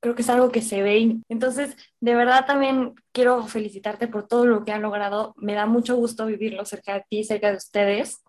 creo 0.00 0.14
que 0.14 0.22
es 0.22 0.30
algo 0.30 0.50
que 0.50 0.62
se 0.62 0.82
ve. 0.82 1.18
Entonces, 1.28 1.76
de 2.00 2.14
verdad 2.14 2.46
también 2.46 2.94
quiero 3.12 3.44
felicitarte 3.44 4.08
por 4.08 4.26
todo 4.26 4.46
lo 4.46 4.64
que 4.64 4.72
han 4.72 4.82
logrado. 4.82 5.34
Me 5.36 5.54
da 5.54 5.66
mucho 5.66 5.96
gusto 5.96 6.26
vivirlo 6.26 6.64
cerca 6.64 6.94
de 6.94 7.04
ti, 7.08 7.24
cerca 7.24 7.50
de 7.50 7.56
ustedes, 7.56 8.22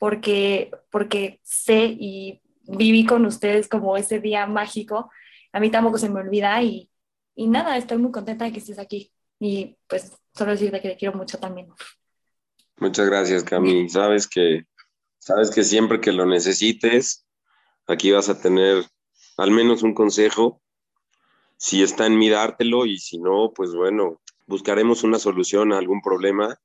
porque, 0.00 0.70
porque 0.90 1.40
sé 1.44 1.94
y 2.00 2.40
viví 2.62 3.04
con 3.04 3.26
ustedes 3.26 3.68
como 3.68 3.98
ese 3.98 4.18
día 4.18 4.46
mágico. 4.46 5.10
A 5.52 5.60
mí 5.60 5.70
tampoco 5.70 5.98
se 5.98 6.08
me 6.08 6.20
olvida 6.20 6.62
y, 6.62 6.90
y 7.34 7.46
nada, 7.48 7.76
estoy 7.76 7.98
muy 7.98 8.10
contenta 8.10 8.46
de 8.46 8.52
que 8.52 8.60
estés 8.60 8.78
aquí. 8.78 9.12
Y 9.38 9.76
pues 9.86 10.10
solo 10.34 10.52
decirte 10.52 10.80
que 10.80 10.88
te 10.88 10.96
quiero 10.96 11.18
mucho 11.18 11.38
también. 11.38 11.68
Muchas 12.78 13.10
gracias, 13.10 13.44
Cami. 13.44 13.90
Sabes 13.90 14.26
que, 14.26 14.64
sabes 15.18 15.50
que 15.50 15.64
siempre 15.64 16.00
que 16.00 16.12
lo 16.12 16.24
necesites, 16.24 17.26
aquí 17.86 18.10
vas 18.10 18.30
a 18.30 18.40
tener 18.40 18.86
al 19.36 19.50
menos 19.50 19.82
un 19.82 19.92
consejo. 19.92 20.62
Si 21.58 21.82
está 21.82 22.06
en 22.06 22.16
mí 22.16 22.30
dártelo 22.30 22.86
y 22.86 22.98
si 22.98 23.18
no, 23.18 23.52
pues 23.54 23.74
bueno, 23.74 24.22
buscaremos 24.46 25.04
una 25.04 25.18
solución 25.18 25.74
a 25.74 25.78
algún 25.78 26.00
problema. 26.00 26.58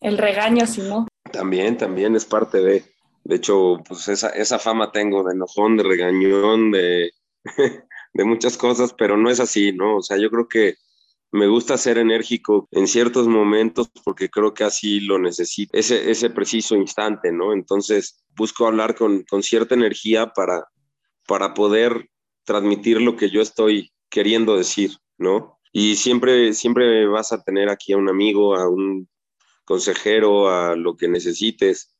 El 0.00 0.18
regaño, 0.18 0.66
si 0.66 0.80
no. 0.80 1.06
También, 1.32 1.76
también 1.76 2.16
es 2.16 2.24
parte 2.24 2.58
de. 2.58 2.84
De 3.24 3.36
hecho, 3.36 3.78
pues 3.86 4.08
esa, 4.08 4.30
esa 4.30 4.58
fama 4.58 4.92
tengo 4.92 5.22
de 5.22 5.34
enojón, 5.34 5.76
de 5.76 5.82
regañón, 5.82 6.70
de, 6.70 7.12
de 8.14 8.24
muchas 8.24 8.56
cosas, 8.56 8.94
pero 8.96 9.16
no 9.16 9.30
es 9.30 9.40
así, 9.40 9.72
¿no? 9.72 9.98
O 9.98 10.02
sea, 10.02 10.16
yo 10.16 10.30
creo 10.30 10.48
que 10.48 10.74
me 11.32 11.46
gusta 11.46 11.78
ser 11.78 11.98
enérgico 11.98 12.68
en 12.72 12.88
ciertos 12.88 13.28
momentos 13.28 13.88
porque 14.04 14.30
creo 14.30 14.52
que 14.52 14.64
así 14.64 15.00
lo 15.00 15.18
necesito, 15.18 15.76
ese, 15.76 16.10
ese 16.10 16.30
preciso 16.30 16.74
instante, 16.76 17.30
¿no? 17.30 17.52
Entonces 17.52 18.24
busco 18.34 18.66
hablar 18.66 18.94
con, 18.96 19.22
con 19.24 19.42
cierta 19.42 19.74
energía 19.74 20.32
para, 20.32 20.64
para 21.26 21.54
poder 21.54 22.08
transmitir 22.44 23.00
lo 23.00 23.16
que 23.16 23.30
yo 23.30 23.42
estoy 23.42 23.92
queriendo 24.08 24.56
decir, 24.56 24.92
¿no? 25.18 25.58
Y 25.72 25.96
siempre, 25.96 26.52
siempre 26.52 27.06
vas 27.06 27.32
a 27.32 27.42
tener 27.42 27.68
aquí 27.68 27.92
a 27.92 27.96
un 27.96 28.08
amigo, 28.08 28.56
a 28.56 28.68
un 28.68 29.08
consejero, 29.70 30.50
a 30.50 30.74
lo 30.74 30.96
que 30.96 31.06
necesites, 31.06 31.94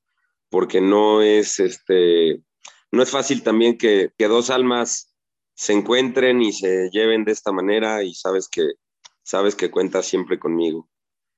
porque 0.49 0.81
no 0.81 1.23
es, 1.23 1.61
este, 1.61 2.43
no 2.91 3.01
es 3.01 3.13
fácil 3.13 3.45
también 3.45 3.79
que, 3.79 4.11
que 4.19 4.27
dos 4.27 4.51
almas 4.51 5.15
se 5.55 5.73
encuentren 5.73 6.43
y 6.43 6.53
se 6.53 6.91
lleven 6.91 7.25
de 7.25 7.31
esta 7.31 7.53
manera 7.53 8.03
y 8.03 8.13
sabes 8.13 8.49
que 8.49 8.73
sabes 9.23 9.55
que 9.55 9.71
cuentas 9.71 10.05
siempre 10.05 10.41
conmigo 10.41 10.91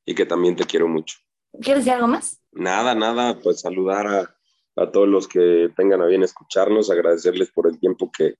y 0.06 0.14
que 0.14 0.24
también 0.24 0.56
te 0.56 0.64
quiero 0.64 0.88
mucho. 0.88 1.18
¿Quieres 1.60 1.84
decir 1.84 1.92
algo 1.92 2.08
más? 2.08 2.40
Nada, 2.50 2.94
nada, 2.94 3.38
pues 3.38 3.60
saludar 3.60 4.06
a, 4.06 4.34
a 4.76 4.90
todos 4.90 5.08
los 5.08 5.28
que 5.28 5.68
tengan 5.76 6.00
a 6.00 6.06
bien 6.06 6.22
escucharnos, 6.22 6.90
agradecerles 6.90 7.50
por 7.50 7.66
el 7.66 7.78
tiempo 7.78 8.10
que, 8.10 8.36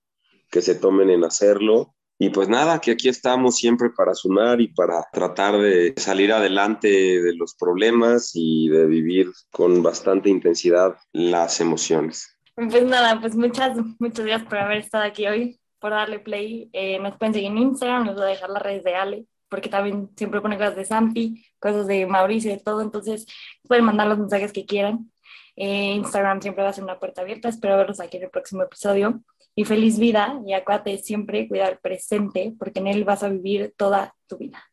que 0.49 0.63
se 0.63 0.73
tomen 0.73 1.11
en 1.11 1.25
hacerlo. 1.25 1.93
Y 2.23 2.29
pues 2.29 2.47
nada, 2.47 2.79
que 2.79 2.91
aquí 2.91 3.09
estamos 3.09 3.57
siempre 3.57 3.89
para 3.89 4.13
sumar 4.13 4.61
y 4.61 4.69
para 4.69 5.05
tratar 5.11 5.57
de 5.57 5.93
salir 5.97 6.31
adelante 6.31 6.87
de 6.87 7.35
los 7.35 7.53
problemas 7.53 8.31
y 8.33 8.69
de 8.69 8.85
vivir 8.85 9.29
con 9.51 9.83
bastante 9.83 10.29
intensidad 10.29 10.95
las 11.11 11.59
emociones. 11.59 12.33
Pues 12.55 12.85
nada, 12.85 13.19
pues 13.19 13.35
muchas, 13.35 13.77
muchas 13.99 14.25
gracias 14.25 14.47
por 14.47 14.57
haber 14.57 14.77
estado 14.77 15.03
aquí 15.03 15.27
hoy, 15.27 15.59
por 15.79 15.91
darle 15.91 16.19
play. 16.19 16.69
Eh, 16.71 16.97
nos 16.99 17.17
pueden 17.17 17.33
seguir 17.33 17.51
en 17.51 17.57
Instagram, 17.57 18.05
nos 18.05 18.15
voy 18.15 18.23
a 18.23 18.27
dejar 18.27 18.49
las 18.51 18.63
redes 18.63 18.85
de 18.85 18.95
Ale 18.95 19.25
porque 19.49 19.67
también 19.67 20.09
siempre 20.15 20.39
pone 20.39 20.57
cosas 20.57 20.77
de 20.77 20.85
Santi, 20.85 21.45
cosas 21.59 21.87
de 21.87 22.05
Mauricio, 22.05 22.51
de 22.51 22.59
todo, 22.59 22.81
entonces 22.81 23.27
pueden 23.67 23.83
mandar 23.83 24.07
los 24.07 24.17
mensajes 24.17 24.53
que 24.53 24.65
quieran. 24.65 25.11
Eh, 25.57 25.91
Instagram 25.95 26.41
siempre 26.41 26.63
va 26.63 26.69
a 26.69 26.73
ser 26.73 26.85
una 26.85 26.99
puerta 26.99 27.21
abierta, 27.21 27.49
espero 27.49 27.75
verlos 27.75 27.99
aquí 27.99 28.15
en 28.15 28.23
el 28.23 28.29
próximo 28.29 28.63
episodio. 28.63 29.21
Y 29.55 29.65
feliz 29.65 29.99
vida 29.99 30.39
y 30.45 30.53
acuérdate 30.53 30.97
siempre 30.97 31.47
cuidar 31.47 31.73
el 31.73 31.79
presente 31.79 32.53
porque 32.57 32.79
en 32.79 32.87
él 32.87 33.03
vas 33.03 33.23
a 33.23 33.29
vivir 33.29 33.73
toda 33.77 34.15
tu 34.27 34.37
vida. 34.37 34.63